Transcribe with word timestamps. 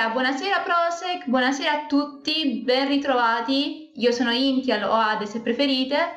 Buonasera, 0.00 0.12
buonasera 0.12 0.60
Prosec, 0.60 1.26
buonasera 1.26 1.72
a 1.72 1.86
tutti, 1.86 2.62
ben 2.64 2.88
ritrovati. 2.88 3.92
Io 3.96 4.12
sono 4.12 4.30
Intial 4.30 4.82
o 4.84 4.94
Ade 4.94 5.26
se 5.26 5.42
preferite 5.42 6.16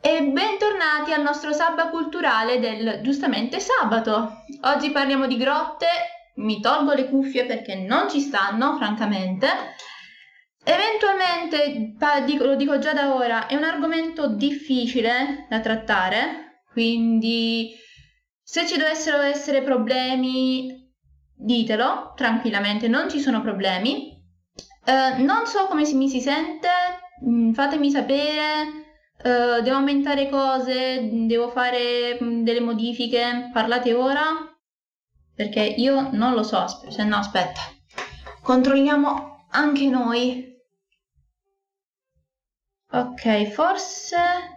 e 0.00 0.22
bentornati 0.22 1.12
al 1.12 1.22
nostro 1.22 1.52
sabba 1.52 1.88
culturale 1.88 2.60
del 2.60 3.00
giustamente 3.02 3.58
sabato. 3.58 4.44
Oggi 4.62 4.90
parliamo 4.90 5.26
di 5.26 5.36
grotte, 5.38 5.86
mi 6.36 6.60
tolgo 6.60 6.92
le 6.92 7.08
cuffie 7.08 7.46
perché 7.46 7.74
non 7.74 8.08
ci 8.08 8.20
stanno, 8.20 8.76
francamente. 8.76 9.48
Eventualmente, 10.62 11.96
lo 12.38 12.54
dico 12.54 12.78
già 12.78 12.92
da 12.92 13.12
ora, 13.12 13.48
è 13.48 13.56
un 13.56 13.64
argomento 13.64 14.28
difficile 14.28 15.46
da 15.48 15.58
trattare, 15.58 16.62
quindi 16.70 17.74
se 18.40 18.68
ci 18.68 18.78
dovessero 18.78 19.20
essere 19.20 19.62
problemi 19.62 20.85
ditelo 21.36 22.12
tranquillamente, 22.16 22.88
non 22.88 23.10
ci 23.10 23.20
sono 23.20 23.40
problemi. 23.40 24.14
Uh, 24.84 25.22
non 25.22 25.46
so 25.46 25.66
come 25.66 25.82
mi 25.92 26.08
si 26.08 26.20
sente, 26.20 26.68
mm, 27.24 27.52
fatemi 27.52 27.90
sapere. 27.90 28.84
Uh, 29.16 29.62
devo 29.62 29.76
aumentare 29.76 30.28
cose, 30.28 31.08
devo 31.26 31.48
fare 31.50 32.18
mm, 32.22 32.42
delle 32.44 32.60
modifiche, 32.60 33.50
parlate 33.52 33.94
ora 33.94 34.56
perché 35.36 35.60
io 35.60 36.08
non 36.12 36.32
lo 36.32 36.42
so, 36.42 36.66
se 36.66 37.04
no 37.04 37.16
aspetta, 37.18 37.60
controlliamo 38.42 39.46
anche 39.50 39.86
noi. 39.86 40.54
Ok, 42.90 43.44
forse 43.50 44.55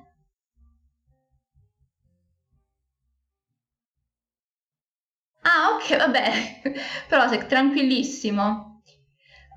Ah, 5.52 5.74
ok, 5.74 5.98
vabbè. 5.98 6.62
Prosec, 7.10 7.48
tranquillissimo. 7.48 8.84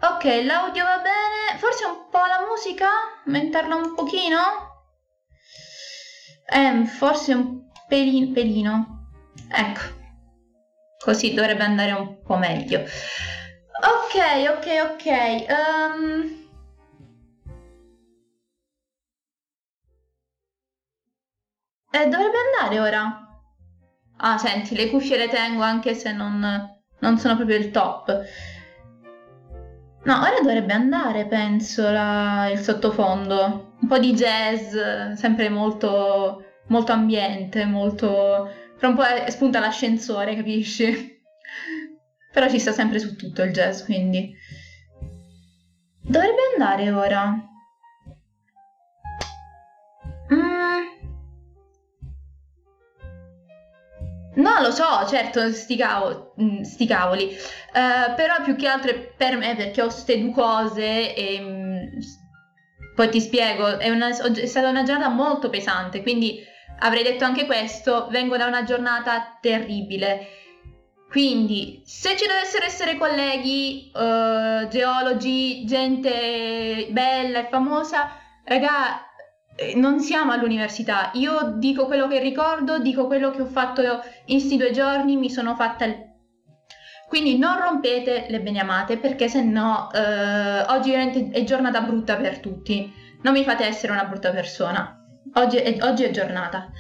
Ok, 0.01 0.25
l'audio 0.43 0.85
va 0.85 0.99
bene. 0.99 1.59
Forse 1.59 1.85
un 1.85 2.09
po' 2.11 2.25
la 2.25 2.47
musica? 2.49 2.89
Aumentarla 3.27 3.75
un 3.75 3.95
pochino? 3.95 4.39
Eh, 6.47 6.87
forse 6.87 7.35
un 7.35 7.71
pelino, 7.89 8.33
pelino. 8.33 9.11
Ecco. 9.51 10.01
Così 10.99 11.35
dovrebbe 11.35 11.65
andare 11.65 11.93
un 11.93 12.23
po' 12.23 12.37
meglio. 12.37 12.81
Ok, 12.81 14.15
ok, 14.49 14.67
ok. 14.93 15.07
Um... 15.51 16.41
Eh, 21.91 22.07
dovrebbe 22.07 22.39
andare 22.39 22.81
ora. 22.81 23.32
Ah, 24.25 24.39
senti, 24.39 24.77
le 24.77 24.89
cuffie 24.89 25.17
le 25.17 25.29
tengo 25.29 25.63
anche 25.63 25.95
se 25.95 26.13
non, 26.13 26.41
non 27.01 27.19
sono 27.19 27.35
proprio 27.35 27.57
il 27.57 27.73
top. 27.73 28.25
No, 30.05 30.21
ora 30.21 30.41
dovrebbe 30.41 30.73
andare, 30.73 31.27
penso, 31.27 31.91
la, 31.91 32.49
il 32.49 32.59
sottofondo. 32.59 33.75
Un 33.81 33.89
po' 33.89 33.99
di 33.99 34.13
jazz, 34.13 34.77
sempre 35.17 35.49
molto, 35.49 36.45
molto 36.69 36.93
ambiente, 36.93 37.65
molto... 37.65 38.49
Fra 38.77 38.89
un 38.89 38.95
po' 38.95 39.03
spunta 39.29 39.59
l'ascensore, 39.59 40.37
capisci? 40.37 41.21
Però 42.33 42.49
ci 42.49 42.61
sta 42.61 42.71
sempre 42.71 43.01
su 43.01 43.17
tutto 43.17 43.43
il 43.43 43.51
jazz, 43.51 43.83
quindi... 43.83 44.33
Dovrebbe 46.01 46.41
andare 46.57 46.91
ora. 46.93 47.52
No, 54.35 54.61
lo 54.61 54.71
so, 54.71 55.07
certo, 55.09 55.53
sti, 55.53 55.77
cavo, 55.77 56.35
mm, 56.41 56.63
sti 56.63 56.87
cavoli, 56.87 57.25
uh, 57.27 58.15
però 58.15 58.43
più 58.43 58.57
che 58.57 58.67
altro 58.67 59.13
per 59.15 59.37
me 59.37 59.55
perché 59.57 59.83
ho 59.83 59.87
queste 59.87 60.19
due 60.19 60.33
cose 60.33 61.15
e 61.15 61.39
um, 61.39 61.91
poi 62.95 63.11
ti 63.11 63.21
spiego, 63.21 63.79
è, 63.79 63.91
una, 63.91 64.09
è 64.09 64.47
stata 64.47 64.69
una 64.69 64.85
giornata 64.85 65.11
molto 65.11 65.51
pesante, 65.51 66.01
quindi 66.03 66.43
avrei 66.79 67.03
detto 67.03 67.25
anche 67.25 67.45
questo, 67.45 68.09
vengo 68.11 68.37
da 68.39 68.47
una 68.47 68.65
giornata 68.65 69.39
terribile. 69.41 70.29
Quindi, 71.11 71.83
se 71.85 72.17
ci 72.17 72.27
dovessero 72.27 72.65
essere 72.65 72.97
colleghi, 72.97 73.91
uh, 73.93 74.67
geologi, 74.69 75.67
gente 75.67 76.87
bella 76.89 77.41
e 77.41 77.49
famosa, 77.51 78.17
raga, 78.45 78.99
eh, 78.99 79.12
non 79.75 80.01
siamo 80.01 80.33
all'università, 80.33 81.11
io 81.15 81.55
dico 81.57 81.87
quello 81.87 82.09
che 82.09 82.19
ricordo, 82.19 82.79
dico 82.79 83.07
quello 83.07 83.31
che 83.31 83.43
ho 83.43 83.47
fatto 83.47 83.83
in 83.83 84.39
questi 84.39 84.57
due 84.57 84.71
giorni, 84.71 85.17
mi 85.17 85.31
sono 85.31 85.55
fatta 85.55 85.85
il... 85.85 86.11
Quindi 87.09 87.37
non 87.37 87.61
rompete 87.61 88.27
le 88.29 88.41
beniamate 88.41 88.97
perché 88.97 89.29
se 89.29 89.43
no 89.43 89.91
eh, 89.93 90.63
oggi 90.69 90.93
è 90.93 91.45
giornata 91.45 91.83
brutta 91.83 92.17
per 92.17 92.39
tutti, 92.39 92.91
non 93.23 93.35
mi 93.35 93.45
fate 93.45 93.67
essere 93.67 93.93
una 93.93 94.05
brutta 94.05 94.31
persona, 94.31 94.99
oggi 95.35 95.59
è, 95.59 95.83
oggi 95.83 96.05
è 96.05 96.11
giornata. 96.11 96.71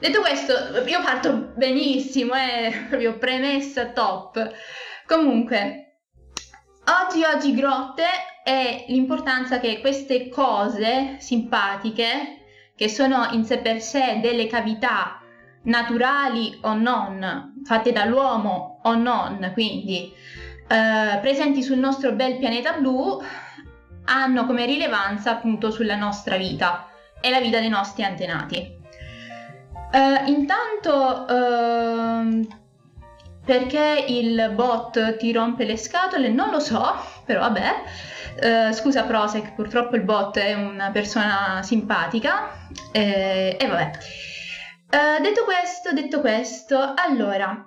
Detto 0.00 0.20
questo, 0.20 0.52
io 0.86 1.02
parto 1.02 1.52
benissimo, 1.54 2.34
è 2.34 2.72
proprio 2.88 3.18
premessa 3.18 3.90
top. 3.90 4.50
Comunque, 5.06 5.98
oggi, 6.86 7.22
oggi 7.22 7.54
grotte 7.54 8.04
è 8.42 8.84
l'importanza 8.88 9.60
che 9.60 9.80
queste 9.80 10.28
cose 10.28 11.16
simpatiche, 11.18 12.38
che 12.76 12.88
sono 12.88 13.28
in 13.32 13.44
sé 13.44 13.58
per 13.58 13.80
sé 13.80 14.18
delle 14.20 14.46
cavità 14.46 15.20
naturali 15.64 16.58
o 16.62 16.74
non, 16.74 17.62
fatte 17.64 17.92
dall'uomo 17.92 18.80
o 18.82 18.94
non, 18.94 19.50
quindi 19.52 20.12
eh, 20.68 21.18
presenti 21.20 21.62
sul 21.62 21.78
nostro 21.78 22.12
bel 22.12 22.38
pianeta 22.38 22.72
blu, 22.72 23.22
hanno 24.04 24.46
come 24.46 24.66
rilevanza 24.66 25.30
appunto 25.30 25.70
sulla 25.70 25.96
nostra 25.96 26.36
vita 26.36 26.88
e 27.20 27.30
la 27.30 27.40
vita 27.40 27.60
dei 27.60 27.68
nostri 27.68 28.02
antenati. 28.02 28.80
Uh, 29.92 30.26
intanto, 30.28 31.26
uh, 31.28 32.61
perché 33.44 34.04
il 34.08 34.52
bot 34.54 35.16
ti 35.16 35.32
rompe 35.32 35.64
le 35.64 35.76
scatole, 35.76 36.28
non 36.28 36.50
lo 36.50 36.60
so, 36.60 36.94
però 37.24 37.40
vabbè. 37.40 37.82
Uh, 38.40 38.72
scusa 38.72 39.02
Prosec, 39.02 39.52
purtroppo 39.52 39.94
il 39.96 40.02
bot 40.02 40.38
è 40.38 40.54
una 40.54 40.90
persona 40.90 41.60
simpatica 41.62 42.68
eh, 42.90 43.56
e 43.60 43.66
vabbè. 43.66 43.90
Uh, 44.90 45.22
detto 45.22 45.44
questo, 45.44 45.92
detto 45.92 46.20
questo, 46.20 46.94
allora 46.96 47.66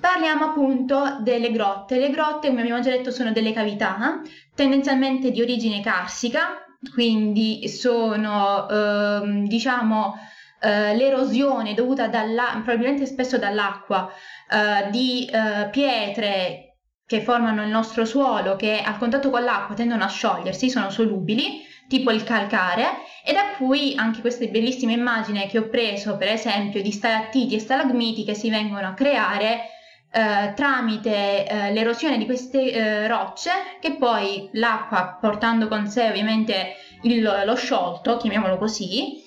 parliamo 0.00 0.46
appunto 0.46 1.18
delle 1.20 1.50
grotte. 1.50 1.98
Le 1.98 2.10
grotte, 2.10 2.48
come 2.48 2.60
abbiamo 2.60 2.80
già 2.80 2.90
detto, 2.90 3.10
sono 3.10 3.32
delle 3.32 3.52
cavità 3.52 4.20
tendenzialmente 4.54 5.30
di 5.30 5.42
origine 5.42 5.82
carsica, 5.82 6.64
quindi 6.94 7.68
sono 7.68 8.66
uh, 8.66 9.46
diciamo 9.46 10.14
Uh, 10.62 10.96
l'erosione 10.96 11.74
dovuta 11.74 12.06
dalla, 12.06 12.60
probabilmente 12.62 13.04
spesso 13.06 13.36
dall'acqua 13.36 14.08
uh, 14.08 14.90
di 14.90 15.28
uh, 15.28 15.68
pietre 15.70 16.72
che 17.04 17.20
formano 17.20 17.62
il 17.62 17.68
nostro 17.68 18.04
suolo, 18.04 18.56
che 18.56 18.80
al 18.80 18.96
contatto 18.96 19.28
con 19.28 19.42
l'acqua 19.42 19.74
tendono 19.74 20.04
a 20.04 20.08
sciogliersi, 20.08 20.70
sono 20.70 20.88
solubili, 20.88 21.60
tipo 21.88 22.10
il 22.10 22.24
calcare, 22.24 23.00
e 23.24 23.32
da 23.32 23.50
cui 23.58 23.94
anche 23.96 24.20
queste 24.20 24.48
bellissime 24.48 24.92
immagini 24.92 25.46
che 25.46 25.58
ho 25.58 25.68
preso, 25.68 26.16
per 26.16 26.28
esempio, 26.28 26.80
di 26.80 26.90
stalattiti 26.90 27.54
e 27.54 27.58
stalagmiti 27.58 28.24
che 28.24 28.34
si 28.34 28.48
vengono 28.48 28.86
a 28.86 28.94
creare 28.94 29.68
eh, 30.10 30.52
tramite 30.54 31.46
eh, 31.46 31.72
l'erosione 31.72 32.18
di 32.18 32.24
queste 32.24 32.72
eh, 32.72 33.08
rocce, 33.08 33.50
che 33.80 33.96
poi 33.96 34.48
l'acqua, 34.52 35.18
portando 35.20 35.68
con 35.68 35.86
sé 35.88 36.08
ovviamente 36.08 36.76
il, 37.02 37.42
lo 37.44 37.54
sciolto, 37.56 38.16
chiamiamolo 38.16 38.58
così, 38.58 39.21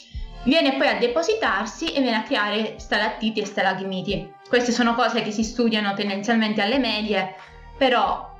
viene 0.45 0.77
poi 0.77 0.87
a 0.87 0.97
depositarsi 0.97 1.93
e 1.93 2.01
viene 2.01 2.17
a 2.17 2.23
creare 2.23 2.75
stalattiti 2.77 3.41
e 3.41 3.45
stalagmiti. 3.45 4.33
Queste 4.47 4.71
sono 4.71 4.95
cose 4.95 5.21
che 5.21 5.31
si 5.31 5.43
studiano 5.43 5.93
tendenzialmente 5.93 6.61
alle 6.61 6.79
medie 6.79 7.35
però 7.77 8.33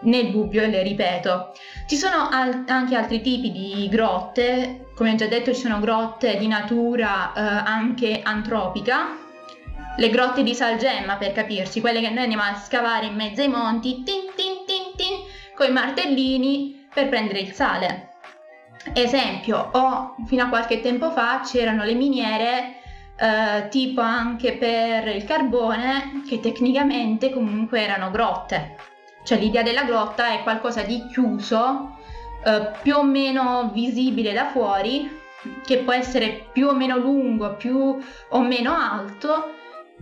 nel 0.00 0.30
dubbio, 0.30 0.66
le 0.66 0.82
ripeto, 0.82 1.52
ci 1.86 1.96
sono 1.96 2.28
al- 2.28 2.64
anche 2.66 2.96
altri 2.96 3.20
tipi 3.20 3.52
di 3.52 3.88
grotte, 3.88 4.86
come 4.94 5.12
ho 5.12 5.14
già 5.14 5.26
detto 5.26 5.54
ci 5.54 5.60
sono 5.60 5.78
grotte 5.78 6.36
di 6.36 6.48
natura 6.48 7.32
eh, 7.32 7.40
anche 7.40 8.20
antropica, 8.22 9.16
le 9.96 10.10
grotte 10.10 10.42
di 10.42 10.54
salgemma 10.54 11.16
per 11.16 11.32
capirci, 11.32 11.80
quelle 11.80 12.00
che 12.00 12.10
noi 12.10 12.24
andiamo 12.24 12.42
a 12.42 12.54
scavare 12.54 13.06
in 13.06 13.14
mezzo 13.14 13.42
ai 13.42 13.48
monti, 13.48 14.02
tin 14.02 14.32
tin 14.34 14.64
tin 14.66 14.96
tin, 14.96 15.18
con 15.54 15.68
i 15.68 15.72
martellini 15.72 16.88
per 16.92 17.08
prendere 17.08 17.40
il 17.40 17.52
sale. 17.52 18.11
Esempio, 18.92 19.70
o 19.72 20.16
fino 20.26 20.44
a 20.44 20.48
qualche 20.48 20.80
tempo 20.80 21.10
fa 21.10 21.40
c'erano 21.44 21.84
le 21.84 21.94
miniere 21.94 22.76
eh, 23.16 23.68
tipo 23.68 24.00
anche 24.00 24.54
per 24.54 25.06
il 25.08 25.24
carbone, 25.24 26.22
che 26.26 26.40
tecnicamente 26.40 27.32
comunque 27.32 27.80
erano 27.80 28.10
grotte. 28.10 28.76
Cioè 29.24 29.38
l'idea 29.38 29.62
della 29.62 29.84
grotta 29.84 30.32
è 30.32 30.42
qualcosa 30.42 30.82
di 30.82 31.06
chiuso, 31.12 31.96
eh, 32.44 32.70
più 32.82 32.96
o 32.96 33.04
meno 33.04 33.70
visibile 33.72 34.32
da 34.32 34.46
fuori, 34.46 35.20
che 35.64 35.78
può 35.78 35.92
essere 35.92 36.48
più 36.52 36.68
o 36.68 36.74
meno 36.74 36.96
lungo, 36.98 37.54
più 37.54 37.98
o 38.28 38.40
meno 38.40 38.74
alto, 38.74 39.54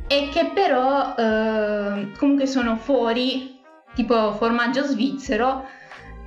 e 0.06 0.28
che 0.32 0.50
però 0.54 1.14
eh, 1.14 2.12
comunque 2.18 2.46
sono 2.46 2.76
fuori 2.76 3.60
tipo 3.94 4.32
formaggio 4.32 4.84
svizzero, 4.84 5.66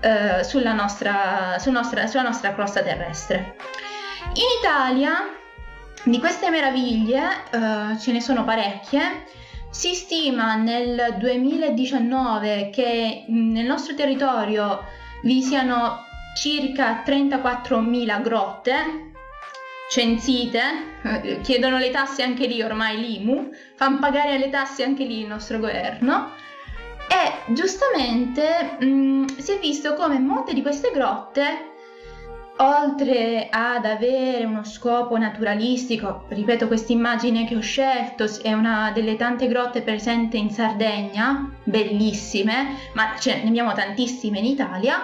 eh, 0.04 0.44
sulla, 0.44 0.74
nostra, 0.74 1.58
sul 1.60 1.72
nostra, 1.72 2.08
sulla 2.08 2.24
nostra 2.24 2.54
crosta 2.54 2.82
terrestre. 2.82 3.56
In 4.34 4.60
Italia 4.60 5.34
di 6.04 6.20
queste 6.20 6.50
meraviglie 6.50 7.22
eh, 7.50 7.98
ce 7.98 8.12
ne 8.12 8.20
sono 8.20 8.44
parecchie. 8.44 9.24
Si 9.70 9.94
stima 9.96 10.56
nel 10.56 11.16
2019 11.18 12.70
che 12.70 13.24
nel 13.30 13.66
nostro 13.66 13.96
territorio 13.96 14.84
vi 15.24 15.42
siano 15.42 16.06
circa 16.36 17.02
34.000 17.06 18.22
grotte 18.22 19.12
censite, 19.90 20.62
eh, 21.04 21.40
chiedono 21.42 21.78
le 21.78 21.92
tasse 21.92 22.24
anche 22.24 22.46
lì 22.46 22.62
ormai 22.62 23.00
l'IMU, 23.00 23.52
fanno 23.76 24.00
pagare 24.00 24.38
le 24.38 24.50
tasse 24.50 24.84
anche 24.84 25.06
lì 25.06 25.22
il 25.22 25.28
nostro 25.28 25.60
governo 25.60 26.32
e 27.08 27.54
giustamente 27.54 28.78
mh, 28.80 28.86
mm, 28.86 29.26
si 29.38 29.52
è 29.52 29.60
visto 29.60 29.94
come 29.94 30.20
molte 30.20 30.54
di 30.54 30.62
queste 30.62 30.92
grotte 30.92 31.72
oltre 32.58 33.48
ad 33.50 33.86
avere 33.86 34.46
uno 34.46 34.64
scopo 34.64 35.18
naturalistico, 35.18 36.26
ripeto 36.30 36.68
questa 36.68 36.92
immagine 36.92 37.46
che 37.46 37.56
ho 37.56 37.62
scelto 37.62 38.26
è 38.42 38.54
una 38.54 38.92
delle 38.94 39.16
tante 39.16 39.48
grotte 39.48 39.82
presenti 39.82 40.38
in 40.38 40.52
Sardegna, 40.52 41.52
bellissime, 41.64 42.78
ma 42.94 43.16
ce 43.18 43.42
ne 43.42 43.50
abbiamo 43.50 43.74
tantissime 43.74 44.40
in 44.40 44.46
Italia, 44.46 44.98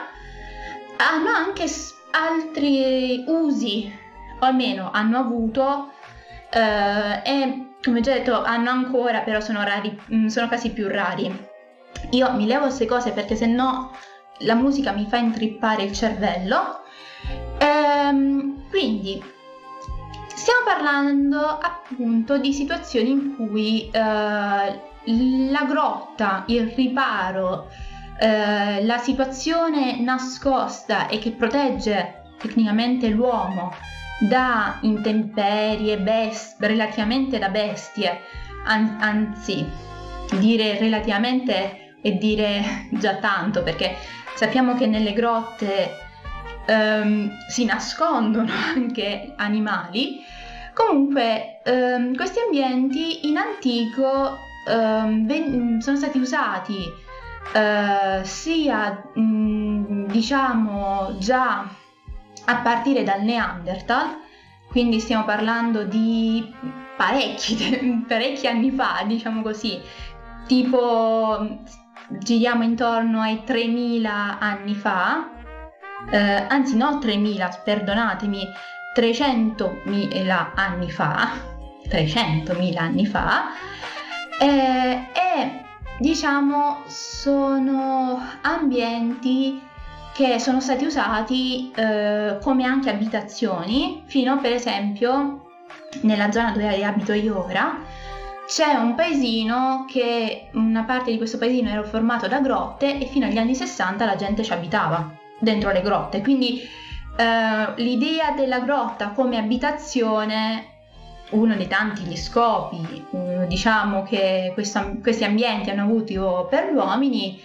hanno 0.98 1.30
anche 1.30 1.66
altri 2.12 3.24
usi, 3.28 3.92
o 4.40 4.46
almeno 4.46 4.92
hanno 4.92 5.18
avuto 5.18 5.92
eh, 6.52 7.22
e 7.24 7.66
come 7.84 8.02
già 8.02 8.14
detto 8.14 8.44
hanno 8.44 8.70
ancora, 8.70 9.22
però 9.22 9.40
sono, 9.40 9.64
rari, 9.64 9.98
mm, 10.14 10.28
sono 10.28 10.48
casi 10.48 10.72
più 10.72 10.88
rari. 10.88 11.48
Io 12.12 12.32
mi 12.34 12.46
levo 12.46 12.66
queste 12.66 12.86
cose 12.86 13.12
perché 13.12 13.36
se 13.36 13.46
no 13.46 13.92
la 14.40 14.56
musica 14.56 14.92
mi 14.92 15.06
fa 15.08 15.18
intrippare 15.18 15.84
il 15.84 15.94
cervello. 15.94 16.82
Ehm, 17.58 18.70
quindi 18.70 19.22
stiamo 20.34 20.64
parlando 20.66 21.40
appunto 21.40 22.38
di 22.38 22.54
situazioni 22.54 23.10
in 23.10 23.36
cui 23.36 23.90
eh, 23.92 24.00
la 25.52 25.64
grotta, 25.68 26.44
il 26.48 26.72
riparo, 26.76 27.68
eh, 28.20 28.84
la 28.84 28.98
situazione 28.98 30.00
nascosta 30.00 31.08
e 31.08 31.20
che 31.20 31.32
protegge 31.32 32.24
tecnicamente 32.38 33.10
l'uomo 33.10 33.74
da 34.20 34.78
intemperie, 34.82 35.98
best, 35.98 36.62
relativamente 36.62 37.38
da 37.40 37.50
bestie, 37.50 38.22
an- 38.66 38.98
anzi 39.00 39.66
dire 40.38 40.78
relativamente 40.78 41.89
e 42.02 42.18
dire 42.18 42.88
già 42.92 43.16
tanto 43.16 43.64
perché 43.64 43.96
sappiamo 44.36 44.76
che 44.76 44.88
nelle 44.88 45.14
grotte 45.14 45.92
um, 46.68 47.30
si 47.48 47.66
nascondono 47.66 48.52
anche 48.76 49.34
animali. 49.36 50.22
Comunque 50.74 51.62
um, 51.66 52.16
questi 52.16 52.40
ambienti 52.40 53.28
in 53.28 53.38
antico 53.38 54.38
um, 54.68 55.26
ven- 55.26 55.82
sono 55.82 55.98
stati 55.98 56.20
usati 56.20 56.78
uh, 57.54 58.24
sia 58.24 59.04
mh, 59.14 60.06
diciamo 60.08 61.18
già 61.20 61.68
a 62.46 62.56
partire 62.58 63.04
dal 63.04 63.22
Neanderthal, 63.24 64.18
quindi 64.70 65.00
stiamo 65.00 65.26
parlando 65.26 65.84
di 65.84 66.52
parecchi, 66.96 68.04
parecchi 68.08 68.48
anni 68.48 68.72
fa, 68.72 69.04
diciamo 69.06 69.42
così, 69.42 69.80
tipo 70.48 71.60
giriamo 72.10 72.64
intorno 72.64 73.22
ai 73.22 73.44
3000 73.44 74.40
anni 74.40 74.76
fa, 74.76 75.30
eh, 76.10 76.46
anzi 76.48 76.76
no 76.76 76.98
3000, 77.00 77.62
perdonatemi, 77.64 78.48
300.000 78.96 80.48
anni 80.56 80.92
fa, 80.92 81.32
300.000 81.88 82.78
anni 82.78 83.06
fa, 83.06 83.44
eh, 84.40 85.08
e 85.14 85.64
diciamo 86.00 86.84
sono 86.88 88.22
ambienti 88.42 89.62
che 90.14 90.40
sono 90.40 90.60
stati 90.60 90.86
usati 90.86 91.72
eh, 91.76 92.38
come 92.42 92.66
anche 92.66 92.90
abitazioni 92.90 94.04
fino 94.06 94.40
per 94.40 94.54
esempio 94.54 95.46
nella 96.02 96.32
zona 96.32 96.52
dove 96.52 96.84
abito 96.84 97.14
io 97.14 97.46
ora 97.46 97.78
c'è 98.50 98.74
un 98.74 98.96
paesino 98.96 99.86
che 99.88 100.50
una 100.54 100.84
parte 100.84 101.12
di 101.12 101.18
questo 101.18 101.38
paesino 101.38 101.70
era 101.70 101.84
formato 101.84 102.28
da 102.28 102.40
grotte 102.40 102.98
e 102.98 103.06
fino 103.06 103.28
agli 103.28 103.38
anni 103.38 103.54
60 103.54 104.04
la 104.06 104.16
gente 104.16 104.44
ci 104.44 104.52
abitava 104.52 105.08
dentro 105.38 105.72
le 105.72 105.84
grotte. 105.84 106.22
Quindi 106.22 106.60
eh, 107.16 107.74
l'idea 107.76 108.32
della 108.32 108.62
grotta 108.62 109.10
come 109.10 109.38
abitazione, 109.38 110.66
uno 111.30 111.56
dei 111.56 111.68
tanti 111.68 112.02
gli 112.02 112.18
scopi, 112.18 113.06
eh, 113.12 113.46
diciamo 113.46 114.02
che 114.02 114.50
questo, 114.56 114.98
questi 115.00 115.24
ambienti 115.24 115.70
hanno 115.70 115.84
avuto 115.84 116.48
per 116.50 116.72
gli 116.72 116.76
uomini, 116.76 117.40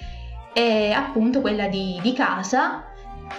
è 0.55 0.91
appunto 0.91 1.43
quella 1.43 1.69
di, 1.69 1.99
di 2.03 2.15
casa 2.15 2.83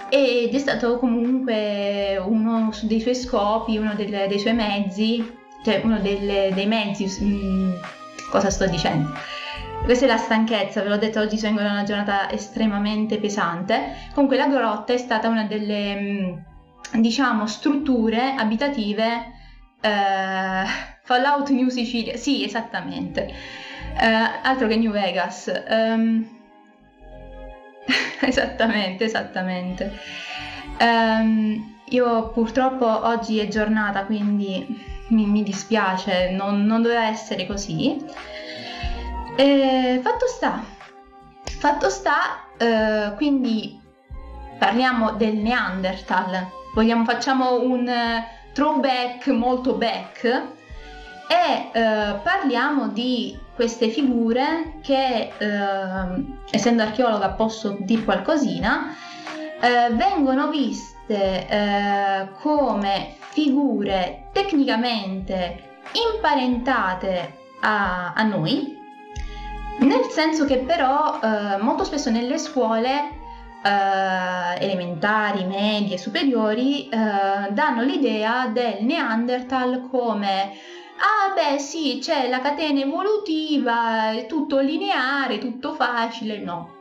ed 0.08 0.54
è 0.54 0.58
stato 0.58 0.98
comunque 1.00 2.16
uno 2.24 2.70
dei 2.82 3.00
suoi 3.00 3.16
scopi, 3.16 3.76
uno 3.76 3.94
del, 3.96 4.28
dei 4.28 4.38
suoi 4.38 4.54
mezzi 4.54 5.44
cioè 5.66 5.80
uno 5.82 5.98
delle, 5.98 6.50
dei 6.54 6.66
mezzi, 6.66 7.06
mh, 7.06 7.26
mm, 7.26 7.72
cosa 8.30 8.50
sto 8.50 8.68
dicendo? 8.68 9.10
Questa 9.82 10.04
è 10.04 10.08
la 10.08 10.16
stanchezza, 10.16 10.80
ve 10.80 10.88
l'ho 10.88 10.96
detto 10.96 11.18
oggi 11.18 11.38
sono 11.38 11.58
in 11.58 11.66
una 11.66 11.82
giornata 11.82 12.30
estremamente 12.30 13.18
pesante. 13.18 13.96
Comunque 14.14 14.36
la 14.36 14.46
grotta 14.46 14.92
è 14.92 14.96
stata 14.96 15.28
una 15.28 15.44
delle, 15.44 16.00
mm, 16.00 17.00
diciamo, 17.00 17.48
strutture 17.48 18.34
abitative 18.36 19.32
eh, 19.80 20.64
Fallout 21.02 21.48
New 21.50 21.68
Sicilia, 21.68 22.16
sì 22.16 22.44
esattamente, 22.44 23.26
eh, 24.00 24.06
altro 24.44 24.68
che 24.68 24.76
New 24.76 24.92
Vegas. 24.92 25.52
Um, 25.68 26.28
esattamente, 28.22 29.02
esattamente. 29.02 29.98
Um, 30.78 31.74
io 31.88 32.28
purtroppo 32.30 32.86
oggi 33.06 33.40
è 33.40 33.48
giornata, 33.48 34.04
quindi 34.04 34.94
mi, 35.08 35.26
mi 35.26 35.42
dispiace, 35.42 36.30
non, 36.30 36.64
non, 36.64 36.82
doveva 36.82 37.06
essere 37.06 37.46
così. 37.46 37.96
E 39.36 40.00
fatto 40.02 40.26
sta, 40.26 40.62
fatto 41.44 41.90
sta, 41.90 42.46
eh, 42.56 43.12
quindi 43.16 43.80
parliamo 44.58 45.12
del 45.12 45.36
Neanderthal, 45.36 46.48
vogliamo, 46.74 47.04
facciamo 47.04 47.60
un 47.60 47.90
throwback 48.52 49.26
molto 49.28 49.74
back 49.74 50.24
e 51.28 51.70
eh, 51.72 52.14
parliamo 52.22 52.88
di 52.88 53.38
queste 53.54 53.88
figure 53.88 54.78
che, 54.82 55.32
eh, 55.36 56.24
essendo 56.50 56.82
archeologa 56.82 57.30
posso 57.30 57.76
dire 57.80 58.04
qualcosina, 58.04 58.94
vengono 59.92 60.48
viste 60.48 60.95
eh, 61.06 62.28
come 62.40 63.16
figure 63.30 64.28
tecnicamente 64.32 65.80
imparentate 65.92 67.34
a, 67.60 68.12
a 68.12 68.22
noi, 68.22 68.76
nel 69.80 70.04
senso 70.10 70.44
che 70.44 70.58
però 70.58 71.18
eh, 71.20 71.56
molto 71.58 71.84
spesso 71.84 72.10
nelle 72.10 72.38
scuole 72.38 72.90
eh, 73.62 74.64
elementari, 74.64 75.44
medie, 75.44 75.98
superiori 75.98 76.88
eh, 76.88 77.52
danno 77.52 77.82
l'idea 77.82 78.46
del 78.46 78.78
Neanderthal 78.80 79.88
come 79.90 80.52
ah 80.98 81.34
beh 81.34 81.58
sì 81.58 81.98
c'è 82.00 82.28
la 82.28 82.40
catena 82.40 82.80
evolutiva, 82.80 84.12
è 84.12 84.26
tutto 84.26 84.60
lineare, 84.60 85.38
tutto 85.38 85.74
facile, 85.74 86.38
no, 86.38 86.74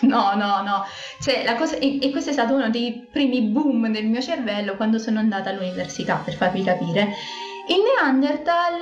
No, 0.00 0.34
no, 0.34 0.62
no. 0.62 0.84
Cioè, 1.20 1.44
la 1.44 1.54
cosa, 1.54 1.76
e, 1.76 1.98
e, 2.00 2.10
questo 2.10 2.30
è 2.30 2.32
stato 2.32 2.54
uno 2.54 2.70
dei 2.70 3.06
primi 3.10 3.42
boom 3.42 3.90
del 3.90 4.06
mio 4.06 4.20
cervello 4.20 4.76
quando 4.76 4.98
sono 4.98 5.18
andata 5.18 5.50
all'università, 5.50 6.16
per 6.24 6.34
farvi 6.34 6.62
capire. 6.62 7.14
Il 7.68 7.82
Neanderthal, 8.02 8.80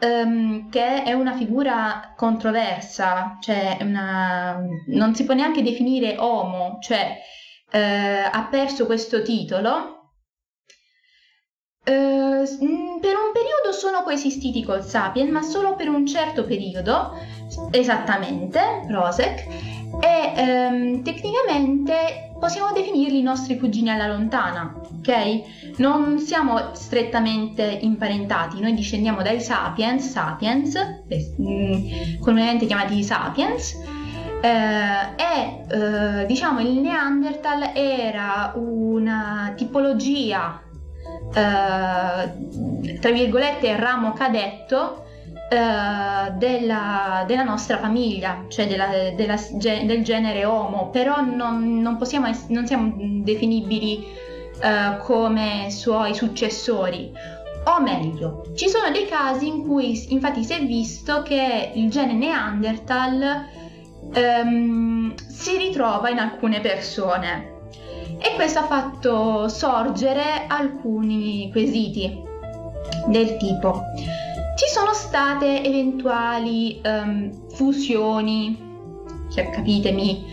um, 0.00 0.68
che 0.68 1.02
è 1.04 1.12
una 1.12 1.32
figura 1.34 2.12
controversa, 2.16 3.38
cioè 3.40 3.78
una, 3.80 4.62
non 4.88 5.14
si 5.14 5.24
può 5.24 5.34
neanche 5.34 5.62
definire 5.62 6.16
Homo, 6.18 6.78
cioè 6.80 7.16
uh, 7.72 8.28
ha 8.30 8.48
perso 8.50 8.86
questo 8.86 9.22
titolo. 9.22 9.98
Uh, 11.82 12.44
per 13.00 13.16
un 13.16 13.32
periodo 13.32 13.72
sono 13.72 14.02
coesistiti 14.02 14.62
col 14.62 14.84
Sapien, 14.84 15.30
ma 15.30 15.42
solo 15.42 15.74
per 15.74 15.88
un 15.88 16.06
certo 16.06 16.44
periodo, 16.44 17.16
esattamente, 17.70 18.84
Prosek, 18.86 19.79
e 19.98 20.32
ehm, 20.36 21.02
tecnicamente 21.02 22.30
possiamo 22.38 22.72
definirli 22.72 23.18
i 23.18 23.22
nostri 23.22 23.58
cugini 23.58 23.90
alla 23.90 24.06
lontana, 24.06 24.74
ok? 24.98 25.78
Non 25.78 26.18
siamo 26.18 26.74
strettamente 26.74 27.62
imparentati, 27.62 28.60
noi 28.60 28.74
discendiamo 28.74 29.22
dai 29.22 29.40
sapiens, 29.40 30.08
sapiens, 30.08 30.74
eh, 31.08 31.34
mm, 31.40 32.20
comunemente 32.20 32.66
chiamati 32.66 33.02
sapiens, 33.02 33.74
eh, 34.40 34.48
e 34.48 36.22
eh, 36.22 36.26
diciamo 36.26 36.60
il 36.60 36.78
Neanderthal 36.78 37.72
era 37.74 38.52
una 38.54 39.52
tipologia 39.54 40.62
eh, 41.34 42.98
tra 42.98 43.10
virgolette 43.10 43.76
ramo 43.76 44.12
cadetto 44.12 45.04
eh, 45.52 46.30
della, 46.34 47.24
della, 47.26 47.42
nostra 47.42 47.78
famiglia, 47.78 48.44
cioè 48.46 48.68
della, 48.68 49.10
della, 49.16 49.34
del 49.50 50.04
genere 50.04 50.44
Homo, 50.44 50.90
però 50.90 51.22
non, 51.22 51.80
non, 51.80 51.96
possiamo, 51.96 52.30
non 52.50 52.68
siamo 52.68 52.94
definibili 52.96 54.06
uh, 54.62 54.98
come 55.02 55.66
suoi 55.70 56.14
successori. 56.14 57.10
O 57.64 57.80
meglio, 57.80 58.52
ci 58.54 58.68
sono 58.68 58.92
dei 58.92 59.06
casi 59.06 59.48
in 59.48 59.66
cui 59.66 60.12
infatti 60.12 60.44
si 60.44 60.52
è 60.52 60.64
visto 60.64 61.22
che 61.22 61.72
il 61.74 61.90
gene 61.90 62.12
Neanderthal 62.12 63.46
um, 64.14 65.12
si 65.16 65.56
ritrova 65.56 66.10
in 66.10 66.18
alcune 66.20 66.60
persone 66.60 67.58
e 68.18 68.34
questo 68.36 68.60
ha 68.60 68.66
fatto 68.66 69.48
sorgere 69.48 70.44
alcuni 70.46 71.50
quesiti 71.50 72.22
del 73.08 73.36
tipo 73.36 73.82
ci 74.60 74.68
sono 74.68 74.92
state 74.92 75.64
eventuali 75.64 76.82
um, 76.84 77.32
fusioni, 77.48 78.58
cioè, 79.32 79.48
capitemi, 79.48 80.26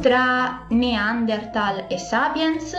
tra 0.00 0.64
Neanderthal 0.70 1.84
e 1.86 1.98
Sapiens? 1.98 2.74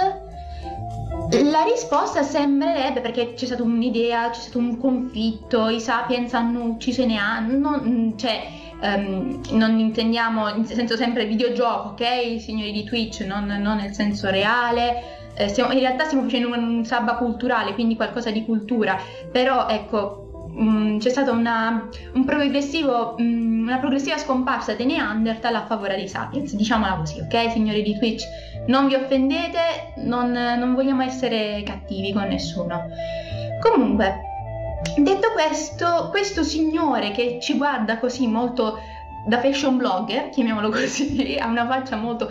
La 1.29 1.61
risposta 1.71 2.23
sembrerebbe 2.23 3.01
perché 3.01 3.35
c'è 3.35 3.45
stata 3.45 3.61
un'idea, 3.61 4.31
c'è 4.31 4.39
stato 4.39 4.57
un 4.57 4.79
conflitto, 4.79 5.69
i 5.69 5.79
Sapiens 5.79 6.33
hanno 6.33 6.63
ucciso 6.63 7.03
i 7.03 7.05
Neanderthal, 7.05 8.13
cioè 8.17 8.47
um, 8.81 9.39
non 9.51 9.77
intendiamo 9.77 10.49
in 10.55 10.65
senso 10.65 10.95
sempre 10.95 11.27
videogioco, 11.27 11.89
ok? 11.89 12.41
Signori 12.41 12.71
di 12.71 12.83
Twitch, 12.85 13.19
non, 13.19 13.45
non 13.45 13.77
nel 13.77 13.93
senso 13.93 14.31
reale. 14.31 15.29
Eh, 15.35 15.47
stiamo, 15.47 15.73
in 15.73 15.79
realtà 15.79 16.05
stiamo 16.05 16.23
facendo 16.23 16.47
un, 16.47 16.77
un 16.77 16.85
sabba 16.85 17.17
culturale, 17.17 17.75
quindi 17.75 17.95
qualcosa 17.95 18.31
di 18.31 18.43
cultura, 18.43 18.99
però 19.31 19.67
ecco, 19.67 20.23
Mm, 20.59 20.97
c'è 20.97 21.09
stata 21.09 21.31
una, 21.31 21.87
un 22.13 22.25
progressivo, 22.25 23.13
um, 23.19 23.61
una 23.61 23.77
progressiva 23.77 24.17
scomparsa 24.17 24.73
dei 24.73 24.87
Neanderthal 24.87 25.53
a 25.53 25.65
favore 25.65 25.95
dei 25.95 26.07
Sapiens, 26.07 26.55
diciamola 26.55 26.95
così, 26.95 27.19
ok 27.19 27.51
signori 27.51 27.83
di 27.83 27.95
Twitch? 27.97 28.23
Non 28.65 28.87
vi 28.87 28.95
offendete, 28.95 29.93
non, 29.97 30.31
non 30.31 30.73
vogliamo 30.73 31.03
essere 31.03 31.61
cattivi 31.63 32.11
con 32.11 32.23
nessuno. 32.23 32.87
Comunque, 33.61 34.21
detto 34.97 35.31
questo, 35.31 36.07
questo 36.09 36.43
signore 36.43 37.11
che 37.11 37.37
ci 37.39 37.55
guarda 37.55 37.99
così 37.99 38.27
molto 38.27 38.79
da 39.27 39.39
fashion 39.39 39.77
blogger, 39.77 40.29
chiamiamolo 40.29 40.69
così, 40.71 41.37
ha 41.39 41.47
una 41.47 41.67
faccia 41.67 41.95
molto... 41.95 42.29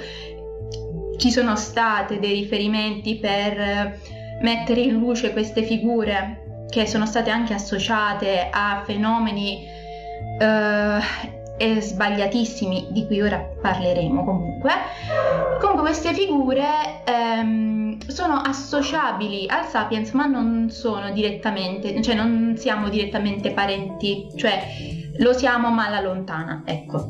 Ci 1.17 1.31
sono 1.31 1.57
state 1.57 2.19
dei 2.19 2.35
riferimenti 2.35 3.17
per 3.17 3.99
mettere 4.43 4.81
in 4.81 4.99
luce 4.99 5.33
queste 5.33 5.63
figure 5.63 6.46
che 6.69 6.87
sono 6.87 7.07
state 7.07 7.31
anche 7.31 7.55
associate 7.55 8.49
a 8.51 8.83
fenomeni 8.85 9.67
eh, 10.39 11.81
sbagliatissimi 11.81 12.89
di 12.91 13.07
cui 13.07 13.21
ora 13.21 13.39
parleremo 13.39 14.25
comunque. 14.25 14.73
Comunque 15.61 15.85
queste 15.85 16.13
figure 16.13 17.03
ehm, 17.05 17.99
sono 18.09 18.35
associabili 18.35 19.47
al 19.49 19.67
sapiens 19.67 20.11
ma 20.13 20.27
non 20.27 20.69
sono 20.71 21.11
direttamente, 21.13 22.01
cioè 22.03 22.15
non 22.15 22.55
siamo 22.59 22.89
direttamente 22.89 23.53
parenti, 23.53 24.29
cioè 24.37 24.63
lo 25.19 25.33
siamo 25.33 25.71
ma 25.71 25.87
alla 25.87 26.01
lontana, 26.01 26.63
ecco. 26.65 27.09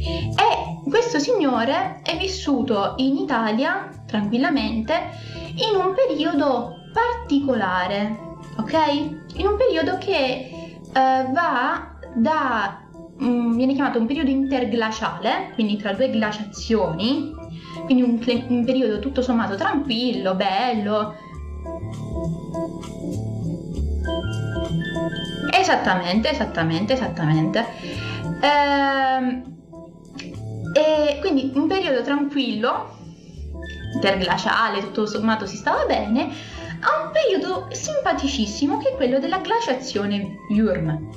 E 0.00 0.88
questo 0.88 1.18
signore 1.18 2.00
è 2.02 2.16
vissuto 2.16 2.94
in 2.96 3.16
Italia 3.16 3.88
tranquillamente 4.06 4.94
in 5.54 5.76
un 5.76 5.94
periodo 5.94 6.74
particolare 6.92 8.29
ok? 8.60 8.74
In 9.34 9.46
un 9.46 9.56
periodo 9.56 9.98
che 9.98 10.78
uh, 10.86 11.32
va 11.32 11.96
da 12.14 12.86
um, 13.18 13.54
viene 13.56 13.74
chiamato 13.74 13.98
un 13.98 14.06
periodo 14.06 14.30
interglaciale, 14.30 15.50
quindi 15.54 15.76
tra 15.76 15.92
due 15.92 16.10
glaciazioni, 16.10 17.34
quindi 17.84 18.02
un, 18.02 18.44
un 18.48 18.64
periodo 18.64 18.98
tutto 18.98 19.22
sommato 19.22 19.56
tranquillo, 19.56 20.34
bello. 20.34 21.14
Esattamente, 25.52 26.30
esattamente, 26.30 26.92
esattamente. 26.94 27.66
Ehm, 28.40 29.58
e 30.72 31.18
quindi 31.20 31.52
un 31.54 31.66
periodo 31.66 32.02
tranquillo, 32.02 32.96
interglaciale, 33.94 34.80
tutto 34.80 35.06
sommato 35.06 35.46
si 35.46 35.56
stava 35.56 35.84
bene, 35.84 36.30
a 36.80 37.04
un 37.04 37.10
periodo 37.12 37.68
simpaticissimo 37.70 38.78
che 38.78 38.90
è 38.90 38.94
quello 38.94 39.18
della 39.18 39.38
glaciazione 39.38 40.36
Yurm. 40.50 41.08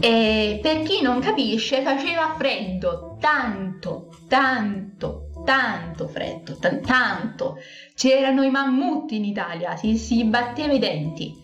E 0.00 0.58
per 0.62 0.82
chi 0.82 1.02
non 1.02 1.20
capisce, 1.20 1.82
faceva 1.82 2.34
freddo, 2.36 3.16
tanto, 3.20 4.08
tanto, 4.28 5.28
tanto 5.44 6.08
freddo, 6.08 6.56
t- 6.56 6.80
tanto. 6.80 7.56
C'erano 7.94 8.42
i 8.42 8.50
mammuti 8.50 9.16
in 9.16 9.24
Italia, 9.24 9.76
si, 9.76 9.96
si 9.96 10.24
batteva 10.24 10.72
i 10.72 10.78
denti. 10.78 11.34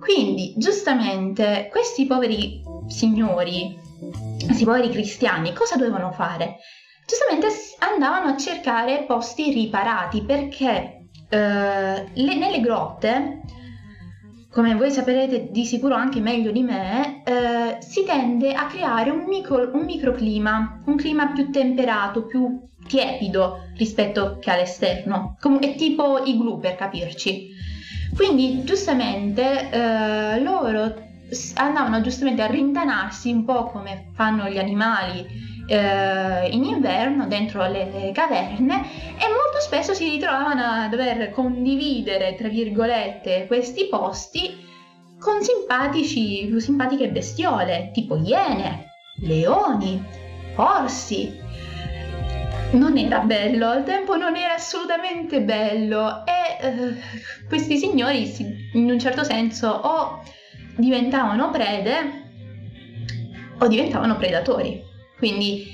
Quindi, 0.00 0.54
giustamente, 0.56 1.68
questi 1.70 2.06
poveri 2.06 2.62
signori, 2.88 3.78
questi 4.44 4.64
poveri 4.64 4.90
cristiani, 4.90 5.52
cosa 5.52 5.76
dovevano 5.76 6.10
fare? 6.10 6.56
Giustamente 7.06 7.48
andavano 7.78 8.32
a 8.32 8.36
cercare 8.36 9.04
posti 9.04 9.52
riparati 9.52 10.22
perché 10.22 10.99
le, 11.36 12.34
nelle 12.36 12.60
grotte, 12.60 13.40
come 14.50 14.74
voi 14.74 14.90
saprete 14.90 15.48
di 15.50 15.64
sicuro 15.64 15.94
anche 15.94 16.20
meglio 16.20 16.50
di 16.50 16.62
me, 16.62 17.22
eh, 17.24 17.80
si 17.80 18.04
tende 18.04 18.52
a 18.52 18.66
creare 18.66 19.10
un, 19.10 19.24
micro, 19.28 19.70
un 19.72 19.84
microclima, 19.84 20.82
un 20.86 20.96
clima 20.96 21.28
più 21.28 21.50
temperato, 21.50 22.26
più 22.26 22.68
tiepido 22.86 23.68
rispetto 23.76 24.38
che 24.40 24.50
all'esterno, 24.50 25.36
Com- 25.40 25.60
è 25.60 25.76
tipo 25.76 26.22
igloo 26.24 26.58
per 26.58 26.74
capirci. 26.74 27.48
Quindi 28.16 28.64
giustamente 28.64 29.70
eh, 29.70 30.40
loro 30.40 31.08
andavano 31.54 32.00
giustamente 32.00 32.42
a 32.42 32.46
rintanarsi 32.46 33.30
un 33.30 33.44
po' 33.44 33.66
come 33.66 34.10
fanno 34.14 34.48
gli 34.48 34.58
animali 34.58 35.24
eh, 35.70 36.48
in 36.50 36.64
inverno 36.64 37.28
dentro 37.28 37.64
le 37.68 38.10
caverne 38.12 38.82
e 39.16 39.28
molto 39.28 39.60
spesso 39.60 39.94
si 39.94 40.08
ritrovavano 40.08 40.62
a 40.62 40.88
dover 40.88 41.30
condividere, 41.30 42.34
tra 42.34 42.48
virgolette, 42.48 43.46
questi 43.46 43.86
posti 43.86 44.66
con 45.20 45.40
simpatici, 45.42 46.60
simpatiche 46.60 47.10
bestiole, 47.10 47.90
tipo 47.92 48.16
iene, 48.16 48.90
leoni, 49.22 50.02
orsi. 50.56 51.38
Non 52.72 52.96
era 52.96 53.20
bello, 53.20 53.72
il 53.74 53.84
tempo 53.84 54.16
non 54.16 54.34
era 54.34 54.54
assolutamente 54.54 55.40
bello 55.40 56.24
e 56.24 56.66
eh, 56.66 56.94
questi 57.48 57.76
signori 57.76 58.28
in 58.74 58.90
un 58.90 58.98
certo 58.98 59.22
senso 59.22 59.68
o 59.68 60.22
diventavano 60.76 61.50
prede 61.50 62.28
o 63.58 63.66
diventavano 63.68 64.16
predatori. 64.16 64.89
Quindi 65.20 65.66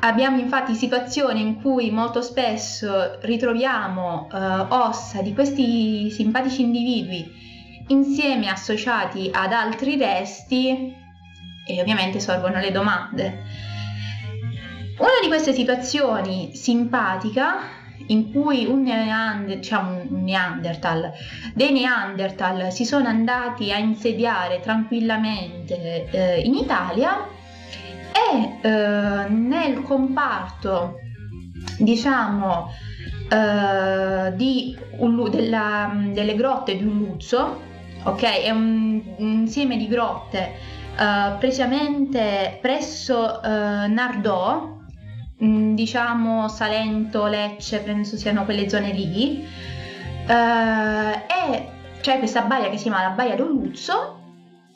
abbiamo 0.00 0.40
infatti 0.40 0.72
situazioni 0.72 1.42
in 1.42 1.60
cui 1.60 1.90
molto 1.90 2.22
spesso 2.22 3.18
ritroviamo 3.20 4.30
eh, 4.32 4.36
ossa 4.70 5.20
di 5.20 5.34
questi 5.34 6.10
simpatici 6.10 6.62
individui 6.62 7.46
insieme 7.88 8.48
associati 8.48 9.30
ad 9.30 9.52
altri 9.52 9.98
resti 9.98 10.94
e 11.66 11.80
ovviamente 11.82 12.18
sorgono 12.18 12.60
le 12.60 12.70
domande. 12.70 13.42
Una 14.98 15.20
di 15.20 15.28
queste 15.28 15.52
situazioni 15.52 16.54
simpatica 16.54 17.76
in 18.06 18.32
cui 18.32 18.64
un, 18.64 18.84
Neander, 18.84 19.58
diciamo 19.58 20.00
un 20.08 20.24
Neanderthal, 20.24 21.12
dei 21.52 21.72
Neanderthal 21.72 22.72
si 22.72 22.86
sono 22.86 23.06
andati 23.06 23.70
a 23.70 23.76
insediare 23.76 24.60
tranquillamente 24.60 26.08
eh, 26.10 26.40
in 26.40 26.54
Italia 26.54 27.36
e 28.18 28.58
eh, 28.60 29.28
nel 29.28 29.82
comparto 29.82 30.94
diciamo 31.78 32.70
eh, 33.30 34.32
di, 34.34 34.76
della, 35.30 35.92
delle 36.12 36.34
grotte 36.34 36.76
di 36.76 36.84
Ulluzzo 36.84 37.66
ok? 38.04 38.22
È 38.22 38.50
un, 38.50 39.02
un 39.16 39.32
insieme 39.32 39.76
di 39.76 39.86
grotte 39.88 40.52
eh, 40.98 41.36
precisamente 41.38 42.58
presso 42.60 43.42
eh, 43.42 43.86
Nardò 43.86 44.76
mm, 45.42 45.74
diciamo 45.74 46.48
Salento, 46.48 47.26
Lecce 47.26 47.80
penso 47.80 48.16
siano 48.16 48.44
quelle 48.44 48.68
zone 48.68 48.92
lì 48.92 49.46
eh, 50.26 50.32
e 50.32 51.68
c'è 52.00 52.18
questa 52.18 52.42
baia 52.42 52.70
che 52.70 52.76
si 52.76 52.84
chiama 52.84 53.02
la 53.02 53.10
baia 53.10 53.34
d'Olluzzo 53.34 54.16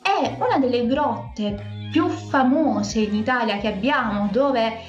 è 0.01 0.37
una 0.37 0.59
delle 0.59 0.85
grotte 0.85 1.82
più 1.93 2.07
famose 2.07 3.01
in 3.01 3.13
Italia 3.13 3.59
che 3.59 3.67
abbiamo, 3.67 4.27
dove 4.31 4.79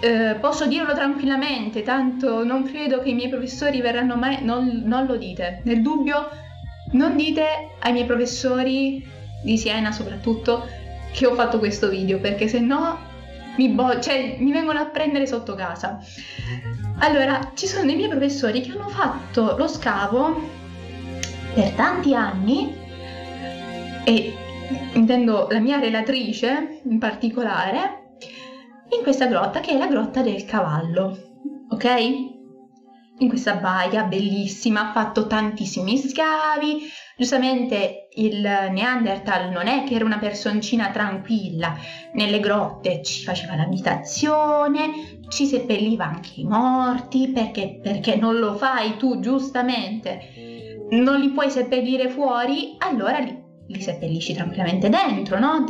eh, 0.00 0.36
posso 0.40 0.66
dirlo 0.66 0.92
tranquillamente, 0.94 1.84
tanto 1.84 2.44
non 2.44 2.64
credo 2.64 3.00
che 3.00 3.10
i 3.10 3.14
miei 3.14 3.28
professori 3.28 3.80
verranno 3.80 4.16
mai, 4.16 4.38
non, 4.42 4.82
non 4.84 5.06
lo 5.06 5.16
dite. 5.16 5.60
Nel 5.62 5.80
dubbio, 5.80 6.28
non 6.92 7.14
dite 7.14 7.44
ai 7.78 7.92
miei 7.92 8.04
professori 8.04 9.06
di 9.44 9.56
Siena 9.56 9.92
soprattutto 9.92 10.66
che 11.12 11.24
ho 11.24 11.34
fatto 11.36 11.60
questo 11.60 11.88
video, 11.88 12.18
perché 12.18 12.48
se 12.48 12.58
no 12.58 12.98
mi, 13.56 13.68
bo- 13.68 14.00
cioè, 14.00 14.34
mi 14.40 14.50
vengono 14.50 14.80
a 14.80 14.86
prendere 14.86 15.28
sotto 15.28 15.54
casa. 15.54 16.00
Allora, 16.98 17.52
ci 17.54 17.68
sono 17.68 17.86
dei 17.86 17.94
miei 17.94 18.08
professori 18.08 18.60
che 18.60 18.72
hanno 18.72 18.88
fatto 18.88 19.54
lo 19.56 19.68
scavo 19.68 20.48
per 21.54 21.70
tanti 21.70 22.12
anni 22.12 22.76
e 24.02 24.34
intendo 24.94 25.46
la 25.50 25.58
mia 25.58 25.78
relatrice 25.78 26.80
in 26.84 26.98
particolare 26.98 28.00
in 28.96 29.02
questa 29.02 29.26
grotta 29.26 29.60
che 29.60 29.72
è 29.72 29.78
la 29.78 29.86
grotta 29.86 30.22
del 30.22 30.44
cavallo, 30.44 31.16
ok? 31.70 32.38
In 33.18 33.28
questa 33.28 33.54
baia 33.54 34.04
bellissima, 34.04 34.88
ha 34.88 34.92
fatto 34.92 35.26
tantissimi 35.26 35.98
scavi. 35.98 36.88
Giustamente 37.16 38.08
il 38.14 38.40
Neanderthal 38.40 39.50
non 39.50 39.66
è 39.66 39.84
che 39.84 39.94
era 39.94 40.06
una 40.06 40.18
personcina 40.18 40.90
tranquilla, 40.90 41.76
nelle 42.14 42.40
grotte 42.40 43.02
ci 43.02 43.22
faceva 43.22 43.56
l'abitazione, 43.56 45.20
ci 45.28 45.44
seppelliva 45.44 46.06
anche 46.06 46.30
i 46.36 46.44
morti, 46.44 47.28
perché, 47.28 47.78
perché 47.82 48.16
non 48.16 48.38
lo 48.38 48.54
fai 48.54 48.96
tu 48.96 49.20
giustamente, 49.20 50.86
non 50.90 51.20
li 51.20 51.28
puoi 51.28 51.50
seppellire 51.50 52.08
fuori, 52.08 52.76
allora 52.78 53.18
li 53.18 53.48
li 53.70 53.80
seppellisci 53.80 54.34
tranquillamente 54.34 54.88
dentro, 54.88 55.38
no? 55.38 55.64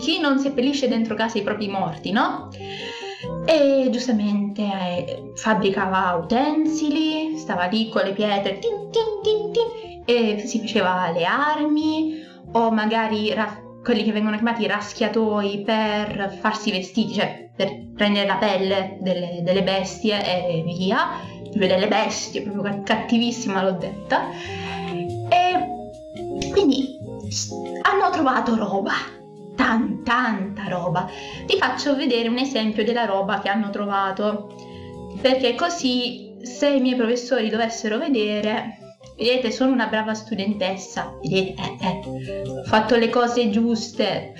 Chi 0.00 0.20
non 0.20 0.38
seppellisce 0.38 0.88
dentro 0.88 1.14
casa 1.14 1.38
i 1.38 1.42
propri 1.42 1.68
morti, 1.68 2.12
no? 2.12 2.48
E 3.46 3.88
giustamente 3.90 4.62
eh, 4.62 5.32
fabbricava 5.34 6.14
utensili, 6.14 7.36
stava 7.36 7.66
lì 7.66 7.88
con 7.88 8.02
le 8.04 8.12
pietre, 8.12 8.58
tin, 8.58 8.90
tin, 8.90 9.02
tin, 9.22 9.52
tin, 9.52 10.02
e 10.04 10.46
si 10.46 10.60
faceva 10.60 11.10
le 11.10 11.24
armi, 11.24 12.22
o 12.52 12.70
magari 12.70 13.32
ra- 13.34 13.60
quelli 13.82 14.04
che 14.04 14.12
vengono 14.12 14.36
chiamati 14.36 14.66
raschiatoi 14.66 15.62
per 15.62 16.38
farsi 16.40 16.70
vestiti, 16.70 17.14
cioè 17.14 17.50
per 17.54 17.92
prendere 17.94 18.26
la 18.26 18.36
pelle 18.36 18.96
delle, 19.00 19.40
delle 19.42 19.62
bestie 19.62 20.24
e 20.24 20.62
via, 20.64 21.20
delle 21.52 21.88
bestie, 21.88 22.42
proprio 22.42 22.82
cattivissima 22.82 23.62
l'ho 23.62 23.72
detta. 23.72 24.30
E 25.28 26.50
quindi 26.50 26.98
hanno 27.82 28.10
trovato 28.10 28.56
roba, 28.56 28.92
tan, 29.56 30.02
tanta 30.02 30.68
roba. 30.68 31.08
Ti 31.46 31.56
faccio 31.58 31.96
vedere 31.96 32.28
un 32.28 32.38
esempio 32.38 32.84
della 32.84 33.04
roba 33.04 33.40
che 33.40 33.48
hanno 33.48 33.70
trovato, 33.70 34.54
perché 35.20 35.54
così 35.54 36.36
se 36.42 36.68
i 36.68 36.80
miei 36.80 36.96
professori 36.96 37.48
dovessero 37.48 37.98
vedere, 37.98 38.78
vedete, 39.16 39.50
sono 39.50 39.72
una 39.72 39.86
brava 39.86 40.14
studentessa, 40.14 41.18
vedete, 41.22 41.62
eh, 41.80 42.00
eh, 42.20 42.42
ho 42.48 42.64
fatto 42.64 42.96
le 42.96 43.08
cose 43.08 43.50
giuste. 43.50 44.34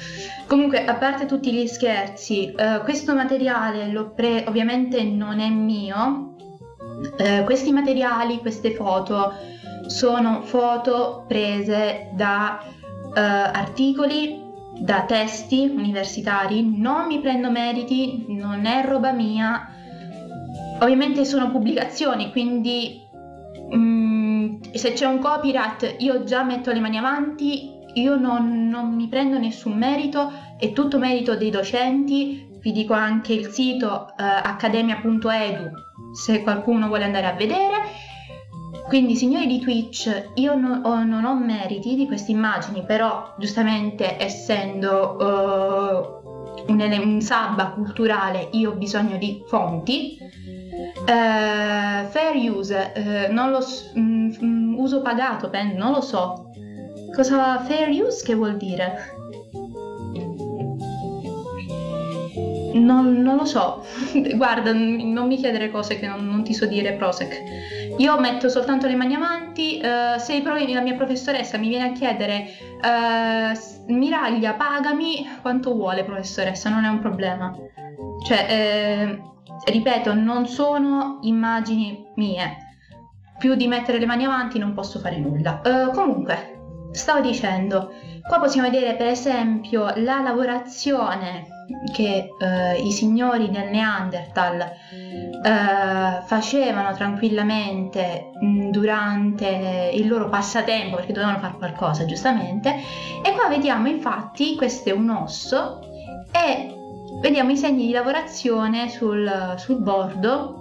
Comunque, 0.46 0.84
a 0.84 0.94
parte 0.94 1.26
tutti 1.26 1.52
gli 1.52 1.66
scherzi, 1.66 2.52
eh, 2.52 2.80
questo 2.82 3.14
materiale 3.14 3.88
l'ho 3.88 4.10
pre- 4.10 4.44
ovviamente 4.46 5.02
non 5.02 5.40
è 5.40 5.48
mio. 5.48 6.34
Eh, 7.16 7.42
questi 7.44 7.72
materiali, 7.72 8.38
queste 8.38 8.72
foto, 8.74 9.32
sono 9.86 10.42
foto 10.42 11.24
prese 11.26 12.10
da 12.12 12.62
uh, 13.14 13.20
articoli, 13.52 14.42
da 14.78 15.04
testi 15.04 15.70
universitari, 15.74 16.76
non 16.76 17.06
mi 17.06 17.20
prendo 17.20 17.50
meriti, 17.50 18.26
non 18.28 18.66
è 18.66 18.84
roba 18.84 19.12
mia. 19.12 19.68
Ovviamente 20.80 21.24
sono 21.24 21.50
pubblicazioni, 21.50 22.30
quindi 22.32 23.00
um, 23.70 24.60
se 24.72 24.92
c'è 24.92 25.06
un 25.06 25.18
copyright 25.18 25.96
io 25.98 26.24
già 26.24 26.42
metto 26.42 26.72
le 26.72 26.80
mani 26.80 26.98
avanti, 26.98 27.70
io 27.94 28.16
non, 28.16 28.68
non 28.68 28.94
mi 28.94 29.08
prendo 29.08 29.38
nessun 29.38 29.78
merito, 29.78 30.32
è 30.58 30.72
tutto 30.72 30.98
merito 30.98 31.36
dei 31.36 31.50
docenti, 31.50 32.48
vi 32.60 32.72
dico 32.72 32.92
anche 32.94 33.32
il 33.32 33.46
sito 33.46 34.06
uh, 34.08 34.12
accademia.edu 34.16 35.70
se 36.14 36.42
qualcuno 36.42 36.86
vuole 36.86 37.04
andare 37.04 37.26
a 37.26 37.32
vedere 37.32 37.74
quindi, 38.86 39.16
signori 39.16 39.46
di 39.46 39.60
Twitch, 39.60 40.30
io 40.34 40.54
no, 40.54 40.80
ho, 40.84 41.02
non 41.04 41.24
ho 41.24 41.34
meriti 41.34 41.94
di 41.94 42.06
queste 42.06 42.32
immagini, 42.32 42.84
però 42.84 43.34
giustamente 43.38 44.22
essendo 44.22 45.16
uh, 45.18 46.70
un, 46.70 46.80
un 46.80 47.20
sabba 47.20 47.68
culturale, 47.68 48.48
io 48.52 48.72
ho 48.72 48.74
bisogno 48.74 49.16
di 49.16 49.42
fonti. 49.46 50.18
Uh, 50.20 52.06
fair 52.08 52.34
use, 52.36 52.92
uh, 52.94 53.32
non 53.32 53.50
lo 53.50 53.60
um, 53.94 54.74
uso 54.78 55.00
pagato, 55.00 55.48
pen, 55.48 55.76
non 55.76 55.92
lo 55.92 56.00
so. 56.00 56.50
Cosa 57.14 57.60
fair 57.60 57.88
use 57.88 58.24
che 58.24 58.34
vuol 58.34 58.56
dire? 58.56 59.13
Non, 62.74 63.20
non, 63.20 63.36
lo 63.36 63.44
so, 63.44 63.84
guarda, 64.34 64.72
non 64.72 65.26
mi 65.26 65.36
chiedere 65.36 65.70
cose 65.70 65.98
che 65.98 66.06
non, 66.06 66.26
non 66.26 66.42
ti 66.42 66.52
so 66.54 66.66
dire, 66.66 66.94
Prosec. 66.94 67.42
Io 67.98 68.18
metto 68.18 68.48
soltanto 68.48 68.86
le 68.88 68.96
mani 68.96 69.14
avanti, 69.14 69.80
uh, 69.80 70.18
se 70.18 70.42
la 70.42 70.80
mia 70.80 70.94
professoressa 70.94 71.56
mi 71.56 71.68
viene 71.68 71.90
a 71.90 71.92
chiedere 71.92 72.46
uh, 72.82 73.92
Miraglia, 73.92 74.54
pagami 74.54 75.26
quanto 75.40 75.74
vuole 75.74 76.04
professoressa, 76.04 76.70
non 76.70 76.84
è 76.84 76.88
un 76.88 76.98
problema. 76.98 77.54
Cioè, 78.26 78.46
eh, 78.48 79.22
ripeto, 79.70 80.14
non 80.14 80.46
sono 80.46 81.18
immagini 81.22 82.06
mie. 82.16 82.56
Più 83.38 83.54
di 83.54 83.66
mettere 83.66 83.98
le 83.98 84.06
mani 84.06 84.24
avanti 84.24 84.58
non 84.58 84.74
posso 84.74 84.98
fare 84.98 85.18
nulla. 85.18 85.60
Uh, 85.64 85.92
comunque, 85.92 86.88
stavo 86.92 87.20
dicendo, 87.20 87.92
qua 88.26 88.40
possiamo 88.40 88.68
vedere 88.68 88.94
per 88.94 89.08
esempio 89.08 89.92
la 89.96 90.20
lavorazione 90.20 91.53
che 91.92 92.34
eh, 92.38 92.80
i 92.80 92.90
signori 92.92 93.48
nel 93.48 93.70
Neanderthal 93.70 94.60
eh, 94.60 96.22
facevano 96.24 96.94
tranquillamente 96.94 98.30
mm, 98.42 98.70
durante 98.70 99.90
il 99.92 100.08
loro 100.08 100.28
passatempo 100.28 100.96
perché 100.96 101.12
dovevano 101.12 101.38
fare 101.38 101.54
qualcosa 101.56 102.04
giustamente. 102.04 102.74
E 103.22 103.32
qua 103.32 103.48
vediamo 103.48 103.88
infatti 103.88 104.56
questo 104.56 104.90
è 104.90 104.92
un 104.92 105.10
osso 105.10 105.80
e 106.32 106.74
vediamo 107.20 107.50
i 107.50 107.56
segni 107.56 107.86
di 107.86 107.92
lavorazione 107.92 108.88
sul, 108.88 109.54
sul 109.56 109.80
bordo. 109.80 110.60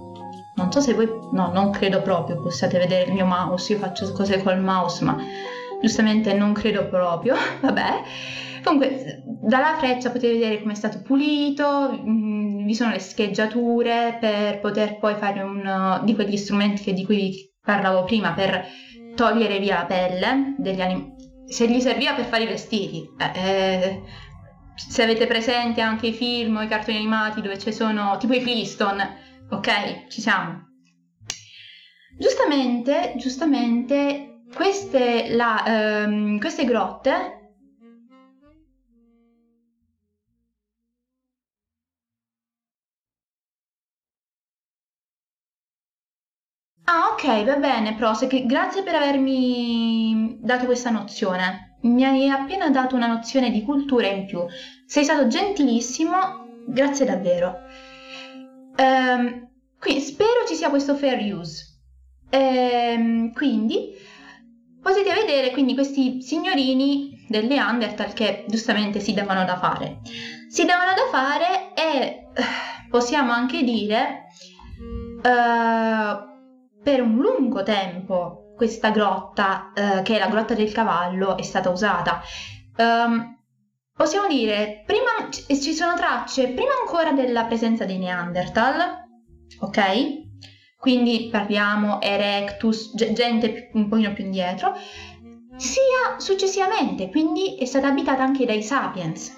Non 0.55 0.71
so 0.71 0.81
se 0.81 0.93
voi 0.93 1.09
no 1.31 1.51
non 1.51 1.71
credo 1.71 2.01
proprio 2.01 2.39
possiate 2.39 2.77
vedere 2.77 3.05
il 3.07 3.13
mio 3.13 3.25
mouse 3.25 3.73
io 3.73 3.79
faccio 3.79 4.11
cose 4.11 4.41
col 4.43 4.59
mouse 4.59 5.03
ma 5.03 5.17
giustamente 5.81 6.31
non 6.33 6.53
credo 6.53 6.87
proprio 6.87 7.35
vabbè 7.59 8.03
Comunque, 8.63 9.23
dalla 9.25 9.75
freccia 9.77 10.09
potete 10.09 10.33
vedere 10.33 10.61
come 10.61 10.71
è 10.71 10.75
stato 10.75 11.01
pulito, 11.01 11.91
mh, 11.91 12.09
mm, 12.09 12.65
vi 12.65 12.75
sono 12.75 12.91
le 12.91 12.99
scheggiature 12.99 14.17
per 14.19 14.59
poter 14.61 14.97
poi 14.99 15.15
fare 15.15 15.41
uno 15.41 16.01
di 16.03 16.15
quegli 16.15 16.37
strumenti 16.37 16.93
di 16.93 17.03
cui 17.03 17.51
parlavo 17.61 18.05
prima 18.05 18.31
per 18.33 18.65
togliere 19.15 19.59
via 19.59 19.79
la 19.79 19.85
pelle 19.85 20.55
degli 20.57 20.81
animali. 20.81 21.11
Se 21.47 21.67
gli 21.67 21.79
serviva 21.81 22.13
per 22.13 22.25
fare 22.25 22.43
i 22.43 22.47
vestiti, 22.47 23.07
eh, 23.17 23.39
eh, 23.39 24.01
se 24.75 25.03
avete 25.03 25.27
presente 25.27 25.81
anche 25.81 26.07
i 26.07 26.13
film 26.13 26.55
o 26.55 26.61
i 26.61 26.67
cartoni 26.67 26.97
animati 26.97 27.41
dove 27.41 27.59
ci 27.59 27.71
sono 27.73 28.17
tipo 28.17 28.33
i 28.33 28.41
Flintstone, 28.41 29.45
ok, 29.49 30.07
ci 30.07 30.21
siamo. 30.21 30.69
Giustamente, 32.17 33.13
giustamente, 33.17 34.43
queste, 34.55 35.33
la, 35.35 36.03
ehm, 36.03 36.39
queste 36.39 36.63
grotte 36.63 37.42
Ah, 46.95 47.07
ok, 47.11 47.43
va 47.43 47.55
bene, 47.55 47.95
Prosec, 47.95 48.45
grazie 48.45 48.83
per 48.83 48.93
avermi 48.93 50.37
dato 50.39 50.65
questa 50.65 50.91
nozione. 50.91 51.77
Mi 51.81 52.05
hai 52.05 52.29
appena 52.29 52.69
dato 52.69 52.95
una 52.95 53.07
nozione 53.07 53.49
di 53.49 53.63
cultura 53.63 54.05
in 54.05 54.27
più. 54.27 54.45
Sei 54.85 55.03
stato 55.03 55.25
gentilissimo, 55.25 56.61
grazie 56.67 57.07
davvero. 57.07 57.61
Ehm, 58.75 59.49
qui 59.79 59.99
spero 60.01 60.45
ci 60.47 60.53
sia 60.53 60.69
questo 60.69 60.93
fair 60.93 61.33
use. 61.33 61.79
Ehm, 62.29 63.33
quindi 63.33 63.95
potete 64.79 65.13
vedere 65.15 65.49
quindi 65.49 65.73
questi 65.73 66.21
signorini 66.21 67.25
del 67.27 67.47
Neanderthal 67.47 68.13
che 68.13 68.45
giustamente 68.47 68.99
si 68.99 69.15
davano 69.15 69.45
da 69.45 69.57
fare. 69.57 70.01
Si 70.47 70.63
davano 70.63 70.91
da 70.93 71.07
fare 71.09 71.73
e 71.73 72.27
eh, 72.35 72.45
possiamo 72.91 73.31
anche 73.31 73.63
dire 73.63 74.25
uh, 75.23 76.32
per 76.83 77.01
un 77.01 77.15
lungo 77.15 77.63
tempo 77.63 78.53
questa 78.55 78.91
grotta, 78.91 79.71
eh, 79.73 80.01
che 80.03 80.15
è 80.15 80.19
la 80.19 80.27
grotta 80.27 80.53
del 80.53 80.71
cavallo, 80.71 81.37
è 81.37 81.41
stata 81.41 81.69
usata. 81.69 82.21
Um, 82.77 83.39
possiamo 83.95 84.27
dire, 84.27 84.83
prima 84.85 85.29
ci 85.29 85.73
sono 85.73 85.95
tracce 85.95 86.49
prima 86.49 86.71
ancora 86.79 87.11
della 87.11 87.45
presenza 87.45 87.85
dei 87.85 87.97
Neanderthal, 87.97 89.05
ok? 89.59 90.21
Quindi 90.77 91.29
parliamo 91.31 92.01
Erectus, 92.01 92.93
gente 93.13 93.69
un 93.73 93.87
pochino 93.87 94.13
più 94.13 94.25
indietro, 94.25 94.75
sia 95.55 96.17
successivamente, 96.17 97.09
quindi 97.09 97.57
è 97.57 97.65
stata 97.65 97.87
abitata 97.87 98.21
anche 98.21 98.45
dai 98.45 98.61
Sapiens, 98.61 99.33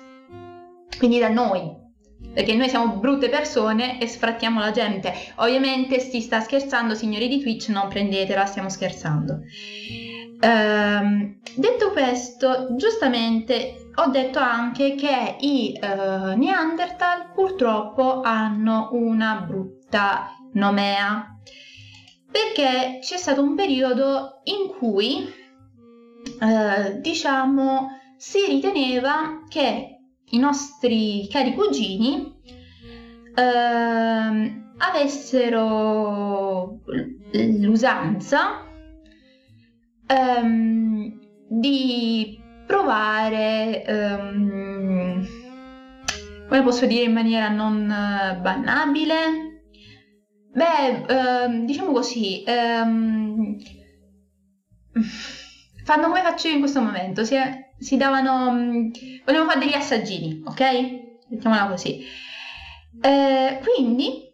quindi 0.98 1.20
da 1.20 1.30
noi, 1.30 1.84
perché 2.36 2.54
noi 2.54 2.68
siamo 2.68 2.98
brutte 2.98 3.30
persone 3.30 3.98
e 3.98 4.08
sfrattiamo 4.08 4.60
la 4.60 4.72
gente. 4.72 5.14
Ovviamente 5.36 6.02
si 6.02 6.20
sta 6.20 6.42
scherzando, 6.42 6.94
signori 6.94 7.30
di 7.30 7.40
Twitch, 7.40 7.70
non 7.70 7.88
prendetela, 7.88 8.46
stiamo 8.46 8.68
scherzando. 8.68 9.40
Ehm, 10.42 11.40
detto 11.56 11.92
questo, 11.92 12.76
giustamente 12.76 13.90
ho 13.96 14.08
detto 14.10 14.40
anche 14.40 14.96
che 14.96 15.38
i 15.40 15.80
uh, 15.82 16.38
Neanderthal 16.38 17.32
purtroppo 17.34 18.20
hanno 18.20 18.90
una 18.92 19.46
brutta 19.48 20.36
nomea 20.52 21.40
perché 22.30 23.00
c'è 23.02 23.16
stato 23.16 23.42
un 23.42 23.56
periodo 23.56 24.42
in 24.44 24.76
cui 24.78 25.26
uh, 26.42 27.00
diciamo 27.00 27.98
si 28.18 28.46
riteneva 28.46 29.44
che 29.48 29.95
i 30.30 30.40
nostri 30.40 31.28
cari 31.30 31.54
cugini 31.54 32.34
uh, 33.36 34.64
avessero 34.78 36.80
l'usanza 37.32 38.66
um, 40.08 41.20
di 41.48 42.42
provare, 42.66 43.84
um, 43.88 45.28
come 46.48 46.64
posso 46.64 46.86
dire 46.86 47.04
in 47.04 47.14
maniera 47.14 47.50
non 47.50 47.88
bannabile? 48.42 49.54
Beh, 50.54 51.06
uh, 51.08 51.66
diciamo 51.66 51.92
così, 51.92 52.44
um, 52.48 53.58
fanno 55.84 56.08
come 56.08 56.22
faccio 56.22 56.48
io 56.48 56.54
in 56.54 56.60
questo 56.60 56.82
momento, 56.82 57.26
si, 57.26 57.36
si 57.80 57.98
davano, 57.98 58.50
um, 58.50 58.92
volevo 59.26 59.46
fare 59.46 59.60
degli 59.60 59.74
assaggini, 59.74 60.42
ok? 60.46 60.62
Mettiamola 61.30 61.68
così. 61.68 62.04
Uh, 63.02 63.60
quindi 63.64 64.26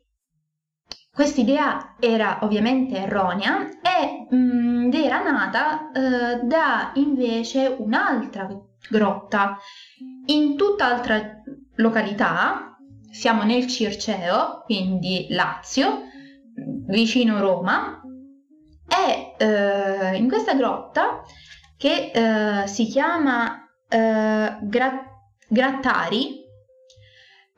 questa 1.14 1.42
idea 1.42 1.96
era 2.00 2.40
ovviamente 2.44 2.98
erronea 2.98 3.68
ed 3.82 4.94
era 4.94 5.22
nata 5.22 5.92
eh, 5.92 6.40
da 6.46 6.92
invece 6.96 7.76
un'altra 7.78 8.48
grotta 8.90 9.58
in 10.28 10.56
tutt'altra 10.56 11.42
località, 11.76 12.78
siamo 13.12 13.44
nel 13.44 13.68
Circeo, 13.68 14.62
quindi 14.64 15.28
Lazio, 15.32 16.04
vicino 16.88 17.40
Roma, 17.40 18.02
e 18.88 19.36
eh, 19.38 20.16
in 20.16 20.30
questa 20.30 20.54
grotta 20.54 21.24
che 21.82 22.12
eh, 22.14 22.68
si 22.68 22.86
chiama 22.86 23.68
eh, 23.90 24.58
Gra- 24.62 25.06
Grattari, 25.48 26.40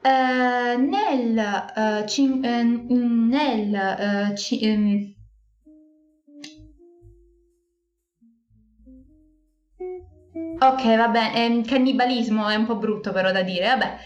Uh, 0.06 0.76
nel, 0.82 1.38
uh, 1.78 2.06
cin- 2.06 2.44
uh, 2.44 3.28
nel 3.30 4.36
ci- 4.36 4.60
um, 4.68 5.14
ok 10.60 10.96
vabbè 10.98 11.32
ehm, 11.36 11.64
cannibalismo 11.64 12.48
è 12.50 12.56
un 12.56 12.66
po' 12.66 12.76
brutto 12.76 13.14
però 13.14 13.32
da 13.32 13.44
dire 13.44 13.68
vabbè. 13.68 13.98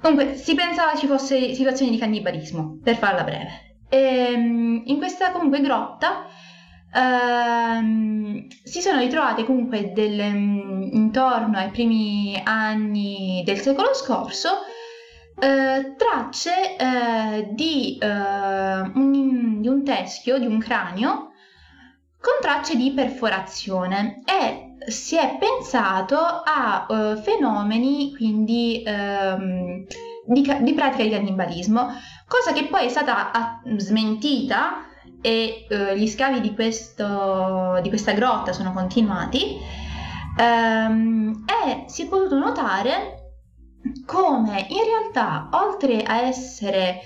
Comunque 0.00 0.36
si 0.36 0.54
pensava 0.54 0.94
ci 0.96 1.08
fosse 1.08 1.54
situazioni 1.54 1.90
di 1.90 1.98
cannibalismo 1.98 2.78
per 2.82 2.96
farla 2.96 3.24
breve. 3.24 3.78
E, 3.88 3.98
ehm, 3.98 4.82
in 4.86 4.96
questa 4.98 5.32
comunque 5.32 5.60
grotta 5.60 6.26
ehm, 6.92 8.46
si 8.64 8.80
sono 8.80 9.00
ritrovate 9.00 9.44
comunque 9.44 9.92
del, 9.92 10.18
um, 10.20 10.88
intorno 10.92 11.58
ai 11.58 11.70
primi 11.70 12.40
anni 12.44 13.42
del 13.44 13.58
secolo 13.60 13.94
scorso 13.94 14.58
eh, 15.40 15.94
tracce 15.96 16.76
eh, 16.76 17.48
di, 17.52 17.98
eh, 17.98 18.06
un, 18.06 19.60
di, 19.60 19.68
un, 19.68 19.82
teschio, 19.82 20.38
di 20.38 20.46
un 20.46 20.58
cranio, 20.58 21.30
con 22.20 22.34
tracce 22.40 22.76
di 22.76 22.92
perforazione 22.92 24.22
e 24.24 24.76
si 24.86 25.16
è 25.16 25.38
pensato 25.38 26.16
a 26.18 26.86
uh, 26.88 27.16
fenomeni 27.16 28.14
quindi 28.16 28.82
um, 28.84 29.84
di, 30.26 30.56
di, 30.60 30.74
pratica 30.74 31.02
di 31.02 31.10
cannibalismo, 31.10 31.88
cosa 32.26 32.52
che 32.52 32.64
poi 32.64 32.86
è 32.86 32.88
stata 32.88 33.30
a, 33.32 33.60
smentita 33.76 34.86
e 35.22 35.66
uh, 35.70 35.94
gli 35.94 36.08
scavi 36.08 36.40
di, 36.40 36.52
questo, 36.52 37.78
di, 37.80 37.88
questa 37.88 38.12
grotta 38.12 38.52
sono 38.52 38.72
continuati 38.72 39.56
um, 40.36 41.44
e 41.46 41.84
si 41.86 42.02
è 42.02 42.08
potuto 42.08 42.38
notare 42.38 43.20
come 44.04 44.66
in 44.68 44.84
realtà 44.84 45.48
oltre 45.52 46.02
a 46.02 46.22
essere 46.22 47.00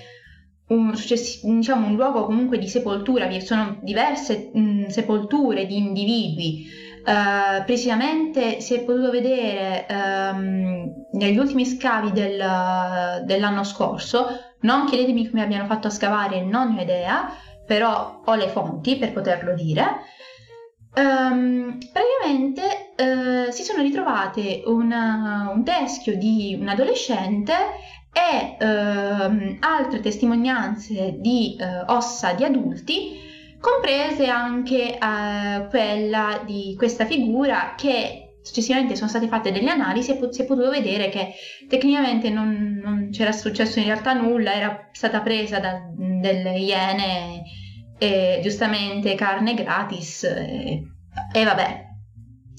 un, 0.68 0.92
diciamo, 0.92 1.86
un 1.86 1.94
luogo 1.94 2.24
comunque 2.24 2.58
di 2.58 2.68
sepoltura, 2.68 3.26
vi 3.26 3.40
sono 3.40 3.78
diverse 3.82 4.50
mh, 4.52 4.86
sepolture 4.86 5.66
di 5.66 5.76
individui. 5.76 6.84
Uh, 7.06 7.64
precisamente 7.64 8.60
si 8.60 8.74
è 8.74 8.80
potuto 8.80 9.12
vedere 9.12 9.86
um, 9.88 10.92
negli 11.12 11.38
ultimi 11.38 11.64
scavi 11.64 12.10
del, 12.10 13.22
dell'anno 13.24 13.62
scorso, 13.62 14.26
non 14.62 14.86
chiedetemi 14.86 15.30
come 15.30 15.44
abbiano 15.44 15.66
fatto 15.66 15.86
a 15.86 15.90
scavare, 15.90 16.42
non 16.42 16.74
ho 16.76 16.80
idea, 16.80 17.30
però 17.66 18.22
ho 18.24 18.34
le 18.34 18.48
fonti 18.48 18.96
per 18.96 19.12
poterlo 19.12 19.54
dire. 19.54 20.14
Um, 20.94 21.78
praticamente 21.92 22.94
uh, 22.96 23.52
si 23.52 23.64
sono 23.64 23.82
ritrovate 23.82 24.62
una, 24.64 25.50
un 25.54 25.62
teschio 25.62 26.16
di 26.16 26.56
un 26.58 26.68
adolescente 26.68 27.52
e 28.12 28.56
uh, 28.58 29.56
altre 29.60 30.00
testimonianze 30.00 31.16
di 31.18 31.58
uh, 31.60 31.92
ossa 31.92 32.32
di 32.32 32.44
adulti, 32.44 33.24
comprese 33.60 34.26
anche 34.26 34.96
eh, 34.96 35.66
quella 35.68 36.40
di 36.44 36.74
questa 36.76 37.04
figura 37.04 37.74
che 37.76 38.25
successivamente 38.46 38.94
sono 38.94 39.08
state 39.08 39.26
fatte 39.26 39.50
delle 39.50 39.70
analisi 39.70 40.12
e 40.12 40.28
si 40.30 40.42
è 40.42 40.44
potuto 40.44 40.70
vedere 40.70 41.08
che 41.08 41.34
tecnicamente 41.68 42.30
non, 42.30 42.80
non, 42.80 43.10
c'era 43.10 43.32
successo 43.32 43.80
in 43.80 43.86
realtà 43.86 44.12
nulla, 44.12 44.54
era 44.54 44.88
stata 44.92 45.20
presa 45.20 45.58
da 45.58 45.80
delle 45.96 46.56
iene 46.56 47.42
e 47.98 48.38
giustamente 48.44 49.16
carne 49.16 49.54
gratis 49.54 50.22
e, 50.22 50.80
e 51.32 51.44
vabbè. 51.44 51.84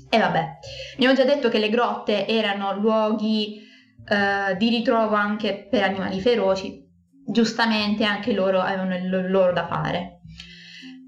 E 0.09 0.17
vabbè, 0.17 0.59
abbiamo 0.95 1.15
già 1.15 1.23
detto 1.23 1.47
che 1.47 1.59
le 1.59 1.69
grotte 1.69 2.27
erano 2.27 2.77
luoghi 2.77 3.61
eh, 4.07 4.55
di 4.57 4.69
ritrovo 4.69 5.15
anche 5.15 5.67
per 5.69 5.83
animali 5.83 6.19
feroci, 6.19 6.85
giustamente 7.25 8.03
anche 8.03 8.33
loro 8.33 8.59
avevano 8.59 8.95
il 8.95 9.31
loro 9.31 9.53
da 9.53 9.67
fare. 9.67 10.19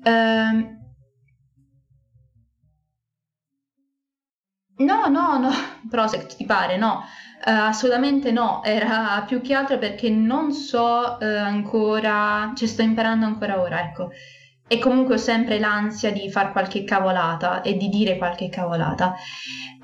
Eh, 0.03 0.78
no, 4.79 5.07
no, 5.07 5.37
no, 5.37 5.49
Prosect 5.89 6.35
ti 6.35 6.45
pare, 6.45 6.77
no, 6.77 7.03
uh, 7.45 7.67
assolutamente 7.67 8.31
no, 8.31 8.63
era 8.63 9.23
più 9.27 9.41
che 9.41 9.53
altro 9.53 9.77
perché 9.77 10.09
non 10.09 10.51
so 10.51 11.17
uh, 11.19 11.23
ancora, 11.23 12.51
cioè 12.55 12.67
sto 12.67 12.81
imparando 12.81 13.25
ancora 13.25 13.59
ora, 13.59 13.81
ecco. 13.81 14.09
E 14.67 14.77
comunque 14.77 15.15
ho 15.15 15.17
sempre 15.17 15.57
l'ansia 15.57 16.11
di 16.11 16.29
fare 16.29 16.51
qualche 16.51 16.83
cavolata 16.83 17.61
e 17.61 17.75
di 17.75 17.89
dire 17.89 18.17
qualche 18.17 18.49
cavolata. 18.49 19.15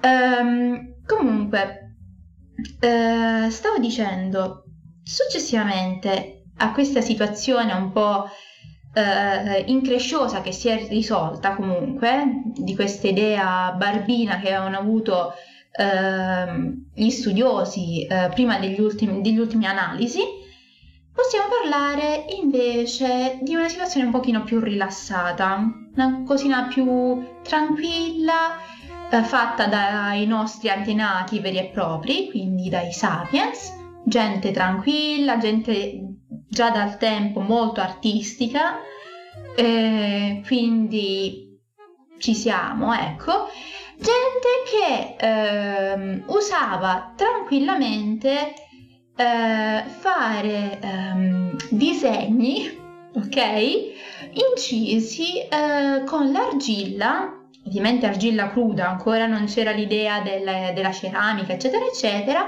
Um, 0.02 0.96
comunque, 1.06 1.80
Uh, 2.80 3.50
stavo 3.50 3.78
dicendo, 3.80 4.64
successivamente 5.04 6.44
a 6.58 6.72
questa 6.72 7.02
situazione 7.02 7.74
un 7.74 7.92
po' 7.92 8.30
uh, 8.96 9.64
incresciosa 9.70 10.42
che 10.42 10.52
si 10.52 10.70
è 10.70 10.88
risolta 10.88 11.56
comunque, 11.56 12.42
di 12.56 12.76
questa 12.76 13.08
idea 13.08 13.74
barbina 13.78 14.40
che 14.40 14.54
avevano 14.54 14.78
avuto 14.78 15.34
uh, 15.78 16.84
gli 16.94 17.10
studiosi 17.10 18.08
prima 18.34 18.58
degli 18.60 18.80
ultimi, 18.80 19.22
degli 19.22 19.38
ultimi 19.38 19.66
analisi, 19.68 20.22
possiamo 21.14 21.48
parlare 21.62 22.26
invece 22.42 23.40
di 23.42 23.56
una 23.56 23.70
situazione 23.70 24.08
un 24.08 24.12
pochino 24.12 24.44
più 24.44 24.60
rilassata, 24.60 25.72
una 25.96 26.24
cosina 26.26 26.68
più 26.68 27.26
tranquilla, 27.42 28.58
eh, 29.10 29.24
fatta 29.24 29.68
dai 29.68 30.26
nostri 30.26 30.70
antenati 30.70 31.40
veri 31.40 31.58
e 31.58 31.66
propri, 31.66 32.30
quindi 32.30 32.70
dai 32.70 32.92
sapiens, 32.92 33.72
gente 34.04 34.52
tranquilla, 34.52 35.38
gente 35.38 36.05
già 36.48 36.70
dal 36.70 36.98
tempo 36.98 37.40
molto 37.40 37.82
artistica, 37.82 38.80
eh, 39.56 40.42
quindi 40.46 41.60
ci 42.18 42.34
siamo, 42.34 42.94
ecco. 42.94 43.50
gente 43.98 44.64
che 44.70 45.16
ehm, 45.18 46.24
usava 46.28 47.14
tranquillamente 47.16 48.54
eh, 49.16 49.84
fare 49.88 50.80
ehm, 50.82 51.56
disegni, 51.70 52.84
ok, 53.16 53.38
incisi 54.52 55.40
eh, 55.40 56.04
con 56.06 56.32
l'argilla, 56.32 57.34
ovviamente 57.66 58.06
argilla 58.06 58.50
cruda, 58.50 58.90
ancora 58.90 59.26
non 59.26 59.46
c'era 59.46 59.72
l'idea 59.72 60.22
del, 60.22 60.74
della 60.74 60.92
ceramica, 60.92 61.54
eccetera, 61.54 61.86
eccetera, 61.86 62.48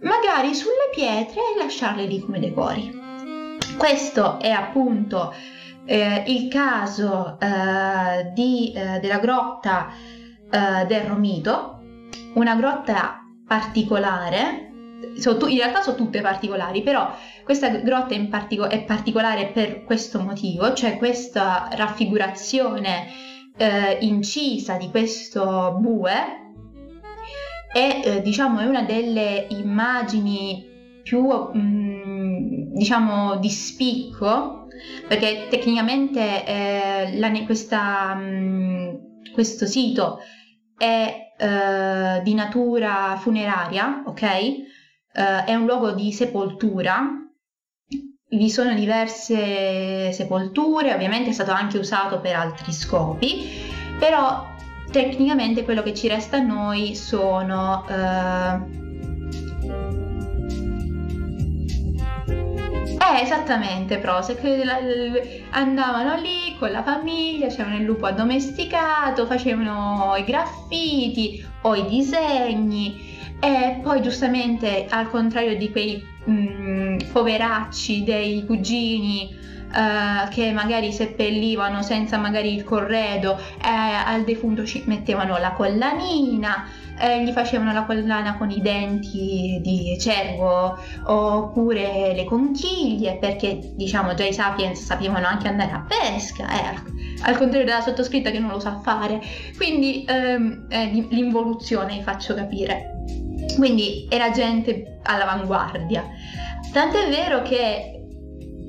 magari 0.00 0.54
sulle 0.54 0.90
pietre 0.92 1.40
e 1.54 1.58
lasciarle 1.58 2.04
lì 2.04 2.20
come 2.20 2.40
decori. 2.40 3.00
Questo 3.76 4.38
è 4.38 4.50
appunto 4.50 5.34
eh, 5.84 6.24
il 6.26 6.48
caso 6.48 7.38
eh, 7.40 8.30
di, 8.32 8.72
eh, 8.72 9.00
della 9.00 9.18
grotta 9.18 9.88
eh, 10.50 10.86
del 10.86 11.02
Romito, 11.02 11.80
una 12.34 12.54
grotta 12.54 13.20
particolare, 13.46 14.70
in 15.14 15.56
realtà 15.56 15.82
sono 15.82 15.96
tutte 15.96 16.20
particolari, 16.20 16.82
però 16.82 17.14
questa 17.44 17.68
grotta 17.68 18.14
partico- 18.30 18.68
è 18.68 18.82
particolare 18.84 19.46
per 19.46 19.84
questo 19.84 20.20
motivo, 20.20 20.72
cioè 20.74 20.96
questa 20.96 21.68
raffigurazione 21.72 23.06
eh, 23.56 23.98
incisa 24.00 24.76
di 24.76 24.88
questo 24.90 25.76
bue 25.78 26.12
è, 27.72 28.00
eh, 28.04 28.22
diciamo, 28.22 28.60
è 28.60 28.66
una 28.66 28.82
delle 28.82 29.46
immagini 29.50 30.71
più, 31.02 31.26
mh, 31.26 31.58
mm, 31.58 32.74
diciamo, 32.74 33.36
di 33.36 33.50
spicco, 33.50 34.66
perché 35.06 35.46
tecnicamente 35.50 36.44
eh, 36.44 37.18
la, 37.18 37.30
questa, 37.44 38.14
mh, 38.14 38.22
mm, 38.22 38.94
questo 39.32 39.66
sito 39.66 40.18
è 40.76 41.32
eh, 41.38 42.22
di 42.22 42.34
natura 42.34 43.16
funeraria, 43.20 44.02
ok? 44.06 44.22
Eh, 44.22 45.44
è 45.44 45.54
un 45.54 45.66
luogo 45.66 45.92
di 45.92 46.12
sepoltura. 46.12 47.18
Vi 48.28 48.50
sono 48.50 48.74
diverse 48.74 50.10
sepolture, 50.12 50.94
ovviamente 50.94 51.30
è 51.30 51.32
stato 51.32 51.50
anche 51.50 51.76
usato 51.76 52.20
per 52.20 52.34
altri 52.34 52.72
scopi, 52.72 53.42
però 53.98 54.48
tecnicamente 54.90 55.64
quello 55.64 55.82
che 55.82 55.92
ci 55.94 56.08
resta 56.08 56.38
a 56.38 56.40
noi 56.40 56.94
sono 56.94 57.84
eh, 63.02 63.22
esattamente, 63.22 63.98
Prozac. 63.98 64.40
Andavano 65.50 66.16
lì 66.20 66.56
con 66.58 66.70
la 66.70 66.82
famiglia, 66.82 67.48
c'erano 67.48 67.76
il 67.76 67.84
lupo 67.84 68.06
addomesticato, 68.06 69.26
facevano 69.26 70.14
i 70.16 70.24
graffiti 70.24 71.44
o 71.62 71.74
i 71.74 71.86
disegni 71.88 73.20
e 73.40 73.80
poi 73.82 74.00
giustamente 74.02 74.86
al 74.88 75.10
contrario 75.10 75.56
di 75.56 75.70
quei 75.70 76.04
mh, 76.24 76.32
mm, 76.32 76.96
poveracci 77.12 78.04
dei 78.04 78.44
cugini 78.46 79.40
Uh, 79.72 80.28
che 80.28 80.52
magari 80.52 80.92
seppellivano 80.92 81.80
senza 81.80 82.18
magari 82.18 82.54
il 82.54 82.62
corredo, 82.62 83.38
eh, 83.38 83.68
al 83.70 84.22
defunto 84.22 84.66
ci 84.66 84.82
mettevano 84.84 85.38
la 85.38 85.52
collanina, 85.52 86.66
eh, 87.02 87.24
gli 87.24 87.32
facevano 87.32 87.72
la 87.72 87.82
collana 87.82 88.36
con 88.38 88.48
i 88.48 88.60
denti 88.60 89.58
di 89.60 89.96
cervo 89.98 90.78
oppure 91.04 92.12
le 92.14 92.24
conchiglie 92.24 93.16
perché 93.16 93.72
diciamo 93.74 94.14
già 94.14 94.24
i 94.24 94.32
sapiens 94.32 94.84
sapevano 94.84 95.26
anche 95.26 95.48
andare 95.48 95.72
a 95.72 95.84
pesca 95.86 96.46
eh, 96.48 97.00
al 97.24 97.36
contrario 97.36 97.66
della 97.66 97.80
sottoscritta 97.80 98.30
che 98.30 98.38
non 98.38 98.50
lo 98.50 98.60
sa 98.60 98.78
fare. 98.78 99.20
Quindi 99.56 100.04
ehm, 100.06 100.66
eh, 100.68 101.06
l'involuzione 101.10 101.96
vi 101.96 102.02
faccio 102.02 102.34
capire. 102.34 103.04
Quindi 103.56 104.06
era 104.08 104.30
gente 104.30 104.98
all'avanguardia. 105.02 106.04
Tant'è 106.72 107.08
vero 107.08 107.42
che 107.42 108.00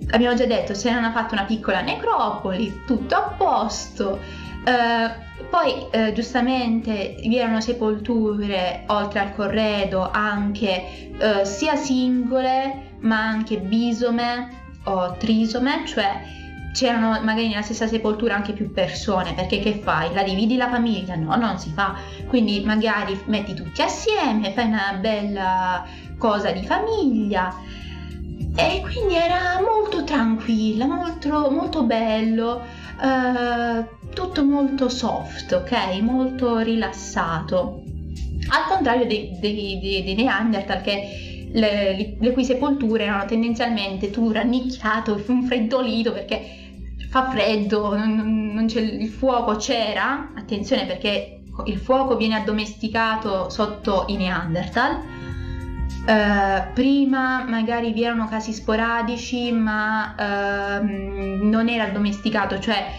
abbiamo 0.09 0.35
già 0.35 0.45
detto 0.45 0.73
se 0.73 0.91
non 0.91 1.03
ha 1.03 1.11
fatto 1.11 1.35
una 1.35 1.45
piccola 1.45 1.81
necropoli 1.81 2.81
tutto 2.87 3.15
a 3.15 3.35
posto. 3.37 4.19
Eh, 4.65 5.31
poi 5.53 5.85
eh, 5.91 6.13
giustamente 6.13 7.17
vi 7.19 7.37
erano 7.37 7.61
sepolture 7.61 8.85
oltre 8.87 9.19
al 9.19 9.35
corredo 9.35 10.09
anche 10.09 11.11
eh, 11.15 11.45
sia 11.45 11.75
singole 11.75 12.95
ma 13.01 13.19
anche 13.19 13.59
bisome 13.59 14.49
o 14.85 15.15
trisome, 15.15 15.85
cioè 15.85 16.23
c'erano 16.73 17.21
magari 17.21 17.49
nella 17.49 17.61
stessa 17.61 17.85
sepoltura 17.85 18.33
anche 18.33 18.53
più 18.53 18.73
persone, 18.73 19.35
perché 19.35 19.59
che 19.59 19.75
fai? 19.75 20.11
La 20.11 20.23
dividi 20.23 20.57
la 20.57 20.69
famiglia? 20.69 21.15
No, 21.15 21.35
non 21.35 21.59
si 21.59 21.69
fa. 21.69 21.97
Quindi 22.27 22.63
magari 22.65 23.21
metti 23.25 23.53
tutti 23.53 23.83
assieme, 23.83 24.53
fai 24.53 24.65
una 24.65 24.97
bella 24.99 25.85
cosa 26.17 26.49
di 26.49 26.65
famiglia. 26.65 27.55
E 28.55 28.81
quindi 28.81 29.13
era 29.13 29.61
molto 29.61 30.03
tranquilla, 30.03 30.87
molto, 30.87 31.51
molto 31.51 31.83
bello. 31.83 32.81
Uh, 32.99 34.02
tutto 34.13 34.43
molto 34.43 34.89
soft, 34.89 35.51
ok? 35.51 35.99
Molto 36.01 36.59
rilassato. 36.59 37.83
Al 38.49 38.65
contrario 38.67 39.05
dei, 39.05 39.37
dei, 39.39 39.79
dei, 39.81 40.03
dei 40.03 40.15
Neanderthal 40.15 40.81
che 40.81 41.49
le, 41.51 42.17
le, 42.19 42.31
cui 42.31 42.43
sepolture 42.43 43.03
erano 43.03 43.25
tendenzialmente 43.25 44.09
tu 44.09 44.31
rannicchiato, 44.31 45.17
freddolito 45.45 46.11
perché 46.11 46.61
fa 47.09 47.29
freddo, 47.29 47.95
non, 47.95 48.51
non 48.53 48.65
il 48.65 49.07
fuoco 49.09 49.55
c'era, 49.55 50.31
attenzione 50.35 50.85
perché 50.85 51.41
il 51.65 51.77
fuoco 51.77 52.15
viene 52.15 52.35
addomesticato 52.35 53.49
sotto 53.49 54.05
i 54.07 54.17
Neanderthal. 54.17 55.11
Uh, 56.05 56.73
prima 56.73 57.45
magari 57.47 57.93
vi 57.93 58.03
erano 58.03 58.27
casi 58.27 58.51
sporadici, 58.51 59.51
ma 59.51 60.15
uh, 60.17 61.47
non 61.47 61.69
era 61.69 61.85
addomesticato, 61.85 62.59
cioè 62.59 62.91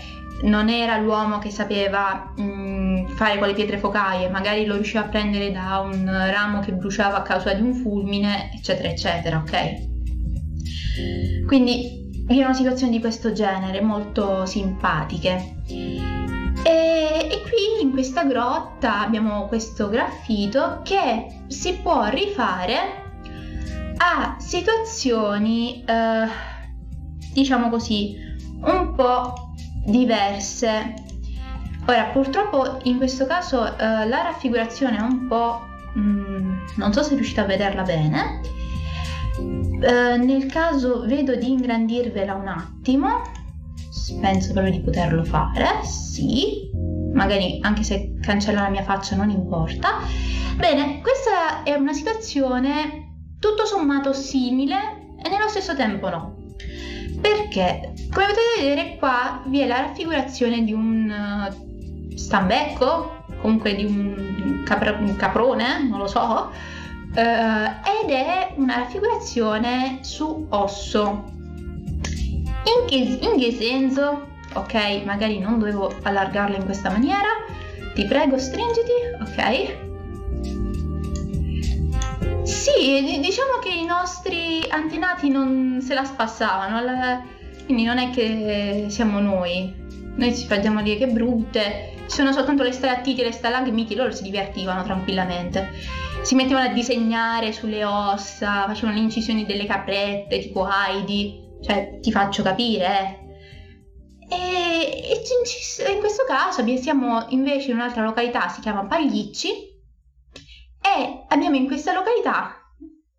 non 0.42 0.68
era 0.68 0.98
l'uomo 0.98 1.38
che 1.38 1.50
sapeva 1.50 2.32
mh, 2.36 2.42
mm, 2.42 3.06
fare 3.08 3.38
con 3.38 3.48
le 3.48 3.54
pietre 3.54 3.78
focaie, 3.78 4.28
magari 4.28 4.66
lo 4.66 4.74
riusciva 4.74 5.00
a 5.00 5.08
prendere 5.08 5.52
da 5.52 5.78
un 5.80 6.04
ramo 6.04 6.60
che 6.60 6.72
bruciava 6.72 7.18
a 7.18 7.22
causa 7.22 7.52
di 7.54 7.62
un 7.62 7.74
fulmine, 7.74 8.50
eccetera, 8.52 8.88
eccetera, 8.88 9.38
ok? 9.38 9.92
Quindi 11.46 12.02
erano 12.26 12.54
situazioni 12.54 12.92
di 12.92 13.00
questo 13.00 13.32
genere 13.32 13.80
molto 13.80 14.46
simpatiche. 14.46 15.62
E, 15.66 16.62
e, 16.62 17.42
qui 17.42 17.82
in 17.82 17.90
questa 17.90 18.24
grotta 18.24 19.00
abbiamo 19.00 19.46
questo 19.46 19.88
graffito 19.88 20.80
che 20.82 21.42
si 21.48 21.74
può 21.74 22.08
rifare 22.08 23.02
a 23.96 24.36
situazioni, 24.38 25.84
eh, 25.84 26.26
diciamo 27.32 27.68
così, 27.68 28.16
un 28.62 28.94
po' 28.94 29.43
diverse. 29.84 30.94
Ora, 31.86 32.04
purtroppo 32.04 32.80
in 32.84 32.96
questo 32.96 33.26
caso 33.26 33.60
uh, 33.60 34.08
la 34.08 34.22
raffigurazione 34.22 34.96
è 34.96 35.00
un 35.00 35.26
po'... 35.28 35.60
Mm, 35.98 36.58
non 36.76 36.92
so 36.92 37.02
se 37.02 37.14
riuscite 37.14 37.40
a 37.40 37.44
vederla 37.44 37.82
bene. 37.82 38.40
Uh, 39.38 40.24
nel 40.24 40.46
caso 40.46 41.04
vedo 41.06 41.36
di 41.36 41.50
ingrandirvela 41.50 42.34
un 42.34 42.48
attimo. 42.48 43.22
Penso 44.20 44.52
proprio 44.52 44.72
di 44.72 44.80
poterlo 44.80 45.24
fare. 45.24 45.84
Sì. 45.84 46.70
Magari 47.12 47.58
anche 47.62 47.82
se 47.82 48.14
cancella 48.20 48.62
la 48.62 48.70
mia 48.70 48.82
faccia 48.82 49.14
non 49.14 49.30
importa. 49.30 49.98
Bene, 50.56 51.00
questa 51.00 51.62
è 51.64 51.74
una 51.74 51.92
situazione 51.92 53.04
tutto 53.38 53.66
sommato 53.66 54.12
simile 54.12 55.16
e 55.22 55.28
nello 55.28 55.48
stesso 55.48 55.76
tempo 55.76 56.08
no. 56.08 56.43
Perché, 57.24 57.94
come 58.12 58.26
potete 58.26 58.60
vedere 58.60 58.96
qua, 58.98 59.40
vi 59.46 59.60
è 59.60 59.66
la 59.66 59.80
raffigurazione 59.80 60.62
di 60.62 60.74
un 60.74 61.10
uh, 61.10 62.14
stambecco, 62.14 63.24
comunque 63.40 63.74
di 63.74 63.86
un, 63.86 64.60
capra- 64.62 64.98
un, 65.00 65.16
caprone, 65.16 65.88
non 65.88 66.00
lo 66.00 66.06
so, 66.06 66.50
uh, 66.50 67.18
ed 67.18 68.10
è 68.10 68.52
una 68.56 68.76
raffigurazione 68.76 70.00
su 70.02 70.46
osso. 70.50 71.24
In 72.02 72.86
che, 72.86 72.96
in 72.96 73.38
che 73.38 73.52
senso? 73.52 74.26
Ok, 74.52 75.02
magari 75.06 75.38
non 75.38 75.58
dovevo 75.58 75.96
allargarla 76.02 76.58
in 76.58 76.64
questa 76.66 76.90
maniera. 76.90 77.28
Ti 77.94 78.04
prego, 78.04 78.36
stringiti, 78.36 78.92
ok? 79.22 80.63
Sì, 82.44 83.20
diciamo 83.20 83.58
che 83.62 83.70
i 83.70 83.86
nostri 83.86 84.62
antenati 84.68 85.30
non 85.30 85.78
se 85.80 85.94
la 85.94 86.04
spassavano, 86.04 87.26
quindi 87.64 87.84
non 87.84 87.96
è 87.96 88.10
che 88.10 88.86
siamo 88.88 89.18
noi. 89.18 89.74
Noi 90.16 90.36
ci 90.36 90.46
facciamo 90.46 90.82
dire 90.82 90.98
che 90.98 91.06
brutte, 91.06 91.94
ci 92.06 92.16
sono 92.16 92.32
soltanto 92.32 92.62
le 92.62 92.72
stalattiti 92.72 93.22
e 93.22 93.24
le 93.24 93.32
stalagmiti, 93.32 93.94
loro 93.94 94.12
si 94.12 94.22
divertivano 94.22 94.82
tranquillamente. 94.82 95.70
Si 96.22 96.34
mettevano 96.34 96.68
a 96.68 96.72
disegnare 96.72 97.52
sulle 97.52 97.82
ossa, 97.82 98.64
facevano 98.66 98.96
le 98.96 99.02
incisioni 99.02 99.46
delle 99.46 99.64
caprette, 99.64 100.38
tipo 100.38 100.68
Heidi, 100.68 101.40
cioè 101.62 101.98
ti 102.00 102.12
faccio 102.12 102.42
capire, 102.42 102.86
eh. 102.86 103.22
E, 104.28 105.20
e 105.86 105.92
in 105.92 105.98
questo 105.98 106.24
caso 106.26 106.64
siamo 106.76 107.26
invece 107.30 107.70
in 107.70 107.76
un'altra 107.76 108.02
località, 108.02 108.48
si 108.48 108.60
chiama 108.60 108.84
Pagliacci, 108.84 109.73
e 110.84 111.24
abbiamo 111.28 111.56
in 111.56 111.66
questa 111.66 111.94
località, 111.94 112.56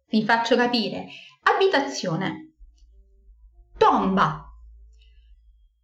vi 0.09 0.23
faccio 0.23 0.55
capire, 0.55 1.07
abitazione, 1.41 2.53
tomba, 3.75 4.47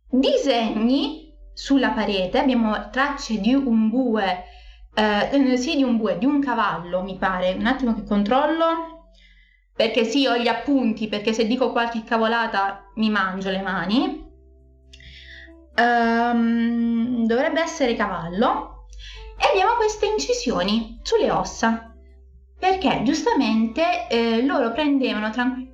disegni 0.07 1.35
sulla 1.53 1.89
parete, 1.89 2.37
abbiamo 2.37 2.89
tracce 2.91 3.39
di 3.39 3.55
un 3.55 3.89
bue, 3.89 4.43
eh, 4.93 5.57
sì 5.57 5.75
di 5.75 5.81
un 5.81 5.97
bue, 5.97 6.19
di 6.19 6.25
un 6.25 6.39
cavallo 6.39 7.01
mi 7.01 7.17
pare, 7.17 7.53
un 7.53 7.65
attimo 7.65 7.95
che 7.95 8.03
controllo, 8.03 9.09
perché 9.75 10.03
sì 10.03 10.27
ho 10.27 10.37
gli 10.37 10.47
appunti, 10.47 11.07
perché 11.07 11.33
se 11.33 11.47
dico 11.47 11.71
qualche 11.71 12.03
cavolata 12.03 12.91
mi 12.95 13.09
mangio 13.09 13.49
le 13.49 13.61
mani. 13.61 14.29
Um, 15.73 17.25
dovrebbe 17.25 17.61
essere 17.61 17.95
cavallo 17.95 18.80
e 19.41 19.47
abbiamo 19.49 19.75
queste 19.75 20.05
incisioni 20.05 20.99
sulle 21.01 21.31
ossa 21.31 21.93
perché 22.59 23.01
giustamente 23.03 24.07
eh, 24.07 24.45
loro 24.45 24.71
prendevano 24.71 25.31
tranquillamente 25.31 25.69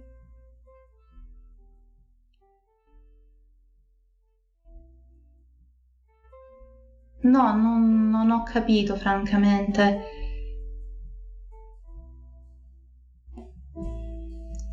No, 7.24 7.54
non, 7.56 8.10
non 8.10 8.32
ho 8.32 8.44
capito 8.44 8.96
francamente. 8.96 10.02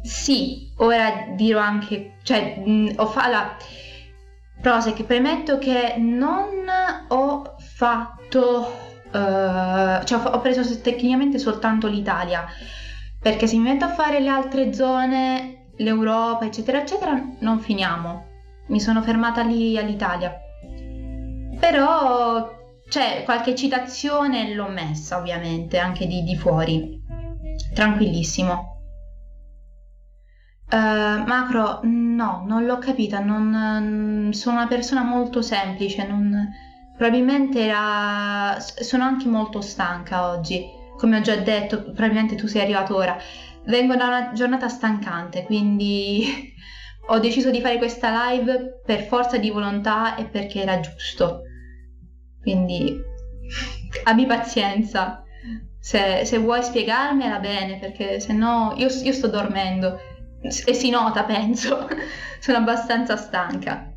Sì, 0.02 0.72
ora 0.76 1.28
dirò 1.35 1.59
anche, 1.61 2.18
cioè, 2.22 2.59
mh, 2.64 2.92
ho 2.96 3.07
fatto, 3.07 3.26
allora, 3.26 3.57
Prosec, 4.61 5.02
premetto 5.04 5.59
che 5.59 5.96
non 5.98 6.48
ho 7.09 7.54
fatto, 7.74 8.72
uh, 9.06 10.04
cioè 10.04 10.20
ho 10.22 10.40
preso 10.40 10.80
tecnicamente 10.80 11.38
soltanto 11.38 11.88
l'Italia, 11.88 12.46
perché 13.20 13.48
se 13.48 13.56
mi 13.56 13.62
metto 13.62 13.84
a 13.84 13.92
fare 13.92 14.20
le 14.20 14.28
altre 14.28 14.72
zone, 14.72 15.70
l'Europa, 15.78 16.44
eccetera, 16.44 16.80
eccetera, 16.80 17.20
non 17.40 17.58
finiamo. 17.58 18.26
Mi 18.68 18.80
sono 18.80 19.02
fermata 19.02 19.42
lì 19.42 19.76
all'Italia. 19.76 20.32
Però 21.58 22.48
cioè, 22.88 23.22
qualche 23.24 23.56
citazione 23.56 24.54
l'ho 24.54 24.68
messa 24.68 25.18
ovviamente 25.18 25.78
anche 25.78 26.06
di, 26.06 26.22
di 26.22 26.37
fuori. 26.37 27.02
Tranquillissimo. 27.74 28.72
Uh, 30.70 31.24
macro, 31.26 31.80
no, 31.82 32.44
non 32.46 32.64
l'ho 32.64 32.78
capita, 32.78 33.20
non, 33.20 34.30
sono 34.32 34.56
una 34.56 34.66
persona 34.66 35.02
molto 35.02 35.42
semplice, 35.42 36.06
non, 36.06 36.48
probabilmente 36.96 37.61
era, 37.61 38.59
sono 38.61 39.04
anche 39.04 39.26
molto 39.28 39.61
stanca 39.61 40.30
oggi, 40.30 40.64
come 40.96 41.18
ho 41.18 41.20
già 41.20 41.37
detto, 41.37 41.83
probabilmente 41.83 42.37
tu 42.37 42.46
sei 42.46 42.62
arrivato 42.62 42.94
ora. 42.94 43.16
Vengo 43.66 43.96
da 43.96 44.07
una 44.07 44.33
giornata 44.33 44.68
stancante, 44.68 45.44
quindi 45.44 46.52
ho 47.09 47.18
deciso 47.18 47.50
di 47.50 47.61
fare 47.61 47.78
questa 47.78 48.30
live 48.30 48.80
per 48.85 49.02
forza 49.04 49.37
di 49.38 49.50
volontà 49.50 50.16
e 50.16 50.24
perché 50.26 50.62
era 50.62 50.80
giusto. 50.80 51.42
Quindi 52.40 52.94
abbi 54.04 54.26
pazienza. 54.26 55.20
Se, 55.78 56.24
se 56.24 56.38
vuoi 56.38 56.62
spiegarmela 56.62 57.38
bene, 57.40 57.78
perché 57.78 58.18
se 58.18 58.33
no 58.33 58.72
io, 58.76 58.88
io 58.88 59.12
sto 59.12 59.28
dormendo 59.28 60.00
e 60.64 60.72
si 60.72 60.88
nota, 60.88 61.24
penso. 61.24 61.88
sono 62.38 62.59
abbastanza 62.59 63.16
stanca. 63.16 63.92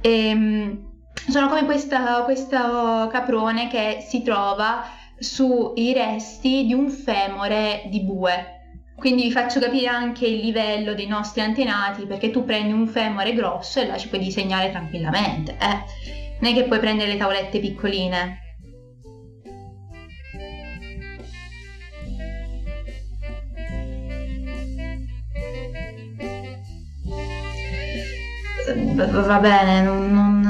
E, 0.00 0.28
ehm, 0.28 0.85
sono 1.28 1.48
come 1.48 1.64
questa, 1.64 2.22
questo 2.22 3.08
caprone 3.10 3.68
che 3.68 4.04
si 4.06 4.22
trova 4.22 4.84
sui 5.18 5.92
resti 5.92 6.66
di 6.66 6.74
un 6.74 6.90
femore 6.90 7.84
di 7.86 8.02
bue. 8.02 8.52
Quindi 8.96 9.24
vi 9.24 9.32
faccio 9.32 9.60
capire 9.60 9.88
anche 9.88 10.26
il 10.26 10.40
livello 10.40 10.94
dei 10.94 11.06
nostri 11.06 11.42
antenati, 11.42 12.06
perché 12.06 12.30
tu 12.30 12.44
prendi 12.44 12.72
un 12.72 12.86
femore 12.86 13.34
grosso 13.34 13.80
e 13.80 13.86
là 13.86 13.98
ci 13.98 14.08
puoi 14.08 14.20
disegnare 14.20 14.70
tranquillamente. 14.70 15.56
Eh 15.60 16.24
non 16.38 16.52
è 16.52 16.54
che 16.54 16.64
puoi 16.64 16.78
prendere 16.78 17.12
le 17.12 17.16
tavolette 17.16 17.60
piccoline. 17.60 18.45
Va 28.66 29.38
bene, 29.38 29.80
non, 29.80 30.10
non 30.12 30.44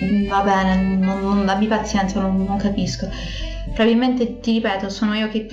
ehm, 0.00 0.26
va 0.26 0.40
bene, 0.42 0.96
non, 0.96 1.20
non 1.20 1.48
abbi 1.48 1.66
pazienza, 1.68 2.20
non, 2.20 2.42
non, 2.44 2.56
capisco. 2.56 3.08
Probabilmente 3.66 4.40
ti 4.40 4.54
ripeto, 4.54 4.88
sono 4.88 5.14
io 5.14 5.28
che 5.28 5.46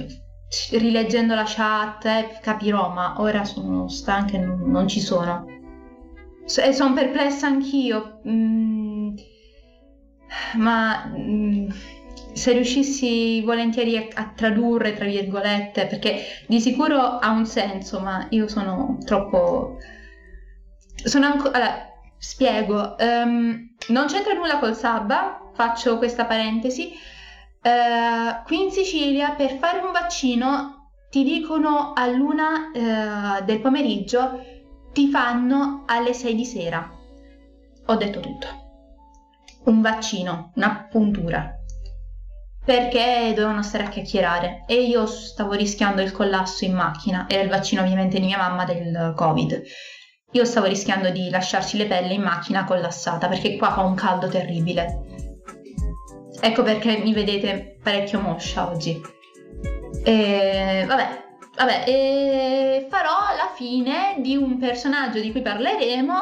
rileggendo 0.72 1.36
la 1.36 1.46
chat 1.46 2.40
capirò, 2.40 2.90
ma 2.90 3.16
ora 3.20 3.46
sono 3.46 3.88
stanca 3.88 4.38
e 4.38 4.40
non, 4.40 4.62
non 4.66 4.88
ci 4.88 5.00
sono. 5.00 5.46
E 6.44 6.74
sono 6.74 6.94
perplessa 6.96 7.46
anch'io, 7.46 8.20
mm, 8.28 9.14
ma 10.56 11.06
mm, 11.16 11.70
se 12.34 12.52
riuscissi 12.54 13.42
volentieri 13.42 13.98
a, 13.98 14.08
a, 14.14 14.32
tradurre, 14.36 14.94
tra 14.94 15.06
virgolette, 15.06 15.88
perché 15.88 16.24
di 16.48 16.60
sicuro 16.60 17.00
ha 17.20 17.30
un 17.30 17.46
senso, 17.46 18.00
ma 18.00 18.28
io 18.30 18.48
sono 18.48 18.98
troppo... 19.06 19.78
Sono 21.04 21.26
ancora... 21.26 21.56
Allora, 21.56 21.90
spiego, 22.18 22.96
um, 23.00 23.74
non 23.88 24.06
c'entra 24.06 24.34
nulla 24.34 24.60
col 24.60 24.76
Sabba, 24.76 25.50
faccio 25.54 25.98
questa 25.98 26.26
parentesi. 26.26 26.92
Uh, 27.64 28.44
qui 28.46 28.64
in 28.64 28.72
Sicilia 28.72 29.32
per 29.32 29.58
fare 29.58 29.80
un 29.80 29.92
vaccino 29.92 30.90
ti 31.10 31.24
dicono 31.24 31.94
a 31.94 32.08
luna 32.08 32.72
uh, 32.74 33.44
del 33.44 33.60
pomeriggio 33.60 34.40
ti 34.94 35.10
fanno 35.10 35.84
alle 35.86 36.14
6 36.14 36.36
di 36.36 36.46
sera. 36.46 36.92
Ho 37.86 37.96
detto 37.96 38.20
tutto. 38.20 38.48
Un 39.66 39.82
vaccino, 39.82 40.52
una 40.56 40.88
puntura. 40.90 41.61
Perché 42.72 43.34
dovevano 43.36 43.64
stare 43.64 43.84
a 43.84 43.90
chiacchierare 43.90 44.64
e 44.66 44.84
io 44.84 45.06
stavo 45.06 45.56
rischiando 45.56 46.02
il 46.02 46.14
collasso 46.14 46.64
in 46.64 46.74
macchina. 46.74 47.26
Era 47.28 47.42
il 47.44 47.50
vaccino 47.50 47.82
ovviamente 47.82 48.18
di 48.18 48.28
mia 48.28 48.38
mamma 48.38 48.64
del 48.64 49.12
Covid. 49.14 49.62
Io 50.32 50.46
stavo 50.46 50.68
rischiando 50.68 51.10
di 51.10 51.30
lasciarci 51.30 51.76
le 51.76 51.86
pelle 51.86 52.14
in 52.14 52.22
macchina 52.22 52.64
collassata 52.64 53.28
perché 53.28 53.58
qua 53.58 53.74
fa 53.74 53.82
un 53.82 53.94
caldo 53.94 54.30
terribile. 54.30 55.02
Ecco 56.40 56.64
perché 56.64 57.00
mi 57.00 57.12
vedete 57.12 57.76
parecchio 57.84 58.22
moscia 58.22 58.70
oggi. 58.70 59.02
E 60.06 60.86
vabbè, 60.88 61.24
Vabbè, 61.58 61.84
e 61.86 62.88
farò 62.90 63.36
la 63.36 63.52
fine 63.54 64.16
di 64.20 64.38
un 64.38 64.58
personaggio 64.58 65.20
di 65.20 65.32
cui 65.32 65.42
parleremo 65.42 66.14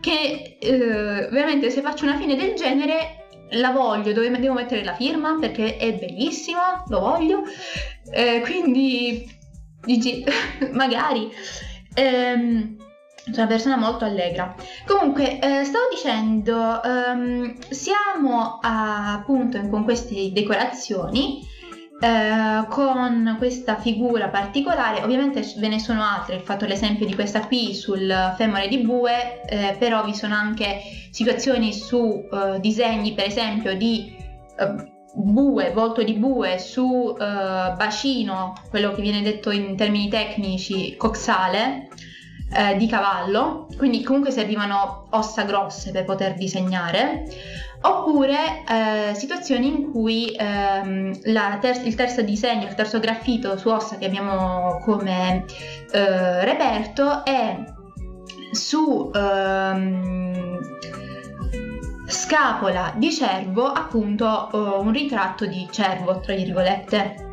che 0.00 0.56
eh, 0.58 1.28
veramente 1.30 1.68
se 1.68 1.82
faccio 1.82 2.04
una 2.04 2.16
fine 2.16 2.36
del 2.36 2.54
genere 2.54 3.17
la 3.50 3.70
voglio, 3.70 4.12
dove 4.12 4.30
devo 4.38 4.54
mettere 4.54 4.84
la 4.84 4.94
firma 4.94 5.36
perché 5.38 5.76
è 5.76 5.94
bellissimo, 5.94 6.60
lo 6.88 7.00
voglio. 7.00 7.42
Eh, 8.10 8.40
quindi, 8.44 9.28
GG, 9.84 10.70
magari. 10.72 11.30
Ehm, 11.94 12.76
sono 13.24 13.36
una 13.36 13.46
persona 13.46 13.76
molto 13.76 14.04
allegra. 14.04 14.54
Comunque, 14.86 15.38
eh, 15.38 15.64
stavo 15.64 15.84
dicendo, 15.90 16.82
ehm, 16.82 17.58
siamo 17.68 18.58
a, 18.62 19.14
appunto 19.14 19.60
con 19.68 19.84
queste 19.84 20.32
decorazioni 20.32 21.46
eh, 22.00 22.64
con 22.68 23.34
questa 23.38 23.76
figura 23.76 24.28
particolare, 24.28 25.02
ovviamente 25.02 25.42
ve 25.56 25.66
ne 25.66 25.80
sono 25.80 26.00
altre, 26.02 26.36
ho 26.36 26.40
fatto 26.40 26.64
l'esempio 26.64 27.04
di 27.04 27.14
questa 27.14 27.44
qui 27.44 27.74
sul 27.74 28.34
femore 28.36 28.68
di 28.68 28.78
bue, 28.78 29.42
eh, 29.42 29.74
però 29.80 30.04
vi 30.04 30.14
sono 30.14 30.34
anche 30.34 30.80
situazioni 31.10 31.72
su 31.72 32.22
eh, 32.30 32.60
disegni 32.60 33.14
per 33.14 33.26
esempio 33.26 33.76
di 33.76 34.14
eh, 34.56 34.92
bue, 35.14 35.72
volto 35.72 36.04
di 36.04 36.12
bue 36.12 36.60
su 36.60 37.16
eh, 37.18 37.72
bacino, 37.76 38.52
quello 38.70 38.92
che 38.92 39.02
viene 39.02 39.20
detto 39.22 39.50
in 39.50 39.76
termini 39.76 40.08
tecnici 40.08 40.96
coxale, 40.96 41.88
di 42.78 42.86
cavallo, 42.86 43.66
quindi 43.76 44.02
comunque 44.02 44.30
servivano 44.30 45.08
ossa 45.10 45.42
grosse 45.42 45.90
per 45.90 46.06
poter 46.06 46.32
disegnare 46.32 47.24
oppure 47.80 48.64
eh, 48.68 49.14
situazioni 49.14 49.68
in 49.68 49.92
cui 49.92 50.34
ehm, 50.36 51.20
ter- 51.60 51.86
il 51.86 51.94
terzo 51.94 52.22
disegno, 52.22 52.66
il 52.66 52.74
terzo 52.74 52.98
graffito 52.98 53.56
su 53.56 53.68
ossa 53.68 53.96
che 53.96 54.06
abbiamo 54.06 54.80
come 54.84 55.44
eh, 55.92 56.44
reperto 56.44 57.24
è 57.24 57.56
su 58.50 59.10
ehm, 59.14 60.58
scapola 62.06 62.94
di 62.96 63.12
cervo, 63.12 63.66
appunto 63.66 64.50
eh, 64.52 64.80
un 64.80 64.92
ritratto 64.92 65.46
di 65.46 65.68
cervo, 65.70 66.20
tra 66.20 66.34
virgolette. 66.34 67.26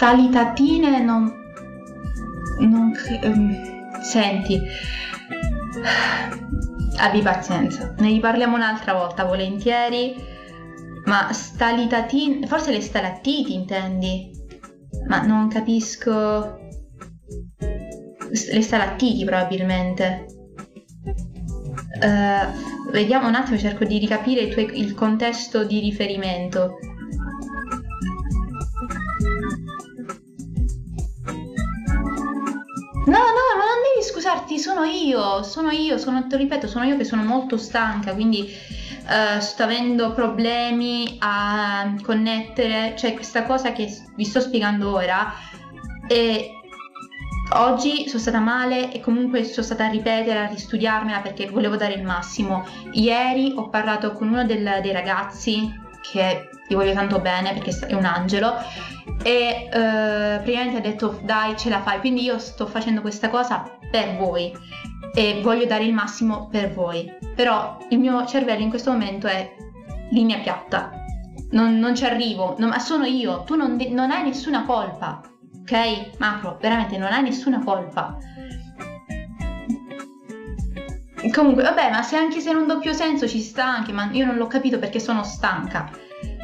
Salitatine 0.00 0.98
non... 1.02 1.30
non 2.60 2.90
um, 3.22 4.00
senti, 4.00 4.58
abbi 6.96 7.20
pazienza, 7.20 7.94
ne 7.98 8.08
riparliamo 8.08 8.56
un'altra 8.56 8.94
volta 8.94 9.24
volentieri, 9.24 10.14
ma 11.04 11.30
stalitatine, 11.34 12.46
forse 12.46 12.70
le 12.70 12.80
stalattiti 12.80 13.52
intendi? 13.52 14.30
Ma 15.06 15.20
non 15.20 15.48
capisco... 15.48 16.58
Le 18.30 18.62
stalattiti 18.62 19.22
probabilmente. 19.26 20.24
Uh, 22.00 22.90
vediamo 22.90 23.28
un 23.28 23.34
attimo, 23.34 23.58
cerco 23.58 23.84
di 23.84 23.98
ricapire 23.98 24.40
il, 24.40 24.54
tuo, 24.54 24.62
il 24.62 24.94
contesto 24.94 25.62
di 25.64 25.78
riferimento. 25.78 26.78
Scusarti, 34.50 34.58
sono 34.58 34.84
io, 34.84 35.42
sono 35.42 35.70
io, 35.70 35.98
sono, 35.98 36.26
te 36.26 36.36
ripeto, 36.36 36.66
sono 36.66 36.84
io 36.84 36.96
che 36.96 37.04
sono 37.04 37.22
molto 37.22 37.56
stanca, 37.56 38.14
quindi 38.14 38.40
uh, 38.42 39.40
sto 39.40 39.62
avendo 39.62 40.12
problemi 40.12 41.16
a 41.20 41.94
connettere, 42.02 42.94
cioè 42.96 43.14
questa 43.14 43.44
cosa 43.44 43.72
che 43.72 43.88
vi 44.16 44.24
sto 44.24 44.40
spiegando 44.40 44.92
ora 44.92 45.32
e 46.08 46.50
oggi 47.52 48.08
sono 48.08 48.20
stata 48.20 48.40
male 48.40 48.92
e 48.92 49.00
comunque 49.00 49.44
sono 49.44 49.64
stata 49.64 49.86
a 49.86 49.90
ripetere, 49.90 50.38
a 50.38 50.46
ristudiarmela 50.46 51.20
perché 51.20 51.48
volevo 51.48 51.76
dare 51.76 51.94
il 51.94 52.02
massimo. 52.02 52.66
Ieri 52.92 53.52
ho 53.56 53.68
parlato 53.68 54.12
con 54.12 54.28
uno 54.28 54.44
del, 54.44 54.80
dei 54.82 54.92
ragazzi 54.92 55.72
che 56.00 56.48
ti 56.70 56.76
voglio 56.76 56.92
tanto 56.92 57.18
bene 57.18 57.52
perché 57.52 57.76
è 57.88 57.94
un 57.94 58.04
angelo. 58.04 58.54
E 59.24 59.66
uh, 59.66 60.40
praticamente 60.40 60.76
ha 60.76 60.80
detto 60.80 61.18
dai 61.24 61.56
ce 61.56 61.68
la 61.68 61.82
fai. 61.82 61.98
Quindi 61.98 62.22
io 62.22 62.38
sto 62.38 62.66
facendo 62.66 63.00
questa 63.00 63.28
cosa 63.28 63.76
per 63.90 64.16
voi 64.16 64.56
e 65.12 65.40
voglio 65.42 65.66
dare 65.66 65.82
il 65.82 65.92
massimo 65.92 66.46
per 66.48 66.72
voi. 66.72 67.12
Però 67.34 67.76
il 67.88 67.98
mio 67.98 68.24
cervello 68.24 68.62
in 68.62 68.68
questo 68.68 68.92
momento 68.92 69.26
è 69.26 69.52
linea 70.10 70.38
piatta. 70.38 70.92
Non, 71.50 71.80
non 71.80 71.96
ci 71.96 72.04
arrivo 72.04 72.54
non, 72.58 72.68
ma 72.68 72.78
sono 72.78 73.04
io. 73.04 73.42
Tu 73.42 73.56
non, 73.56 73.76
non 73.88 74.12
hai 74.12 74.22
nessuna 74.22 74.64
colpa 74.64 75.20
ok? 75.62 76.18
Macro 76.18 76.56
veramente 76.60 76.96
non 76.96 77.12
hai 77.12 77.22
nessuna 77.22 77.62
colpa. 77.64 78.16
Comunque, 81.32 81.62
vabbè, 81.62 81.90
ma 81.90 82.02
se 82.02 82.16
anche 82.16 82.40
se 82.40 82.50
in 82.50 82.56
un 82.56 82.66
doppio 82.66 82.94
senso 82.94 83.28
ci 83.28 83.40
sta 83.40 83.64
anche, 83.64 83.92
ma 83.92 84.08
io 84.12 84.24
non 84.24 84.36
l'ho 84.36 84.46
capito 84.46 84.78
perché 84.78 84.98
sono 84.98 85.22
stanca. 85.22 85.90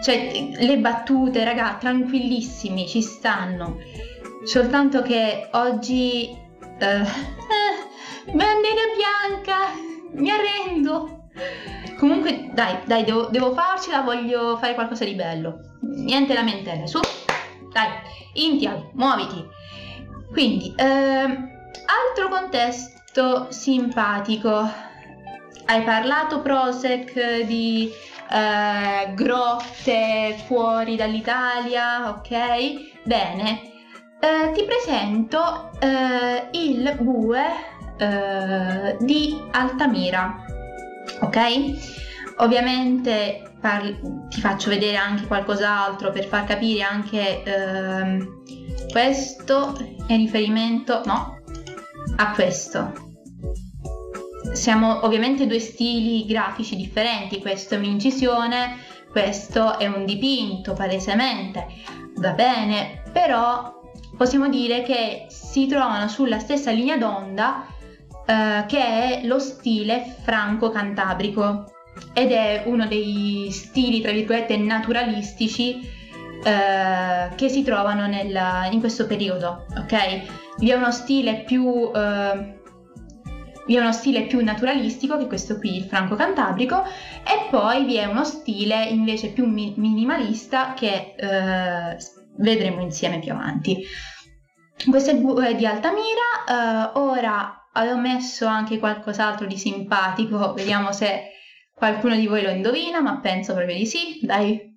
Cioè, 0.02 0.50
le 0.58 0.78
battute, 0.78 1.44
raga, 1.44 1.76
tranquillissimi, 1.78 2.86
ci 2.86 3.02
stanno. 3.02 3.78
Soltanto 4.44 5.02
che 5.02 5.48
oggi... 5.52 6.44
Uh, 6.78 6.84
eh, 6.84 8.32
bandera 8.32 8.82
bianca, 8.96 9.56
mi 10.12 10.30
arrendo. 10.30 11.28
Comunque, 11.98 12.50
dai, 12.52 12.78
dai, 12.84 13.04
devo, 13.04 13.26
devo 13.26 13.52
farcela, 13.52 14.02
voglio 14.02 14.56
fare 14.58 14.74
qualcosa 14.74 15.04
di 15.04 15.14
bello. 15.14 15.78
Niente 15.80 16.34
lamentele, 16.34 16.86
su. 16.86 17.00
Dai, 17.72 17.88
Intial, 18.34 18.90
muoviti. 18.92 19.44
Quindi, 20.30 20.74
uh, 20.76 20.82
altro 20.82 22.28
contesto 22.28 23.46
simpatico. 23.50 24.70
Hai 25.64 25.82
parlato 25.82 26.42
Prosec 26.42 27.42
di 27.46 27.90
eh, 28.30 29.12
grotte 29.14 30.36
fuori 30.46 30.96
dall'Italia, 30.96 32.08
ok? 32.10 33.02
Bene, 33.04 33.62
eh, 34.20 34.52
ti 34.52 34.64
presento 34.64 35.70
eh, 35.78 36.48
il 36.52 36.96
bue 37.00 37.44
eh, 37.98 38.96
di 39.00 39.40
Altamira, 39.52 40.44
ok? 41.20 42.34
Ovviamente 42.38 43.52
parli, 43.60 43.98
ti 44.28 44.40
faccio 44.40 44.68
vedere 44.68 44.96
anche 44.96 45.26
qualcos'altro 45.26 46.10
per 46.10 46.26
far 46.26 46.44
capire 46.44 46.82
anche 46.82 47.42
ehm, 47.42 48.42
questo 48.90 49.76
è 50.06 50.16
riferimento, 50.16 51.02
no, 51.06 51.38
a 52.16 52.32
questo 52.32 53.05
siamo 54.56 55.04
ovviamente 55.04 55.46
due 55.46 55.60
stili 55.60 56.24
grafici 56.24 56.76
differenti, 56.76 57.40
questo 57.40 57.74
è 57.74 57.78
un'incisione, 57.78 58.78
questo 59.10 59.78
è 59.78 59.86
un 59.86 60.04
dipinto 60.04 60.72
palesemente, 60.72 61.66
va 62.16 62.32
bene, 62.32 63.02
però 63.12 63.80
possiamo 64.16 64.48
dire 64.48 64.82
che 64.82 65.26
si 65.28 65.66
trovano 65.66 66.08
sulla 66.08 66.38
stessa 66.38 66.70
linea 66.70 66.96
d'onda 66.96 67.66
eh, 68.26 68.64
che 68.66 68.78
è 68.78 69.20
lo 69.24 69.38
stile 69.38 70.16
franco-cantabrico 70.22 71.72
ed 72.12 72.32
è 72.32 72.62
uno 72.66 72.86
dei 72.86 73.48
stili, 73.50 74.00
tra 74.00 74.10
virgolette, 74.10 74.56
naturalistici 74.56 75.80
eh, 76.42 77.34
che 77.34 77.48
si 77.48 77.62
trovano 77.62 78.06
nel, 78.06 78.38
in 78.70 78.80
questo 78.80 79.06
periodo, 79.06 79.66
ok? 79.76 80.56
Vi 80.58 80.70
è 80.70 80.74
uno 80.74 80.90
stile 80.90 81.42
più... 81.44 81.90
Eh, 81.94 82.55
vi 83.66 83.76
è 83.76 83.80
uno 83.80 83.92
stile 83.92 84.22
più 84.22 84.42
naturalistico, 84.42 85.16
che 85.16 85.24
è 85.24 85.26
questo 85.26 85.58
qui, 85.58 85.76
il 85.76 85.84
franco 85.84 86.14
cantabrico, 86.14 86.84
e 86.84 87.48
poi 87.50 87.84
vi 87.84 87.96
è 87.96 88.06
uno 88.06 88.24
stile 88.24 88.84
invece 88.84 89.30
più 89.30 89.46
mi- 89.46 89.74
minimalista 89.76 90.72
che 90.74 91.14
eh, 91.16 91.96
vedremo 92.38 92.80
insieme 92.80 93.18
più 93.18 93.32
avanti. 93.32 93.84
Questo 94.88 95.10
è 95.10 95.14
il 95.14 95.20
bue 95.20 95.54
di 95.54 95.66
Altamira, 95.66 96.90
eh, 96.94 96.98
ora 96.98 97.68
avevo 97.72 97.98
messo 97.98 98.46
anche 98.46 98.78
qualcos'altro 98.78 99.46
di 99.46 99.56
simpatico, 99.56 100.52
vediamo 100.54 100.92
se 100.92 101.32
qualcuno 101.74 102.14
di 102.16 102.26
voi 102.26 102.42
lo 102.42 102.50
indovina, 102.50 103.00
ma 103.00 103.18
penso 103.18 103.52
proprio 103.54 103.76
di 103.76 103.86
sì, 103.86 104.18
dai. 104.22 104.74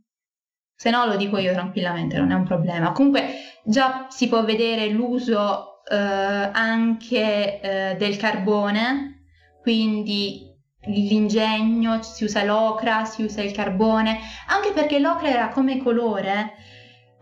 Se 0.75 0.89
no 0.89 1.05
lo 1.05 1.17
dico 1.17 1.37
io 1.37 1.51
tranquillamente, 1.51 2.17
non 2.17 2.31
è 2.31 2.35
un 2.35 2.45
problema. 2.45 2.93
Comunque 2.93 3.57
già 3.63 4.07
si 4.09 4.29
può 4.29 4.43
vedere 4.45 4.87
l'uso 4.87 5.78
eh, 5.89 5.95
anche 5.95 7.59
eh, 7.59 7.95
del 7.97 8.17
carbone, 8.17 9.23
quindi 9.61 10.47
l'ingegno, 10.85 12.01
si 12.01 12.23
usa 12.23 12.43
l'ocra, 12.43 13.05
si 13.05 13.23
usa 13.23 13.41
il 13.41 13.51
carbone, 13.51 14.19
anche 14.47 14.71
perché 14.71 14.99
l'ocra 14.99 15.29
era 15.29 15.49
come 15.49 15.81
colore, 15.81 16.53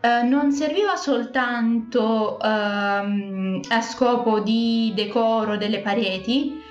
eh, 0.02 0.22
non 0.24 0.52
serviva 0.52 0.96
soltanto 0.96 2.40
ehm, 2.40 3.62
a 3.70 3.82
scopo 3.82 4.40
di 4.42 4.92
decoro 4.96 5.58
delle 5.58 5.80
pareti, 5.80 6.62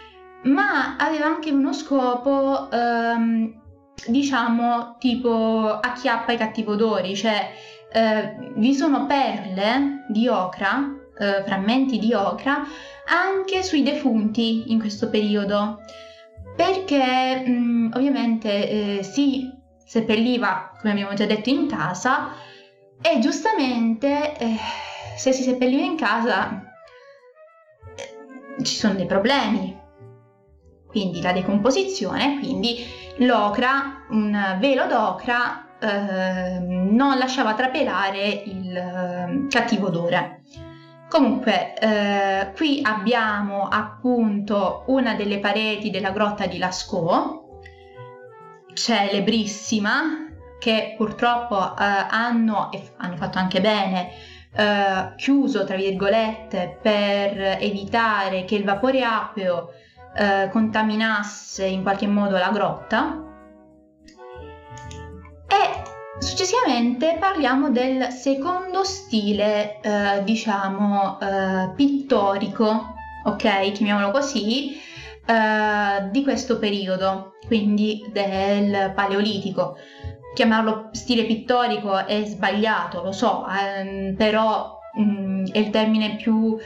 ma 0.44 0.96
aveva 0.96 1.26
anche 1.26 1.50
uno 1.50 1.72
scopo, 1.72 2.70
ehm, 2.70 3.62
diciamo, 4.06 4.96
tipo 4.98 5.78
acchiappa 5.80 6.32
i 6.32 6.36
cattivi 6.36 6.70
odori, 6.70 7.16
cioè 7.16 7.50
eh, 7.92 8.52
vi 8.56 8.74
sono 8.74 9.06
perle 9.06 10.04
di 10.08 10.28
ocra 10.28 11.04
eh, 11.18 11.42
frammenti 11.44 11.98
di 11.98 12.12
ocra 12.12 12.64
anche 13.06 13.62
sui 13.62 13.82
defunti 13.82 14.70
in 14.70 14.78
questo 14.78 15.08
periodo. 15.08 15.80
Perché 16.54 17.42
mh, 17.46 17.50
mm, 17.50 17.92
ovviamente 17.94 18.98
eh, 18.98 19.02
si 19.02 19.50
seppelliva 19.84 20.72
come 20.78 20.92
abbiamo 20.92 21.14
già 21.14 21.26
detto 21.26 21.48
in 21.48 21.68
casa 21.68 22.32
e 23.00 23.18
giustamente 23.20 24.36
eh, 24.36 24.56
se 25.16 25.32
si 25.32 25.42
seppelliva 25.42 25.84
in 25.84 25.96
casa 25.96 26.62
eh, 27.94 28.64
ci 28.64 28.74
sono 28.74 28.94
dei 28.94 29.06
problemi. 29.06 29.84
Quindi 30.86 31.20
la 31.20 31.32
decomposizione 31.32 32.38
quindi 32.38 32.84
l'ocra 33.18 34.04
un 34.10 34.56
velo 34.58 34.86
d'ocra 34.86 35.78
eh, 35.78 36.58
non 36.58 37.18
lasciava 37.18 37.54
trapelare 37.54 38.28
il 38.46 38.76
eh, 38.76 39.46
cattivo 39.50 39.88
odore 39.88 40.42
Comunque, 41.08 41.78
eh, 41.78 42.52
qui 42.54 42.80
abbiamo 42.82 43.68
appunto 43.68 44.82
una 44.88 45.14
delle 45.14 45.38
pareti 45.38 45.90
della 45.90 46.10
grotta 46.10 46.46
di 46.46 46.58
Lascaux, 46.58 47.44
celebrissima, 48.74 50.26
che 50.58 50.94
purtroppo 50.96 51.76
eh, 51.76 51.84
hanno, 52.10 52.70
e 52.72 52.82
hanno 52.96 53.16
fatto 53.16 53.38
anche 53.38 53.60
bene, 53.60 54.10
eh, 54.52 55.14
chiuso, 55.16 55.64
tra 55.64 55.76
virgolette, 55.76 56.78
per 56.82 57.58
evitare 57.60 58.44
che 58.44 58.56
il 58.56 58.64
vapore 58.64 59.04
acqueo 59.04 59.70
eh, 60.14 60.48
contaminasse 60.50 61.66
in 61.66 61.82
qualche 61.82 62.06
modo 62.06 62.36
la 62.36 62.50
grotta. 62.50 63.22
E 65.46 65.94
Successivamente 66.18 67.16
parliamo 67.20 67.70
del 67.70 68.10
secondo 68.10 68.84
stile, 68.84 69.80
eh, 69.80 70.24
diciamo, 70.24 71.18
eh, 71.20 71.72
pittorico, 71.74 72.94
ok, 73.24 73.72
chiamiamolo 73.72 74.10
così, 74.10 74.72
eh, 75.26 76.08
di 76.10 76.22
questo 76.22 76.58
periodo, 76.58 77.34
quindi 77.46 78.04
del 78.12 78.92
Paleolitico. 78.94 79.76
chiamarlo 80.34 80.90
stile 80.92 81.24
pittorico 81.24 81.96
è 82.04 82.22
sbagliato, 82.26 83.02
lo 83.02 83.12
so, 83.12 83.46
ehm, 83.48 84.14
però 84.16 84.78
mh, 84.94 85.02
mm, 85.02 85.46
è 85.50 85.58
il 85.58 85.70
termine 85.70 86.16
più 86.16 86.58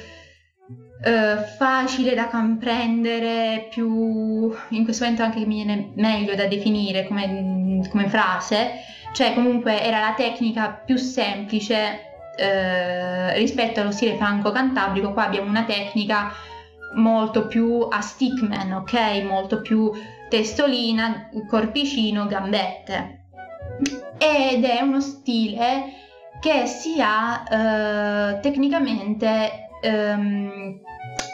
eh, 1.02 1.36
facile 1.56 2.14
da 2.14 2.26
comprendere, 2.28 3.68
più 3.70 4.52
in 4.70 4.84
questo 4.84 5.04
momento 5.04 5.22
anche 5.22 5.46
mi 5.46 5.62
viene 5.62 5.92
meglio 5.94 6.34
da 6.34 6.46
definire 6.46 7.06
come, 7.06 7.86
come 7.88 8.08
frase, 8.08 8.72
cioè 9.12 9.34
comunque 9.34 9.82
era 9.82 10.00
la 10.00 10.14
tecnica 10.14 10.82
più 10.84 10.96
semplice 10.96 12.08
eh, 12.36 13.34
rispetto 13.34 13.80
allo 13.80 13.92
stile 13.92 14.16
franco-cantabrico, 14.16 15.12
qua 15.12 15.26
abbiamo 15.26 15.48
una 15.48 15.64
tecnica 15.64 16.32
molto 16.94 17.46
più 17.46 17.86
a 17.88 18.00
stickman, 18.00 18.72
ok? 18.72 19.22
Molto 19.22 19.60
più 19.60 19.92
testolina, 20.28 21.28
corpicino, 21.48 22.26
gambette. 22.26 23.18
Ed 24.18 24.64
è 24.64 24.80
uno 24.80 25.00
stile 25.00 25.94
che 26.40 26.66
si 26.66 27.00
ha 27.00 27.44
eh, 27.48 28.40
tecnicamente, 28.40 29.68
ehm, 29.82 30.80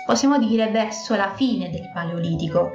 possiamo 0.04 0.38
dire, 0.38 0.68
verso 0.68 1.14
la 1.14 1.32
fine 1.34 1.70
del 1.70 1.90
Paleolitico. 1.92 2.72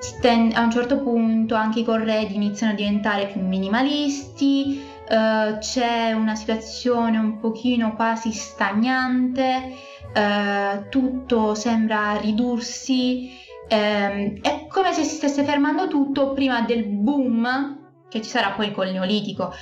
Sten- 0.00 0.52
a 0.54 0.62
un 0.62 0.70
certo 0.70 1.02
punto 1.02 1.56
anche 1.56 1.80
i 1.80 1.84
corredi 1.84 2.36
iniziano 2.36 2.72
a 2.72 2.76
diventare 2.76 3.26
più 3.26 3.40
minimalisti, 3.40 4.80
eh, 5.08 5.56
c'è 5.58 6.12
una 6.12 6.36
situazione 6.36 7.18
un 7.18 7.40
pochino 7.40 7.94
quasi 7.96 8.30
stagnante, 8.30 9.74
eh, 10.14 10.86
tutto 10.88 11.56
sembra 11.56 12.16
ridursi, 12.16 13.30
eh, 13.66 14.38
è 14.40 14.66
come 14.68 14.92
se 14.92 15.02
si 15.02 15.16
stesse 15.16 15.42
fermando 15.42 15.88
tutto 15.88 16.32
prima 16.32 16.60
del 16.60 16.84
boom 16.84 17.86
che 18.08 18.22
ci 18.22 18.30
sarà 18.30 18.50
poi 18.50 18.70
col 18.70 18.90
Neolitico. 18.90 19.52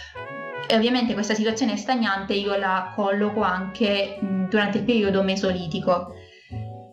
E 0.69 0.75
ovviamente 0.75 1.15
questa 1.15 1.35
situazione 1.35 1.77
stagnante 1.77 2.35
io 2.35 2.57
la 2.57 2.93
colloco 2.95 3.41
anche 3.41 4.19
mh, 4.21 4.49
durante 4.49 4.79
il 4.79 4.85
periodo 4.85 5.23
mesolitico. 5.23 6.13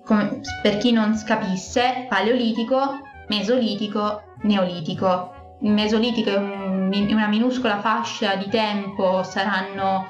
Come, 0.05 0.41
per 0.61 0.77
chi 0.77 0.91
non 0.91 1.19
capisse, 1.25 2.05
paleolitico, 2.07 2.99
mesolitico, 3.28 4.21
neolitico 4.41 5.41
il 5.63 5.71
Mesolitico 5.71 6.30
è 6.30 6.36
un, 6.36 6.91
una 7.09 7.28
minuscola 7.28 7.80
fascia 7.80 8.36
di 8.36 8.49
tempo, 8.49 9.24
saranno 9.24 10.09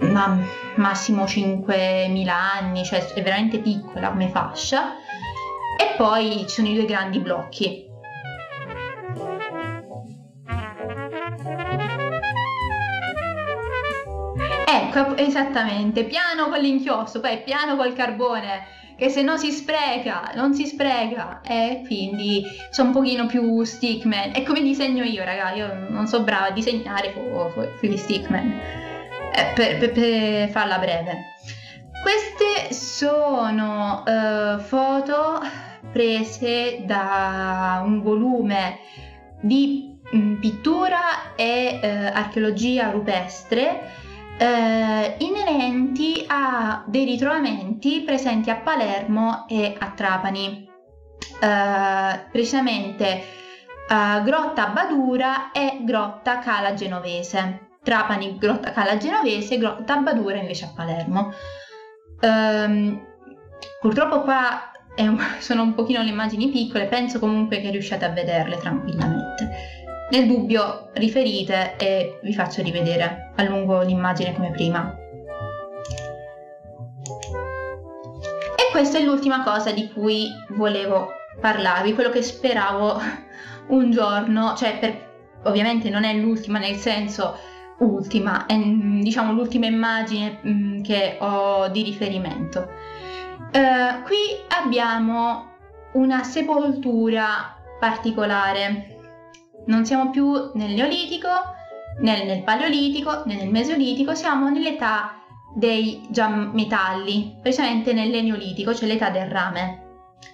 ma, 0.00 0.36
massimo 0.74 1.24
5.000 1.24 2.28
anni, 2.28 2.84
cioè 2.84 3.06
è 3.06 3.22
veramente 3.22 3.60
piccola 3.60 4.10
come 4.10 4.28
fascia. 4.30 4.94
E 5.78 5.94
poi 5.96 6.40
ci 6.40 6.48
sono 6.48 6.68
i 6.68 6.74
due 6.74 6.86
grandi 6.86 7.20
blocchi. 7.20 7.86
Ecco, 14.66 15.16
esattamente, 15.16 16.02
piano 16.04 16.48
con 16.48 16.58
l'inchiostro, 16.58 17.20
poi 17.20 17.42
piano 17.42 17.76
col 17.76 17.92
carbone 17.92 18.80
che 18.96 19.08
se 19.08 19.22
no 19.22 19.36
si 19.36 19.50
spreca, 19.50 20.32
non 20.34 20.54
si 20.54 20.66
spreca 20.66 21.40
e 21.42 21.82
quindi 21.86 22.44
sono 22.70 22.88
un 22.88 22.94
pochino 22.94 23.26
più 23.26 23.62
stickman. 23.62 24.32
È 24.32 24.42
come 24.42 24.62
disegno 24.62 25.04
io, 25.04 25.24
raga, 25.24 25.52
io 25.52 25.88
non 25.88 26.06
so 26.06 26.22
brava 26.22 26.46
a 26.46 26.50
disegnare 26.52 27.12
con 27.12 27.68
gli 27.80 27.96
stickman, 27.96 28.50
eh, 28.50 29.52
per, 29.54 29.78
per, 29.78 29.92
per, 29.92 30.48
farla 30.50 30.78
breve. 30.78 31.16
Queste 32.02 32.74
sono 32.74 34.02
uh, 34.04 34.58
foto 34.60 35.40
prese 35.92 36.82
da 36.84 37.82
un 37.84 38.02
volume 38.02 38.78
di 39.40 40.00
mm, 40.14 40.40
pittura 40.40 41.34
e 41.36 41.78
uh, 41.80 42.16
archeologia 42.16 42.90
rupestre 42.90 44.01
eh, 44.42 45.14
inerenti 45.18 46.24
a 46.26 46.82
dei 46.86 47.04
ritrovamenti 47.04 48.00
presenti 48.00 48.50
a 48.50 48.56
Palermo 48.56 49.46
e 49.48 49.76
a 49.78 49.90
Trapani, 49.90 50.68
eh, 51.40 52.20
precisamente 52.28 53.06
eh, 53.06 54.22
Grotta 54.24 54.66
Badura 54.66 55.52
e 55.52 55.82
Grotta 55.84 56.40
Cala 56.40 56.74
Genovese. 56.74 57.68
Trapani, 57.84 58.36
Grotta 58.36 58.72
Cala 58.72 58.96
Genovese, 58.96 59.58
Grotta 59.58 59.96
Badura 59.98 60.38
invece 60.38 60.64
a 60.64 60.72
Palermo. 60.74 61.32
Um, 62.20 63.00
purtroppo 63.80 64.22
qua 64.22 64.70
un, 64.96 65.18
sono 65.38 65.62
un 65.62 65.74
pochino 65.74 66.02
le 66.02 66.10
immagini 66.10 66.48
piccole, 66.50 66.86
penso 66.86 67.18
comunque 67.20 67.60
che 67.60 67.70
riusciate 67.70 68.04
a 68.04 68.10
vederle 68.10 68.56
tranquillamente. 68.58 69.81
Nel 70.12 70.26
dubbio 70.26 70.90
riferite 70.92 71.76
e 71.78 72.18
vi 72.22 72.34
faccio 72.34 72.60
rivedere 72.60 73.32
a 73.34 73.42
lungo 73.44 73.80
l'immagine 73.80 74.34
come 74.34 74.50
prima. 74.50 74.94
E 78.54 78.70
questa 78.70 78.98
è 78.98 79.02
l'ultima 79.02 79.42
cosa 79.42 79.70
di 79.70 79.90
cui 79.90 80.26
volevo 80.50 81.12
parlarvi, 81.40 81.94
quello 81.94 82.10
che 82.10 82.20
speravo 82.20 83.00
un 83.68 83.90
giorno, 83.90 84.54
cioè 84.54 84.78
per, 84.78 85.12
ovviamente 85.44 85.88
non 85.88 86.04
è 86.04 86.12
l'ultima 86.12 86.58
nel 86.58 86.76
senso 86.76 87.34
ultima, 87.78 88.44
è 88.44 88.54
diciamo 88.54 89.32
l'ultima 89.32 89.64
immagine 89.64 90.40
mm, 90.46 90.82
che 90.82 91.16
ho 91.20 91.68
di 91.68 91.82
riferimento. 91.82 92.68
Uh, 93.50 94.02
qui 94.02 94.18
abbiamo 94.62 95.52
una 95.92 96.22
sepoltura 96.22 97.56
particolare 97.80 98.92
non 99.66 99.84
siamo 99.84 100.10
più 100.10 100.50
nel 100.54 100.72
Neolitico, 100.72 101.28
nel, 102.00 102.26
nel 102.26 102.42
Paleolitico, 102.42 103.22
né 103.26 103.34
nel 103.36 103.50
Mesolitico, 103.50 104.14
siamo 104.14 104.48
nell'età 104.48 105.22
dei 105.54 106.08
metalli, 106.52 107.36
precisamente 107.40 107.92
nell'Eneolitico, 107.92 108.74
cioè 108.74 108.88
l'età 108.88 109.10
del 109.10 109.26
rame. 109.26 109.80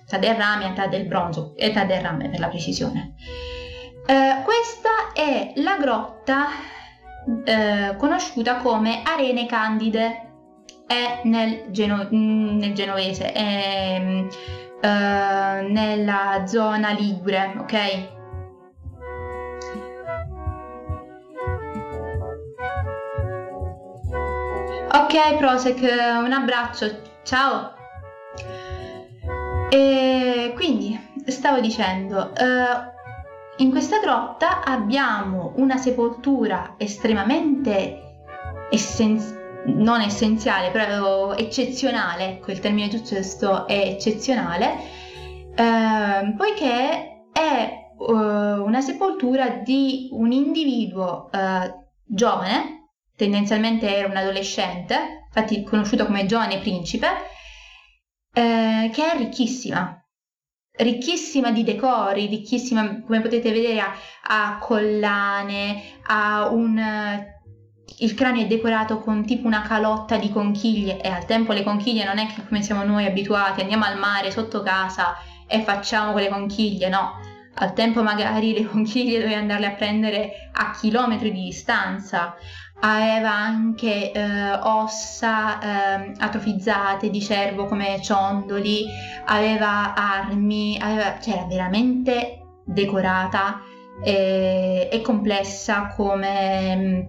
Età 0.07 0.19
del 0.19 0.35
rame, 0.35 0.71
età 0.71 0.87
del 0.87 1.07
bronzo, 1.07 1.55
età 1.57 1.85
del 1.85 2.01
rame 2.01 2.29
per 2.29 2.41
la 2.41 2.49
precisione. 2.49 3.15
Eh, 4.07 4.43
questa 4.45 5.13
è 5.13 5.53
la 5.57 5.77
grotta 5.77 6.47
eh, 7.45 7.95
conosciuta 7.97 8.57
come 8.57 9.03
Arene 9.05 9.47
Candide, 9.47 10.23
è 10.87 11.21
nel, 11.25 11.67
Geno- 11.71 12.07
nel 12.11 12.73
genovese, 12.73 13.33
è 13.33 14.27
eh, 14.81 15.69
nella 15.69 16.47
zona 16.47 16.91
ligure, 16.93 17.55
ok? 17.59 18.17
Ok, 24.91 25.37
Prosec, 25.37 25.81
un 25.83 26.33
abbraccio, 26.33 27.03
ciao. 27.23 27.75
E 29.69 30.53
quindi, 30.55 30.99
stavo 31.27 31.61
dicendo, 31.61 32.33
uh, 32.35 33.63
in 33.63 33.71
questa 33.71 33.99
grotta 33.99 34.63
abbiamo 34.65 35.53
una 35.57 35.77
sepoltura 35.77 36.75
estremamente 36.79 38.01
essenziale 38.71 39.37
non 39.65 40.01
essenziale, 40.01 40.71
però 40.71 41.35
eccezionale, 41.35 42.29
ecco 42.29 42.53
il 42.53 42.61
termine 42.61 42.89
giusto 42.89 43.67
è 43.67 43.77
eccezionale, 43.77 44.77
eh, 45.55 46.35
poiché 46.35 47.25
è 47.31 47.91
uh, 47.99 48.13
una 48.13 48.81
sepoltura 48.81 49.49
di 49.63 50.09
un 50.13 50.33
individuo 50.33 51.29
uh, 51.31 51.87
giovane 52.07 52.78
tendenzialmente 53.19 53.93
era 53.93 54.07
un 54.07 54.17
adolescente, 54.17 55.25
infatti 55.27 55.65
conosciuto 55.65 56.07
come 56.07 56.25
giovane 56.25 56.61
principe, 56.61 57.09
eh, 58.33 58.91
che 58.93 59.13
è 59.13 59.17
ricchissima, 59.17 60.01
ricchissima 60.77 61.51
di 61.51 61.65
decori, 61.65 62.27
ricchissima, 62.27 63.03
come 63.03 63.21
potete 63.21 63.51
vedere, 63.51 63.83
ha, 64.23 64.59
collane, 64.61 65.83
ha 66.07 66.49
un... 66.49 67.27
Il 68.01 68.15
cranio 68.15 68.45
è 68.45 68.47
decorato 68.47 69.01
con 69.01 69.25
tipo 69.27 69.49
una 69.49 69.63
calotta 69.63 70.17
di 70.17 70.31
conchiglie 70.31 71.01
e 71.01 71.09
al 71.09 71.25
tempo 71.25 71.53
le 71.53 71.65
conchiglie 71.65 72.05
non 72.05 72.19
è 72.19 72.27
che 72.27 72.47
come 72.47 72.63
siamo 72.63 72.85
noi 72.85 73.07
abituati, 73.07 73.63
andiamo 73.63 73.85
al 73.85 73.99
mare 73.99 74.31
sotto 74.31 74.63
casa 74.63 75.17
e 75.49 75.63
facciamo 75.63 76.13
quelle 76.13 76.29
conchiglie, 76.29 76.89
no. 76.89 77.28
Al 77.61 77.73
tempo 77.73 78.03
magari 78.03 78.53
le 78.53 78.67
conchiglie 78.67 79.19
dovevi 79.19 79.35
andarle 79.35 79.67
a 79.67 79.73
prendere 79.73 80.51
a 80.53 80.71
chilometri 80.71 81.33
di 81.33 81.43
distanza. 81.45 82.37
Aveva 82.81 83.33
anche 83.33 84.13
eh, 84.13 84.53
ossa 84.53 85.59
eh, 85.59 86.13
atrofizzate 86.17 87.11
di 87.11 87.21
cervo 87.21 87.67
come 87.67 88.01
ciondoli, 88.01 88.87
aveva 89.25 89.95
armi, 89.95 90.79
aveva, 90.81 91.19
cioè 91.19 91.35
era 91.35 91.47
veramente 91.47 92.43
decorata 92.65 93.63
e, 94.05 94.89
e 94.93 95.01
complessa 95.01 95.93
come 95.97 96.77
mm, 96.77 97.01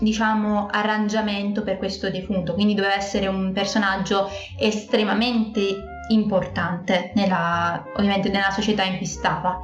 diciamo 0.00 0.68
arrangiamento 0.70 1.62
per 1.62 1.76
questo 1.76 2.10
defunto, 2.10 2.54
quindi 2.54 2.74
doveva 2.74 2.94
essere 2.94 3.26
un 3.26 3.52
personaggio 3.52 4.30
estremamente 4.58 5.87
importante 6.08 7.12
nella, 7.14 7.84
ovviamente 7.96 8.28
nella 8.28 8.50
società 8.50 8.84
in 8.84 8.96
cui 8.96 9.06
stava. 9.06 9.60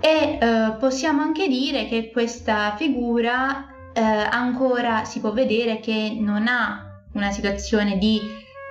E 0.00 0.38
eh, 0.40 0.76
possiamo 0.78 1.22
anche 1.22 1.48
dire 1.48 1.88
che 1.88 2.10
questa 2.10 2.74
figura 2.76 3.66
eh, 3.92 4.00
ancora 4.00 5.04
si 5.04 5.20
può 5.20 5.32
vedere 5.32 5.80
che 5.80 6.16
non 6.18 6.46
ha 6.46 6.84
una 7.12 7.30
situazione 7.30 7.96
di... 7.96 8.20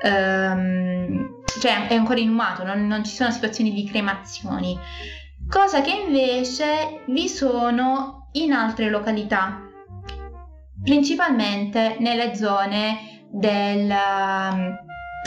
Ehm, 0.03 1.41
cioè 1.59 1.87
è 1.87 1.95
ancora 1.95 2.19
inumato, 2.19 2.63
non, 2.63 2.87
non 2.87 3.03
ci 3.03 3.13
sono 3.13 3.31
situazioni 3.31 3.71
di 3.71 3.85
cremazioni, 3.85 4.77
cosa 5.47 5.81
che 5.81 5.91
invece 5.91 7.03
vi 7.07 7.29
sono 7.29 8.29
in 8.33 8.51
altre 8.51 8.89
località, 8.89 9.61
principalmente 10.83 11.97
nelle 11.99 12.35
zone 12.35 13.25
del, 13.29 13.87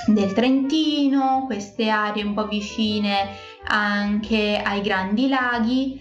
del 0.07 0.33
Trentino, 0.33 1.45
queste 1.47 1.89
aree 1.89 2.23
un 2.23 2.35
po' 2.35 2.47
vicine 2.47 3.29
anche 3.67 4.61
ai 4.63 4.81
grandi 4.81 5.29
laghi, 5.29 6.01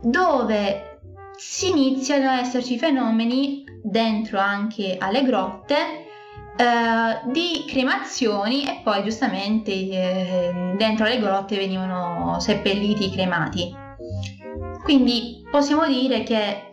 dove 0.00 1.00
si 1.36 1.70
iniziano 1.70 2.30
ad 2.30 2.38
esserci 2.38 2.78
fenomeni 2.78 3.64
dentro 3.82 4.38
anche 4.38 4.96
alle 4.98 5.24
grotte 5.24 5.74
eh, 6.56 7.30
di 7.30 7.64
cremazioni 7.66 8.64
e 8.64 8.80
poi 8.82 9.02
giustamente 9.02 9.72
eh, 9.72 10.74
dentro 10.76 11.04
le 11.04 11.18
grotte 11.18 11.56
venivano 11.56 12.38
seppelliti 12.38 13.06
i 13.06 13.10
cremati. 13.10 13.74
Quindi 14.82 15.42
possiamo 15.50 15.86
dire 15.86 16.22
che 16.22 16.68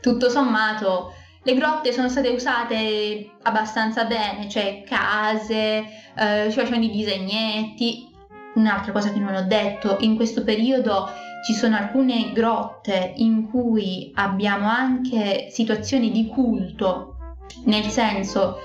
tutto 0.00 0.28
sommato 0.28 1.14
le 1.42 1.54
grotte 1.54 1.92
sono 1.92 2.08
state 2.08 2.28
usate 2.28 3.30
abbastanza 3.42 4.04
bene, 4.04 4.48
cioè 4.48 4.82
case, 4.86 5.84
eh, 6.14 6.48
ci 6.50 6.58
facevano 6.58 6.84
i 6.84 6.90
disegnetti. 6.90 8.08
Un'altra 8.54 8.92
cosa 8.92 9.12
che 9.12 9.20
non 9.20 9.34
ho 9.34 9.42
detto, 9.42 9.98
in 10.00 10.16
questo 10.16 10.42
periodo 10.42 11.08
ci 11.46 11.54
sono 11.54 11.76
alcune 11.76 12.32
grotte 12.32 13.14
in 13.16 13.48
cui 13.48 14.12
abbiamo 14.16 14.68
anche 14.68 15.46
situazioni 15.50 16.10
di 16.10 16.26
culto, 16.26 17.16
nel 17.64 17.84
senso, 17.84 18.58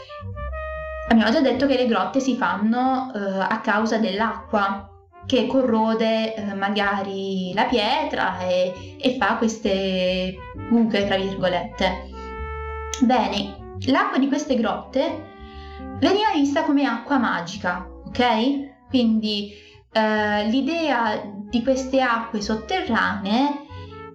abbiamo 1.07 1.31
già 1.31 1.39
detto 1.39 1.67
che 1.67 1.77
le 1.77 1.87
grotte 1.87 2.19
si 2.19 2.35
fanno 2.35 3.11
eh, 3.13 3.19
a 3.19 3.61
causa 3.61 3.97
dell'acqua 3.97 4.89
che 5.25 5.47
corrode 5.47 6.35
eh, 6.35 6.53
magari 6.53 7.51
la 7.53 7.63
pietra 7.63 8.39
e, 8.39 8.97
e 8.99 9.15
fa 9.17 9.37
queste 9.37 10.35
buche, 10.69 11.05
tra 11.05 11.15
virgolette. 11.15 12.14
Bene, 13.01 13.77
l'acqua 13.87 14.17
di 14.17 14.27
queste 14.27 14.55
grotte 14.55 15.33
veniva 15.99 16.31
vista 16.33 16.63
come 16.63 16.85
acqua 16.85 17.17
magica, 17.17 17.87
ok? 18.07 18.87
Quindi 18.89 19.51
eh, 19.91 20.47
l'idea 20.47 21.21
di 21.49 21.61
queste 21.61 22.01
acque 22.01 22.41
sotterranee 22.41 23.63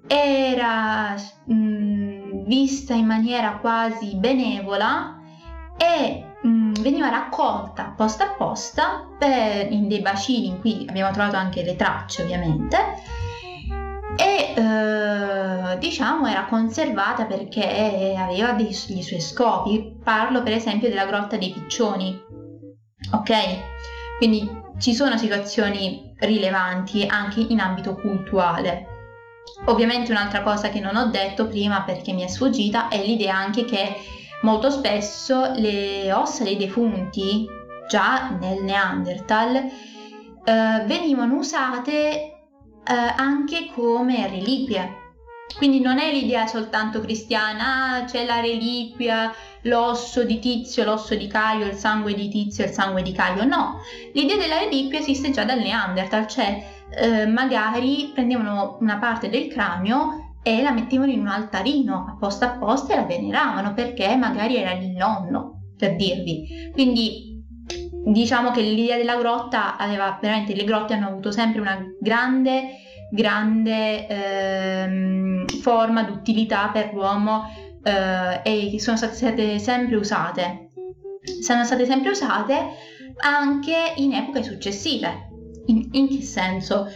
era 0.07 1.14
mh, 1.45 1.55
mm, 1.55 2.45
vista 2.47 2.95
in 2.95 3.07
maniera 3.07 3.59
quasi 3.59 4.16
benevola 4.16 5.20
e 5.76 6.24
mh, 6.43 6.49
mm, 6.49 6.72
veniva 6.81 7.09
raccolta 7.09 7.95
posta 7.97 8.24
a 8.24 8.35
posta 8.35 9.09
per, 9.18 9.70
in 9.70 9.89
dei 9.89 10.01
bacini 10.01 10.47
in 10.47 10.61
cui 10.61 10.87
abbiamo 10.89 11.12
trovato 11.12 11.37
anche 11.37 11.62
le 11.62 11.76
tracce 11.76 12.22
ovviamente 12.22 12.78
e 14.17 14.55
eh, 14.55 15.79
diciamo 15.79 16.27
era 16.27 16.45
conservata 16.47 17.25
perché 17.25 18.15
aveva 18.17 18.53
dei, 18.53 18.69
i 18.69 19.03
suoi 19.03 19.21
scopi. 19.21 19.97
Parlo 20.03 20.43
per 20.43 20.53
esempio 20.53 20.89
della 20.89 21.07
grotta 21.07 21.37
dei 21.37 21.51
piccioni, 21.51 22.21
ok? 23.13 23.33
Quindi 24.19 24.49
ci 24.79 24.95
sono 24.95 25.17
situazioni 25.17 26.15
rilevanti 26.19 27.07
anche 27.07 27.41
in 27.41 27.61
ambito 27.61 27.95
cultuale. 27.95 28.87
Ovviamente 29.67 30.11
un'altra 30.11 30.43
cosa 30.43 30.69
che 30.69 30.81
non 30.81 30.97
ho 30.97 31.07
detto 31.07 31.47
prima 31.47 31.83
perché 31.83 32.13
mi 32.13 32.23
è 32.23 32.27
sfuggita 32.29 32.89
è 32.89 33.03
l'idea 33.03 33.37
anche 33.37 33.65
che 33.65 33.97
molto 34.43 34.71
spesso 34.71 35.53
le 35.55 36.13
ossa 36.13 36.45
dei 36.45 36.57
defunti, 36.57 37.47
già 37.89 38.31
nel 38.31 38.63
Neanderthal, 38.63 39.57
eh, 39.57 40.85
venivano 40.87 41.37
usate 41.37 42.39
eh, 42.91 43.14
anche 43.16 43.70
come 43.72 44.28
reliquie. 44.28 44.99
Quindi 45.57 45.80
non 45.80 45.99
è 45.99 46.12
l'idea 46.12 46.47
soltanto 46.47 47.01
cristiana, 47.01 47.95
ah, 47.95 48.05
c'è 48.05 48.24
la 48.24 48.41
reliquia, 48.41 49.32
l'osso 49.62 50.24
di 50.24 50.38
Tizio, 50.38 50.84
l'osso 50.84 51.14
di 51.14 51.26
Caio, 51.26 51.66
il 51.66 51.74
sangue 51.74 52.14
di 52.14 52.28
Tizio, 52.28 52.64
il 52.64 52.70
sangue 52.70 53.03
di 53.03 53.12
Caio. 53.12 53.45
No, 53.45 53.80
l'idea 54.12 54.36
della 54.36 54.59
reliquia 54.59 55.01
esiste 55.01 55.30
già 55.30 55.45
dal 55.45 55.59
Neanderthal, 55.59 56.26
cioè 56.26 56.64
eh, 56.97 57.26
magari 57.26 58.11
prendevano 58.12 58.78
una 58.80 58.99
parte 58.99 59.28
del 59.28 59.49
cranio 59.49 60.36
e 60.43 60.62
la 60.62 60.70
mettevano 60.70 61.12
in 61.12 61.20
un 61.20 61.28
altarino 61.28 62.07
apposta 62.09 62.53
apposta 62.53 62.95
e 62.95 62.97
la 62.97 63.03
veneravano 63.03 63.74
perché 63.74 64.16
magari 64.16 64.57
era 64.57 64.72
il 64.72 64.91
nonno, 64.91 65.72
per 65.76 65.97
dirvi. 65.97 66.70
Quindi 66.72 67.30
diciamo 68.05 68.51
che 68.51 68.62
l'idea 68.62 68.96
della 68.96 69.16
grotta 69.16 69.76
aveva 69.76 70.18
veramente 70.20 70.55
le 70.55 70.64
grotte 70.64 70.94
hanno 70.94 71.09
avuto 71.09 71.30
sempre 71.30 71.61
una 71.61 71.78
grande 72.01 72.88
grande 73.12 74.07
ehm, 74.07 75.46
forma 75.61 76.05
d'utilità 76.05 76.70
per 76.72 76.92
l'uomo 76.92 77.44
eh, 77.82 78.40
e 78.42 78.78
sono 78.78 78.96
state 78.96 79.59
sempre 79.59 79.96
usate. 79.96 80.68
Sono 81.42 81.64
state 81.64 81.86
sempre 81.86 82.11
usate 82.11 82.68
anche 83.16 83.94
in 83.96 84.12
epoche 84.12 84.44
successive. 84.44 85.28
In, 85.66 85.88
in 85.92 86.09
che 86.09 86.22
senso? 86.22 86.86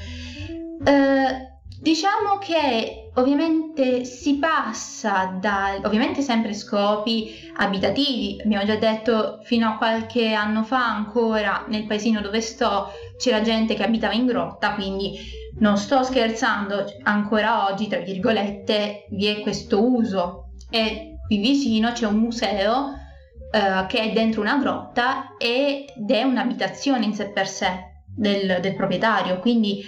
Eh, 0.85 1.53
Diciamo 1.85 2.39
che 2.39 3.04
ovviamente 3.15 4.05
si 4.05 4.37
passa 4.37 5.37
da, 5.41 5.79
ovviamente 5.83 6.23
sempre 6.23 6.55
scopi 6.55 7.51
abitativi, 7.57 8.41
abbiamo 8.43 8.65
già 8.65 8.77
detto 8.77 9.41
fino 9.43 9.69
a 9.69 9.77
qualche 9.77 10.33
anno 10.33 10.63
fa 10.65 10.85
ancora 10.85 11.65
nel 11.69 11.87
paesino 11.87 12.21
dove 12.21 12.41
sto 12.41 12.91
c'era 13.17 13.43
gente 13.43 13.75
che 13.75 13.85
abitava 13.85 14.15
in 14.15 14.27
grotta, 14.27 14.75
quindi 14.75 15.19
non 15.59 15.77
sto 15.77 16.03
scherzando, 16.03 16.85
ancora 17.05 17.71
oggi 17.71 17.87
tra 17.87 18.01
virgolette 18.01 19.07
vi 19.11 19.27
è 19.27 19.41
questo 19.41 19.85
uso. 19.85 20.49
E 20.71 21.19
qui 21.27 21.39
vicino 21.39 21.93
c'è 21.93 22.07
un 22.07 22.17
museo 22.17 22.93
eh, 23.53 23.87
che 23.87 24.01
è 24.01 24.13
dentro 24.13 24.41
una 24.41 24.59
grotta 24.59 25.37
ed 25.39 26.11
è 26.11 26.23
un'abitazione 26.23 27.05
in 27.05 27.15
sé 27.15 27.29
per 27.31 27.47
sé 27.47 27.93
del, 28.17 28.59
del 28.61 28.75
proprietario, 28.75 29.39
quindi 29.39 29.85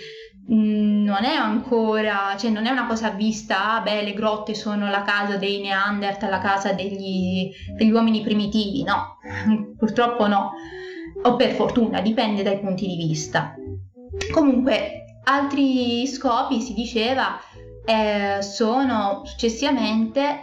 non 0.48 1.24
è 1.24 1.34
ancora, 1.34 2.36
cioè 2.38 2.50
non 2.50 2.66
è 2.66 2.70
una 2.70 2.86
cosa 2.86 3.10
vista, 3.10 3.74
ah 3.74 3.80
beh, 3.80 4.02
le 4.02 4.14
grotte 4.14 4.54
sono 4.54 4.88
la 4.88 5.02
casa 5.02 5.36
dei 5.36 5.60
Neanderthal, 5.60 6.30
la 6.30 6.38
casa 6.38 6.72
degli, 6.72 7.50
degli 7.76 7.90
uomini 7.90 8.22
primitivi, 8.22 8.84
no, 8.84 9.18
purtroppo 9.76 10.28
no, 10.28 10.52
o 11.22 11.36
per 11.36 11.52
fortuna, 11.52 12.00
dipende 12.00 12.42
dai 12.42 12.60
punti 12.60 12.86
di 12.86 12.96
vista. 12.96 13.54
Comunque, 14.32 15.18
altri 15.24 16.06
scopi, 16.06 16.60
si 16.60 16.74
diceva, 16.74 17.40
eh, 17.84 18.40
sono 18.40 19.22
successivamente 19.24 20.42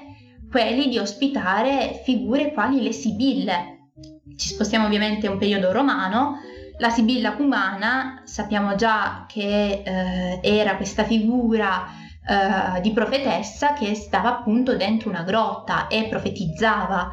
quelli 0.51 0.89
di 0.89 0.97
ospitare 0.97 2.01
figure 2.03 2.51
quali 2.51 2.81
le 2.81 2.91
sibille. 2.91 3.89
Ci 4.35 4.49
spostiamo 4.49 4.85
ovviamente 4.85 5.27
a 5.27 5.31
un 5.31 5.37
periodo 5.37 5.71
romano, 5.71 6.37
la 6.77 6.89
Sibilla 6.89 7.33
Cumana 7.33 8.21
sappiamo 8.23 8.75
già 8.75 9.25
che 9.27 9.83
eh, 9.85 10.39
era 10.41 10.75
questa 10.75 11.03
figura 11.03 11.85
eh, 12.25 12.79
di 12.81 12.91
profetessa 12.91 13.73
che 13.73 13.93
stava 13.95 14.29
appunto 14.29 14.75
dentro 14.75 15.09
una 15.09 15.23
grotta 15.23 15.87
e 15.87 16.07
profetizzava. 16.09 17.11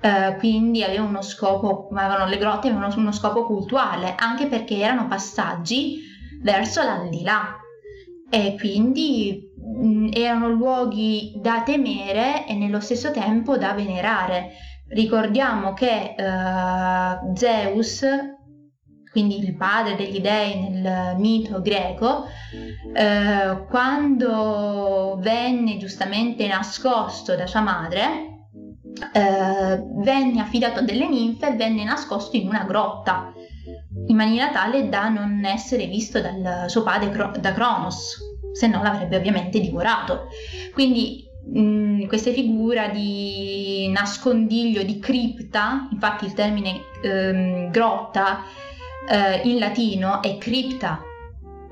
Uh, 0.00 0.38
quindi 0.38 0.84
aveva 0.84 1.02
uno 1.02 1.22
scopo, 1.22 1.88
avevano, 1.92 2.26
le 2.26 2.38
grotte 2.38 2.68
avevano 2.68 2.94
uno 2.96 3.10
scopo 3.10 3.44
cultuale, 3.44 4.14
anche 4.16 4.46
perché 4.46 4.78
erano 4.78 5.08
passaggi 5.08 5.98
verso 6.40 6.84
l'aldilà 6.84 7.56
e 8.30 8.54
quindi 8.56 9.40
mh, 9.56 9.86
mm, 9.86 10.08
erano 10.12 10.50
luoghi 10.50 11.32
da 11.42 11.62
temere 11.64 12.46
e 12.46 12.54
nello 12.54 12.78
stesso 12.78 13.10
tempo 13.10 13.58
da 13.58 13.72
venerare. 13.72 14.52
Ricordiamo 14.86 15.72
che 15.72 16.14
uh, 16.16 17.34
Zeus 17.34 18.04
quindi 19.10 19.38
il 19.38 19.56
padre 19.56 19.96
degli 19.96 20.20
dei 20.20 20.58
nel 20.58 21.16
mito 21.16 21.60
greco, 21.60 22.24
eh, 22.94 23.64
quando 23.68 25.18
venne 25.20 25.76
giustamente 25.78 26.46
nascosto 26.46 27.34
da 27.34 27.46
sua 27.46 27.60
madre, 27.60 28.28
eh, 29.12 29.82
venne 30.02 30.40
affidato 30.40 30.80
a 30.80 30.82
delle 30.82 31.08
ninfe 31.08 31.48
e 31.48 31.56
venne 31.56 31.84
nascosto 31.84 32.36
in 32.36 32.48
una 32.48 32.64
grotta, 32.64 33.32
in 34.06 34.16
maniera 34.16 34.50
tale 34.50 34.88
da 34.88 35.08
non 35.08 35.44
essere 35.44 35.86
visto 35.86 36.20
dal 36.20 36.64
suo 36.68 36.82
padre 36.82 37.10
da 37.40 37.52
Cronos, 37.52 38.18
se 38.52 38.66
no 38.66 38.82
l'avrebbe 38.82 39.16
ovviamente 39.16 39.60
divorato. 39.60 40.26
Quindi 40.72 41.26
questa 42.06 42.30
figura 42.30 42.88
di 42.88 43.88
nascondiglio, 43.88 44.82
di 44.82 44.98
cripta, 44.98 45.88
infatti 45.90 46.26
il 46.26 46.34
termine 46.34 46.80
ehm, 47.02 47.70
grotta 47.70 48.44
eh, 49.08 49.40
in 49.48 49.58
latino 49.58 50.22
è 50.22 50.38
cripta, 50.38 51.02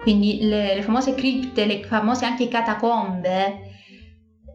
quindi 0.03 0.39
le, 0.43 0.74
le 0.74 0.82
famose 0.82 1.14
cripte, 1.14 1.66
le 1.66 1.82
famose 1.84 2.24
anche 2.24 2.49
catacombe, 2.49 3.74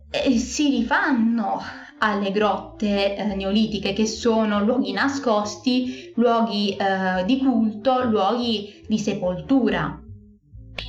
eh, 0.09 0.37
si 0.37 0.69
rifanno 0.69 1.61
alle 1.99 2.31
grotte 2.31 3.15
eh, 3.15 3.35
neolitiche 3.35 3.93
che 3.93 4.05
sono 4.05 4.63
luoghi 4.63 4.91
nascosti, 4.91 6.11
luoghi 6.15 6.75
eh, 6.75 7.23
di 7.25 7.37
culto, 7.37 8.03
luoghi 8.05 8.83
di 8.87 8.97
sepoltura. 8.97 9.99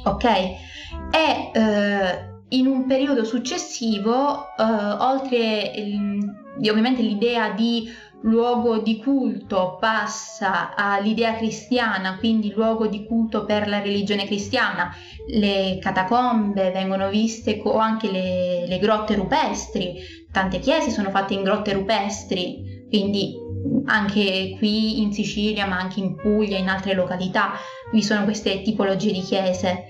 Ok? 0.05 0.25
E 0.25 1.51
eh, 1.53 2.31
in 2.49 2.67
un 2.67 2.87
periodo 2.87 3.25
successivo, 3.25 4.47
eh, 4.57 4.63
oltre 4.63 5.73
ovviamente 6.59 7.03
l'idea 7.03 7.51
di 7.51 7.89
luogo 8.23 8.79
di 8.79 8.99
culto 8.99 9.77
passa 9.81 10.75
all'idea 10.75 11.35
cristiana, 11.35 12.17
quindi 12.19 12.53
luogo 12.53 12.87
di 12.87 13.05
culto 13.05 13.45
per 13.45 13.69
la 13.69 13.81
religione 13.81 14.27
cristiana. 14.27 14.95
Le 15.27 15.79
catacombe 15.81 16.71
vengono 16.71 17.09
viste 17.09 17.61
o 17.65 17.79
anche 17.79 18.11
le, 18.11 18.67
le 18.67 18.79
grotte 18.79 19.15
rupestri, 19.15 20.27
tante 20.31 20.59
chiese 20.59 20.91
sono 20.91 21.11
fatte 21.11 21.35
in 21.35 21.43
grotte 21.43 21.73
rupestri, 21.73 22.87
quindi 22.89 23.35
anche 23.87 24.57
qui 24.59 25.01
in 25.01 25.13
Sicilia, 25.13 25.67
ma 25.67 25.79
anche 25.79 26.01
in 26.01 26.17
Puglia, 26.17 26.59
in 26.59 26.69
altre 26.69 26.95
località, 26.95 27.53
vi 27.93 28.03
sono 28.03 28.25
queste 28.25 28.63
tipologie 28.63 29.13
di 29.13 29.21
chiese. 29.21 29.85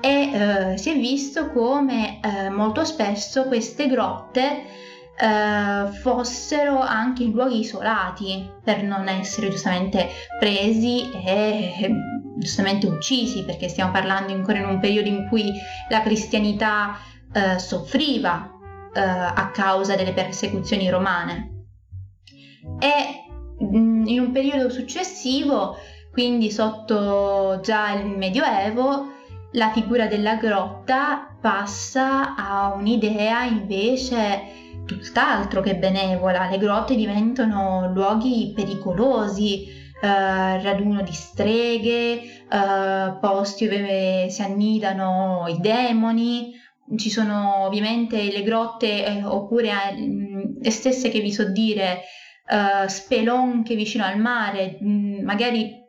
E 0.00 0.30
eh, 0.32 0.76
si 0.76 0.90
è 0.90 0.98
visto 0.98 1.50
come 1.50 2.20
eh, 2.20 2.50
molto 2.50 2.84
spesso 2.84 3.44
queste 3.44 3.86
grotte 3.86 4.64
eh, 5.16 5.92
fossero 5.92 6.80
anche 6.80 7.22
in 7.22 7.32
luoghi 7.32 7.60
isolati 7.60 8.50
per 8.62 8.82
non 8.82 9.08
essere 9.08 9.48
giustamente 9.48 10.08
presi 10.38 11.10
e 11.24 11.90
giustamente 12.36 12.86
uccisi, 12.86 13.44
perché 13.44 13.68
stiamo 13.68 13.92
parlando 13.92 14.32
ancora 14.32 14.58
in 14.58 14.66
un 14.66 14.80
periodo 14.80 15.08
in 15.08 15.28
cui 15.28 15.52
la 15.88 16.02
cristianità 16.02 16.98
eh, 17.32 17.58
soffriva 17.58 18.50
eh, 18.92 19.00
a 19.00 19.50
causa 19.52 19.94
delle 19.94 20.12
persecuzioni 20.12 20.88
romane. 20.90 21.66
E 22.80 23.24
in 23.58 24.18
un 24.20 24.30
periodo 24.32 24.68
successivo, 24.68 25.76
quindi 26.10 26.50
sotto 26.50 27.60
già 27.62 27.92
il 27.92 28.06
Medioevo, 28.06 29.12
la 29.52 29.70
figura 29.70 30.06
della 30.06 30.34
grotta 30.34 31.36
passa 31.40 32.34
a 32.34 32.74
un'idea 32.74 33.44
invece 33.44 34.63
tutt'altro 34.86 35.60
che 35.60 35.76
benevola. 35.76 36.48
Le 36.48 36.58
grotte 36.58 36.94
diventano 36.94 37.90
luoghi 37.92 38.52
pericolosi, 38.54 39.66
eh, 40.00 40.62
raduno 40.62 41.02
di 41.02 41.12
streghe, 41.12 42.22
eh, 42.22 43.18
posti 43.20 43.68
dove 43.68 44.28
si 44.30 44.42
annidano 44.42 45.44
i 45.48 45.58
demoni. 45.60 46.52
Ci 46.96 47.10
sono 47.10 47.64
ovviamente 47.64 48.30
le 48.30 48.42
grotte 48.42 49.06
eh, 49.06 49.24
oppure 49.24 49.68
eh, 49.68 50.54
le 50.60 50.70
stesse 50.70 51.08
che 51.08 51.20
vi 51.20 51.32
so 51.32 51.50
dire, 51.50 52.02
eh, 52.46 52.88
spelonche 52.88 53.74
vicino 53.74 54.04
al 54.04 54.18
mare, 54.18 54.76
mh, 54.80 54.88
mm, 54.88 55.24
magari 55.24 55.82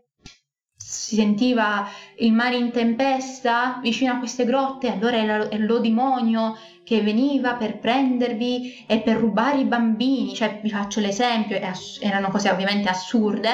si 0.78 1.16
sentiva 1.16 1.88
il 2.20 2.32
mare 2.32 2.56
in 2.56 2.72
tempesta 2.72 3.80
vicino 3.82 4.14
a 4.14 4.18
queste 4.20 4.46
grotte, 4.46 4.92
allora 4.92 5.18
era, 5.18 5.52
era 5.52 5.64
l'odimonio 5.64 6.56
che 6.86 7.02
veniva 7.02 7.56
per 7.56 7.80
prendervi 7.80 8.86
e 8.88 9.00
per 9.00 9.18
rubare 9.18 9.60
i 9.60 9.66
bambini, 9.66 10.34
cioè 10.36 10.60
vi 10.62 10.70
faccio 10.70 11.00
l'esempio, 11.00 11.60
erano 12.00 12.30
cose 12.30 12.50
ovviamente 12.50 12.88
assurde, 12.88 13.50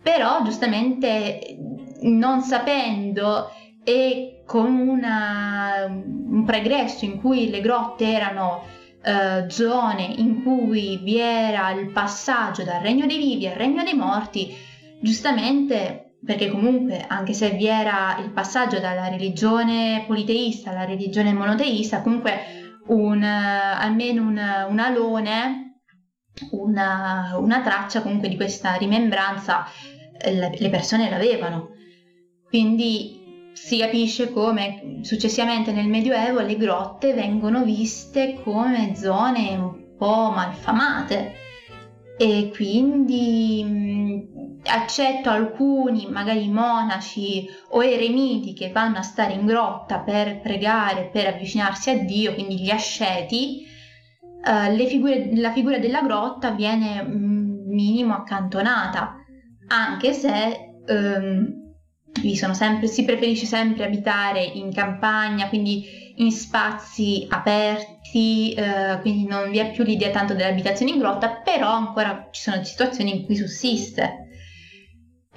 però 0.00 0.42
giustamente 0.44 1.56
non 2.02 2.42
sapendo 2.42 3.50
e 3.82 4.42
con 4.46 4.72
una, 4.72 5.86
un 5.88 6.44
pregresso 6.44 7.06
in 7.06 7.18
cui 7.20 7.48
le 7.48 7.60
grotte 7.60 8.12
erano 8.12 8.62
eh, 9.02 9.48
zone 9.48 10.02
in 10.02 10.42
cui 10.42 10.98
vi 11.02 11.18
era 11.18 11.70
il 11.70 11.90
passaggio 11.90 12.64
dal 12.64 12.82
regno 12.82 13.06
dei 13.06 13.16
vivi 13.16 13.46
al 13.46 13.54
regno 13.54 13.82
dei 13.82 13.94
morti, 13.94 14.54
giustamente 15.00 16.12
perché 16.24 16.50
comunque 16.50 17.04
anche 17.06 17.32
se 17.32 17.50
vi 17.50 17.66
era 17.66 18.18
il 18.22 18.30
passaggio 18.30 18.80
dalla 18.80 19.08
religione 19.08 20.04
politeista 20.06 20.70
alla 20.70 20.84
religione 20.84 21.32
monoteista, 21.32 22.02
comunque 22.02 22.57
un, 22.88 23.22
almeno 23.22 24.22
un, 24.22 24.66
un 24.68 24.78
alone, 24.78 25.80
una, 26.50 27.36
una, 27.38 27.62
traccia 27.62 28.02
comunque 28.02 28.28
di 28.28 28.36
questa 28.36 28.74
rimembranza 28.74 29.66
eh, 30.18 30.58
le 30.58 30.70
persone 30.70 31.10
l'avevano. 31.10 31.70
Quindi 32.46 33.50
si 33.52 33.78
capisce 33.78 34.32
come 34.32 35.00
successivamente 35.02 35.72
nel 35.72 35.88
Medioevo 35.88 36.40
le 36.40 36.56
grotte 36.56 37.12
vengono 37.12 37.64
viste 37.64 38.40
come 38.42 38.94
zone 38.94 39.56
un 39.56 39.96
po' 39.96 40.30
malfamate 40.30 41.34
e 42.16 42.50
quindi 42.54 44.47
accetto 44.64 45.30
alcuni 45.30 46.06
magari 46.10 46.48
monaci 46.48 47.48
o 47.70 47.84
eremiti 47.84 48.54
che 48.54 48.70
vanno 48.70 48.98
a 48.98 49.02
stare 49.02 49.32
in 49.34 49.46
grotta 49.46 50.00
per 50.00 50.40
pregare, 50.40 51.10
per 51.12 51.26
avvicinarsi 51.26 51.90
a 51.90 51.98
Dio, 51.98 52.34
quindi 52.34 52.60
gli 52.60 52.70
asceti, 52.70 53.66
eh, 54.44 54.86
figure, 54.86 55.30
la 55.34 55.52
figura 55.52 55.78
della 55.78 56.02
grotta 56.02 56.50
viene 56.50 57.02
mm, 57.02 57.70
minimo 57.70 58.14
accantonata, 58.14 59.16
anche 59.68 60.12
se 60.12 60.72
ehm, 60.86 61.58
sempre, 62.52 62.88
si 62.88 63.04
preferisce 63.04 63.46
sempre 63.46 63.84
abitare 63.84 64.42
in 64.42 64.72
campagna, 64.72 65.48
quindi 65.48 66.12
in 66.16 66.32
spazi 66.32 67.26
aperti, 67.30 68.52
eh, 68.54 68.98
quindi 69.00 69.26
non 69.26 69.50
vi 69.50 69.58
è 69.58 69.70
più 69.70 69.84
l'idea 69.84 70.10
tanto 70.10 70.34
dell'abitazione 70.34 70.92
in 70.92 70.98
grotta, 70.98 71.40
però 71.44 71.70
ancora 71.70 72.28
ci 72.32 72.42
sono 72.42 72.62
situazioni 72.64 73.14
in 73.14 73.24
cui 73.24 73.36
sussiste. 73.36 74.27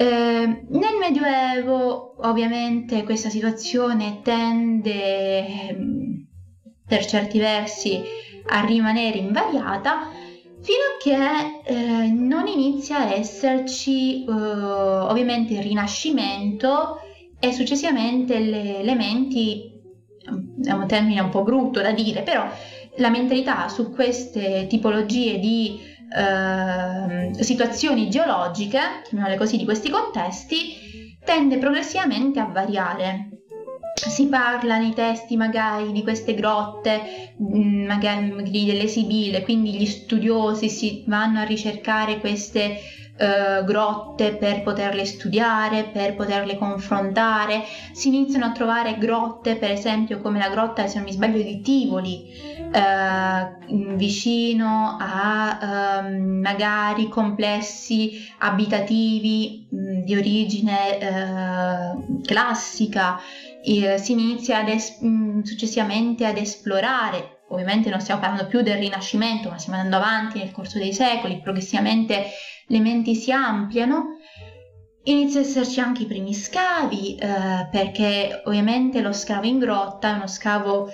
Eh, 0.02 0.66
nel 0.68 0.98
Medioevo 1.00 2.16
ovviamente 2.28 3.04
questa 3.04 3.30
situazione 3.30 4.22
tende 4.24 5.46
ehm, 5.46 6.26
per 6.88 7.06
certi 7.06 7.38
versi 7.38 8.02
a 8.48 8.66
rimanere 8.66 9.20
invariata 9.20 10.10
fino 10.62 10.80
a 10.90 10.98
che 11.00 11.72
eh, 11.72 12.08
non 12.08 12.48
inizia 12.48 12.98
a 12.98 13.14
esserci 13.14 14.26
eh, 14.26 14.32
ovviamente 14.32 15.54
il 15.54 15.62
Rinascimento 15.62 17.00
e 17.40 17.52
successivamente 17.54 18.40
le 18.40 18.80
elementi, 18.80 19.72
è 20.64 20.72
un 20.72 20.88
termine 20.88 21.20
un 21.20 21.30
po' 21.30 21.44
brutto 21.44 21.80
da 21.80 21.92
dire, 21.92 22.24
però 22.24 22.50
la 22.98 23.10
mentalità 23.10 23.68
su 23.70 23.92
queste 23.92 24.66
tipologie 24.68 25.38
di 25.38 25.80
eh, 26.14 27.44
situazioni 27.44 28.10
geologiche, 28.10 28.80
chiamiamole 29.04 29.38
così, 29.38 29.58
di 29.58 29.64
questi 29.64 29.90
contesti, 29.90 31.18
tende 31.24 31.58
progressivamente 31.58 32.40
a 32.40 32.46
variare. 32.46 33.30
Si 33.94 34.28
parla 34.28 34.78
nei 34.78 34.94
testi 34.94 35.38
magari 35.38 35.92
di 35.92 36.02
queste 36.02 36.34
grotte, 36.34 37.36
mm, 37.42 37.86
magari 37.86 38.66
delle 38.66 38.88
Sibille, 38.88 39.44
quindi 39.44 39.74
gli 39.74 39.86
studiosi 39.86 40.70
si 40.70 41.04
vanno 41.08 41.40
a 41.40 41.44
ricercare 41.44 42.20
queste 42.20 42.80
eh, 43.22 43.64
grotte 43.66 44.34
per 44.34 44.64
poterle 44.64 45.06
studiare, 45.06 45.84
per 45.84 46.16
poterle 46.16 46.58
confrontare. 46.58 47.64
Si 47.92 48.08
iniziano 48.08 48.46
a 48.46 48.52
trovare 48.52 48.98
grotte, 48.98 49.58
per 49.58 49.70
esempio 49.70 50.20
come 50.22 50.40
la 50.40 50.50
grotta, 50.50 50.88
se 50.88 50.96
non 50.96 51.06
mi 51.06 51.14
sbaglio, 51.14 51.44
di 51.44 51.62
Tivoli, 51.62 52.34
eh, 52.74 53.96
vicino 53.96 54.98
a 55.00 56.02
eh, 56.02 56.10
magari 56.18 57.10
complessi 57.10 58.28
abitativi 58.40 59.68
mm, 59.72 60.02
di 60.02 60.16
origine 60.16 60.98
eh, 60.98 62.22
classica. 62.26 63.20
si 63.62 64.12
inizia 64.12 64.60
ad 64.60 64.70
es- 64.70 65.00
mm, 65.04 65.42
successivamente 65.44 66.26
ad 66.26 66.38
esplorare 66.38 67.38
ovviamente 67.52 67.90
non 67.90 68.00
stiamo 68.00 68.22
parlando 68.22 68.48
più 68.48 68.62
del 68.62 68.78
Rinascimento, 68.78 69.50
ma 69.50 69.58
stiamo 69.58 69.80
andando 69.80 70.04
avanti 70.04 70.40
nel 70.40 70.52
corso 70.52 70.78
dei 70.78 70.94
secoli, 70.94 71.42
progressivamente 71.42 72.32
le 72.72 72.80
menti 72.80 73.16
si 73.16 73.32
ampliano, 73.32 74.18
inizia 75.04 75.42
ad 75.42 75.46
esserci 75.46 75.80
anche 75.82 76.04
i 76.04 76.08
primi 76.08 76.34
scavi, 76.34 77.16
eh, 77.16 77.68
perché 77.70 78.42
ovviamente 78.46 79.02
lo 79.02 79.12
scavo 79.12 79.46
in 79.46 79.60
grotta 79.60 80.10
è 80.10 80.14
uno 80.14 80.28
scavo 80.28 80.90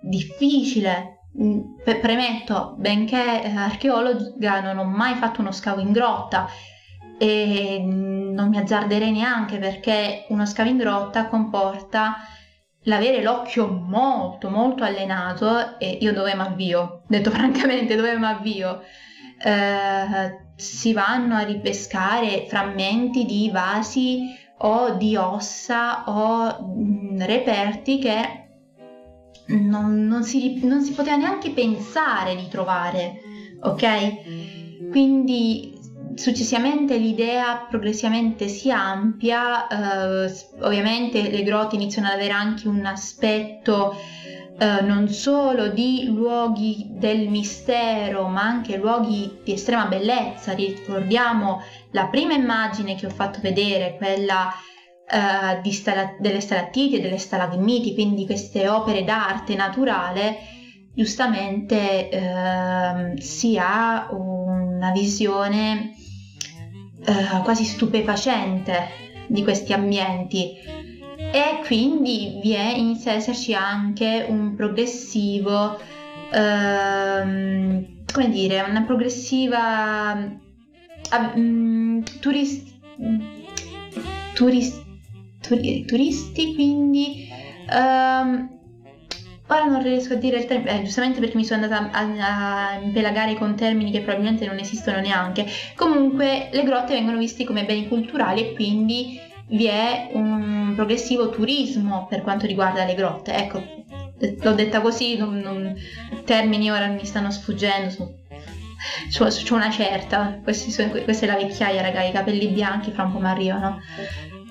difficile. 0.00 1.18
Mm, 1.40 1.60
premetto, 1.84 2.74
benché 2.78 3.44
eh, 3.44 3.54
archeologa 3.54 4.60
non 4.60 4.78
ho 4.78 4.84
mai 4.84 5.14
fatto 5.14 5.40
uno 5.40 5.52
scavo 5.52 5.80
in 5.80 5.92
grotta 5.92 6.48
e 7.16 7.80
non 7.80 8.48
mi 8.48 8.58
azzarderei 8.58 9.12
neanche 9.12 9.58
perché 9.58 10.26
uno 10.30 10.44
scavo 10.46 10.70
in 10.70 10.78
grotta 10.78 11.26
comporta 11.28 12.16
l'avere 12.84 13.22
l'occhio 13.22 13.68
molto 13.68 14.48
molto 14.48 14.82
allenato 14.82 15.78
e 15.78 15.98
io 16.00 16.12
dove 16.12 16.34
mi 16.34 16.40
avvio? 16.40 17.02
Detto 17.06 17.30
francamente, 17.30 17.94
dove 17.94 18.18
mi 18.18 18.26
avvio? 18.26 18.82
Eh, 19.42 20.49
si 20.60 20.92
vanno 20.92 21.34
a 21.34 21.42
ripescare 21.42 22.46
frammenti 22.46 23.24
di 23.24 23.50
vasi 23.50 24.36
o 24.58 24.90
di 24.96 25.16
ossa 25.16 26.04
o 26.06 26.62
mh, 26.62 27.14
mm, 27.14 27.22
reperti 27.22 27.98
che 27.98 28.44
non, 29.46 30.06
non, 30.06 30.22
si, 30.22 30.64
non 30.64 30.82
si 30.82 30.92
poteva 30.92 31.16
neanche 31.16 31.50
pensare 31.50 32.36
di 32.36 32.46
trovare, 32.48 33.20
ok? 33.60 34.90
Quindi 34.90 35.78
successivamente 36.14 36.96
l'idea 36.96 37.66
progressivamente 37.68 38.48
si 38.48 38.70
amplia, 38.70 39.66
eh, 40.26 40.32
ovviamente 40.60 41.30
le 41.30 41.42
grotte 41.42 41.76
iniziano 41.76 42.08
ad 42.08 42.14
avere 42.14 42.32
anche 42.32 42.68
un 42.68 42.84
aspetto 42.84 43.96
eh, 44.60 44.82
non 44.82 45.08
solo 45.08 45.68
di 45.68 46.04
luoghi 46.04 46.88
del 46.90 47.28
mistero, 47.28 48.28
ma 48.28 48.42
anche 48.42 48.76
luoghi 48.76 49.40
di 49.42 49.54
estrema 49.54 49.86
bellezza. 49.86 50.52
Ricordiamo 50.52 51.62
la 51.92 52.08
prima 52.08 52.34
immagine 52.34 52.94
che 52.94 53.06
ho 53.06 53.10
fatto 53.10 53.38
vedere, 53.40 53.96
quella 53.96 54.52
uh, 54.52 55.70
stala- 55.70 56.14
delle 56.18 56.42
stalattiti 56.42 56.96
e 56.96 57.00
delle 57.00 57.16
stalagmiti, 57.16 57.94
quindi 57.94 58.26
queste 58.26 58.68
opere 58.68 59.02
d'arte 59.02 59.54
naturale, 59.54 60.36
giustamente 60.92 62.10
uh, 62.12 63.18
si 63.18 63.56
ha 63.58 64.08
una 64.10 64.90
visione 64.90 65.94
uh, 67.06 67.42
quasi 67.42 67.64
stupefacente 67.64 69.08
di 69.26 69.42
questi 69.42 69.72
ambienti 69.72 70.79
e 71.32 71.60
quindi 71.64 72.40
vi 72.42 72.52
è, 72.52 72.74
inizia 72.76 73.12
ad 73.12 73.18
esserci 73.18 73.54
anche 73.54 74.26
un 74.28 74.54
progressivo, 74.56 75.78
ehm, 76.32 78.04
come 78.12 78.28
dire, 78.30 78.60
una 78.68 78.82
progressiva 78.82 80.38
um, 81.12 82.02
turist, 82.20 82.68
turist, 84.34 84.84
turi, 85.40 85.84
turisti, 85.84 86.54
quindi 86.54 87.28
um, 87.72 88.48
ora 89.46 89.64
non 89.64 89.82
riesco 89.82 90.14
a 90.14 90.16
dire 90.16 90.38
il 90.38 90.46
termine, 90.46 90.80
eh, 90.80 90.82
giustamente 90.82 91.20
perché 91.20 91.36
mi 91.36 91.44
sono 91.44 91.62
andata 91.62 91.90
a, 91.92 92.74
a 92.74 92.80
impelagare 92.80 93.34
con 93.34 93.54
termini 93.54 93.92
che 93.92 94.00
probabilmente 94.00 94.46
non 94.46 94.58
esistono 94.58 94.98
neanche. 94.98 95.46
Comunque 95.76 96.48
le 96.50 96.62
grotte 96.64 96.94
vengono 96.94 97.18
viste 97.18 97.44
come 97.44 97.64
beni 97.64 97.86
culturali 97.86 98.40
e 98.40 98.54
quindi 98.54 99.28
vi 99.50 99.66
è 99.66 100.10
un 100.12 100.72
progressivo 100.74 101.30
turismo 101.30 102.06
per 102.08 102.22
quanto 102.22 102.46
riguarda 102.46 102.84
le 102.84 102.94
grotte. 102.94 103.32
Ecco, 103.34 103.62
l'ho 104.18 104.52
detta 104.52 104.80
così, 104.80 105.16
non, 105.16 105.38
non, 105.38 105.74
termini 106.24 106.70
ora 106.70 106.86
mi 106.86 107.04
stanno 107.04 107.30
sfuggendo. 107.30 108.18
C'ho, 109.10 109.54
una 109.54 109.70
certa, 109.70 110.40
sono, 110.52 110.90
questa 110.90 111.26
è 111.26 111.28
la 111.28 111.36
vecchiaia, 111.36 111.82
raga, 111.82 112.02
i 112.02 112.12
capelli 112.12 112.48
bianchi 112.48 112.90
fra 112.92 113.04
un 113.04 113.12
po' 113.12 113.18
mi 113.18 113.26
arrivano. 113.26 113.80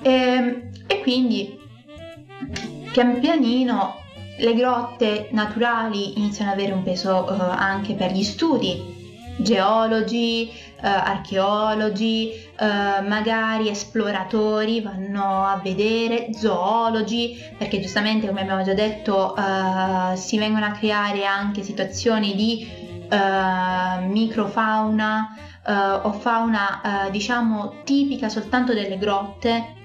E, 0.04 0.12
ehm, 0.12 0.70
e 0.86 1.02
quindi 1.02 1.58
pian 2.92 3.20
pianino 3.20 3.96
le 4.38 4.54
grotte 4.54 5.30
naturali 5.32 6.18
iniziano 6.18 6.52
ad 6.52 6.58
avere 6.58 6.74
un 6.74 6.84
peso 6.84 7.26
uh, 7.30 7.36
anche 7.40 7.94
per 7.94 8.12
gli 8.12 8.24
studi, 8.24 9.36
geologi, 9.38 10.52
uh, 10.82 10.86
archeologi, 10.86 12.32
uh, 12.60 13.06
magari 13.08 13.70
esploratori 13.70 14.82
vanno 14.82 15.46
a 15.46 15.60
vedere, 15.64 16.34
zoologi, 16.34 17.38
perché 17.58 17.80
giustamente 17.80 18.28
come 18.28 18.42
abbiamo 18.42 18.64
già 18.64 18.74
detto 18.74 19.36
si 20.16 20.38
vengono 20.38 20.66
a 20.66 20.72
creare 20.72 21.26
anche 21.26 21.64
situazioni 21.64 22.36
di 22.36 22.88
microfauna 24.08 25.36
o 26.04 26.12
fauna 26.14 27.08
diciamo 27.12 27.82
tipica 27.84 28.30
soltanto 28.30 28.74
delle 28.74 28.98
grotte 28.98 29.76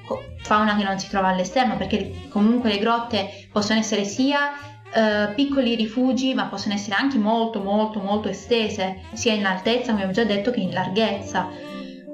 fauna 0.42 0.76
che 0.76 0.84
non 0.84 0.98
si 0.98 1.08
trova 1.08 1.28
all'esterno, 1.28 1.76
perché 1.76 2.28
comunque 2.28 2.70
le 2.70 2.78
grotte 2.78 3.48
possono 3.50 3.78
essere 3.78 4.04
sia 4.04 4.52
eh, 4.94 5.32
piccoli 5.34 5.74
rifugi, 5.74 6.34
ma 6.34 6.46
possono 6.46 6.74
essere 6.74 6.94
anche 6.94 7.18
molto 7.18 7.60
molto 7.60 8.00
molto 8.00 8.28
estese, 8.28 9.00
sia 9.12 9.32
in 9.32 9.44
altezza, 9.44 9.92
come 9.92 10.04
abbiamo 10.04 10.12
già 10.12 10.24
detto, 10.24 10.50
che 10.50 10.60
in 10.60 10.72
larghezza. 10.72 11.48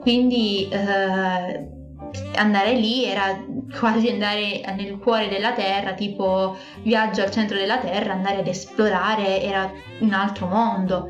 Quindi 0.01 0.67
eh, 0.71 1.69
andare 2.37 2.75
lì 2.75 3.05
era 3.05 3.45
quasi 3.79 4.09
andare 4.09 4.63
nel 4.77 4.99
cuore 4.99 5.29
della 5.29 5.53
terra, 5.53 5.93
tipo 5.93 6.57
viaggio 6.83 7.23
al 7.23 7.31
centro 7.31 7.57
della 7.57 7.79
terra, 7.79 8.15
andare 8.15 8.39
ad 8.39 8.47
esplorare 8.47 9.43
era 9.43 9.71
un 10.01 10.13
altro 10.13 10.47
mondo. 10.47 11.09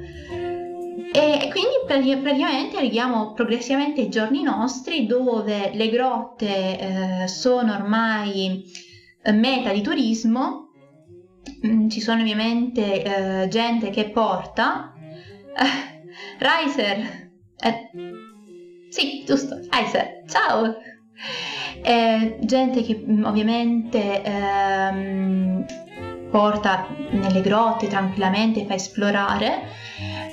E 1.13 1.49
quindi 1.51 1.75
praticamente 2.23 2.77
arriviamo 2.77 3.33
progressivamente 3.33 4.01
ai 4.01 4.09
giorni 4.09 4.43
nostri 4.43 5.07
dove 5.07 5.71
le 5.73 5.89
grotte 5.89 6.79
eh, 7.23 7.29
sono 7.29 7.75
ormai 7.75 8.63
meta 9.33 9.73
di 9.73 9.83
turismo, 9.83 10.70
mm, 11.67 11.89
ci 11.89 12.01
sono 12.01 12.21
ovviamente 12.21 13.43
eh, 13.43 13.49
gente 13.49 13.91
che 13.91 14.11
porta. 14.11 14.95
Riser, 16.39 17.31
eh, 17.59 17.91
sì, 18.89 19.25
giusto, 19.27 19.59
Riser, 19.71 20.25
ciao! 20.29 20.77
Eh, 21.83 22.39
gente 22.41 22.83
che 22.83 23.05
mm, 23.07 23.25
ovviamente 23.25 24.23
ehm, 24.23 25.65
porta 26.31 26.87
nelle 27.11 27.41
grotte 27.41 27.89
tranquillamente, 27.89 28.65
fa 28.67 28.75
esplorare 28.75 29.69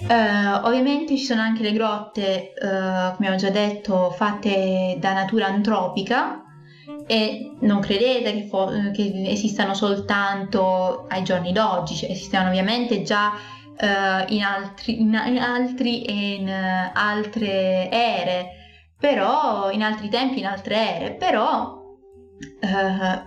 Uh, 0.08 0.66
ovviamente 0.66 1.18
ci 1.18 1.26
sono 1.26 1.42
anche 1.42 1.64
le 1.64 1.74
grotte, 1.74 2.54
uh, 2.62 3.16
come 3.16 3.30
ho 3.30 3.36
già 3.36 3.50
detto, 3.50 4.12
fatte 4.12 4.96
da 5.00 5.12
natura 5.12 5.48
antropica 5.48 6.44
e 7.06 7.52
non 7.62 7.80
credete 7.80 8.34
che, 8.34 8.48
fo- 8.48 8.70
che 8.94 9.24
esistano 9.28 9.74
soltanto 9.74 11.06
ai 11.08 11.24
giorni 11.24 11.52
d'oggi, 11.52 11.96
cioè 11.96 12.12
esistevano 12.12 12.50
ovviamente 12.50 13.02
già 13.02 13.34
uh, 13.34 14.34
in, 14.34 14.44
altri, 14.44 15.02
in, 15.02 15.22
in, 15.28 15.38
altri 15.38 16.04
e 16.04 16.34
in 16.34 16.50
altre 16.50 17.90
ere, 17.90 18.52
però 19.00 19.72
in 19.72 19.84
altri 19.84 20.10
tempi, 20.10 20.40
in 20.40 20.46
altre 20.46 20.96
ere, 20.96 21.12
però 21.14 21.76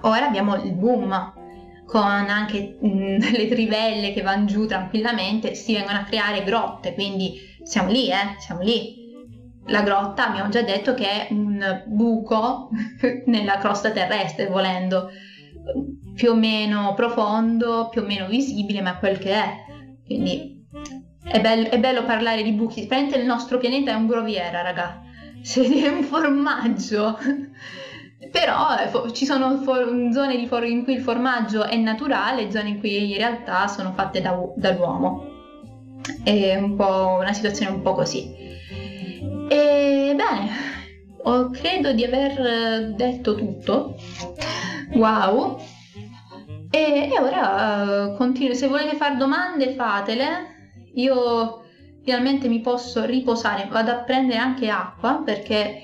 ora 0.03 0.27
abbiamo 0.27 0.57
il 0.57 0.73
boom 0.75 1.39
con 1.87 2.29
anche 2.29 2.79
mh, 2.81 2.89
mm, 2.89 3.19
le 3.35 3.49
trivelle 3.49 4.13
che 4.13 4.23
vanno 4.23 4.45
giù 4.45 4.67
tranquillamente, 4.67 5.55
si 5.55 5.73
vengono 5.73 5.99
a 5.99 6.05
creare 6.05 6.45
grotte, 6.45 6.95
quindi 6.95 7.41
siamo 7.63 7.91
lì, 7.91 8.09
eh, 8.09 8.37
siamo 8.39 8.63
lì. 8.63 9.00
La 9.67 9.83
grotta 9.83 10.29
abbiamo 10.29 10.49
già 10.49 10.63
detto 10.63 10.95
che 10.95 11.05
è 11.05 11.27
un 11.31 11.85
buco 11.87 12.71
nella 13.27 13.59
crosta 13.59 13.91
terrestre, 13.91 14.47
volendo, 14.47 15.11
più 16.15 16.31
o 16.31 16.35
meno 16.35 16.95
profondo, 16.95 17.89
più 17.91 18.03
o 18.03 18.05
meno 18.05 18.27
visibile, 18.27 18.81
ma 18.81 18.97
quel 18.99 19.19
che 19.19 19.33
è. 19.33 19.55
Quindi 20.05 20.67
è, 21.25 21.41
bello, 21.41 21.69
è 21.71 21.79
bello 21.79 22.05
parlare 22.05 22.43
di 22.43 22.53
buchi. 22.53 22.87
Praticamente 22.87 23.19
il 23.19 23.27
nostro 23.27 23.59
pianeta 23.59 23.93
è 23.93 23.95
un 23.95 24.07
groviera, 24.07 24.63
raga. 24.63 25.03
È 25.43 25.89
un 25.89 26.03
formaggio 26.03 27.17
però 28.31 28.77
eh, 28.77 29.13
ci 29.13 29.25
sono 29.25 29.57
for- 29.59 30.11
zone 30.13 30.47
for- 30.47 30.67
in 30.67 30.85
cui 30.85 30.95
il 30.95 31.01
formaggio 31.01 31.65
è 31.65 31.77
naturale, 31.77 32.51
zone 32.51 32.69
in 32.69 32.79
cui 32.79 33.11
in 33.11 33.17
realtà 33.17 33.67
sono 33.67 33.93
fatte 33.93 34.21
da, 34.21 34.39
dall'uomo. 34.57 35.29
È 36.23 36.57
un 36.57 36.77
una 36.79 37.33
situazione 37.33 37.75
un 37.75 37.83
po' 37.83 37.95
così. 37.95 38.50
E 39.53 40.15
bene, 40.15 40.49
ho, 41.25 41.51
credo 41.51 41.93
di 41.93 42.05
aver 42.05 42.95
detto 42.95 43.35
tutto. 43.35 43.97
Wow. 44.95 45.61
E, 46.71 47.11
e 47.13 47.21
ora 47.21 48.13
uh, 48.13 48.17
continuo. 48.17 48.55
Se 48.55 48.69
volete 48.69 48.95
fare 48.95 49.17
domande, 49.17 49.75
fatele. 49.75 50.29
Io 50.95 51.65
finalmente 52.05 52.47
mi 52.47 52.61
posso 52.61 53.05
riposare. 53.05 53.67
Vado 53.69 53.91
a 53.91 54.05
prendere 54.05 54.39
anche 54.39 54.69
acqua 54.69 55.21
perché 55.25 55.83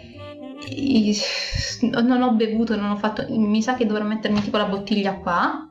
non 1.80 2.22
ho 2.22 2.30
bevuto, 2.34 2.76
non 2.76 2.92
ho 2.92 2.96
fatto. 2.96 3.26
Mi 3.28 3.62
sa 3.62 3.74
che 3.74 3.84
dovrò 3.84 4.04
mettermi 4.04 4.42
tipo 4.42 4.58
la 4.58 4.66
bottiglia 4.66 5.14
qua. 5.14 5.65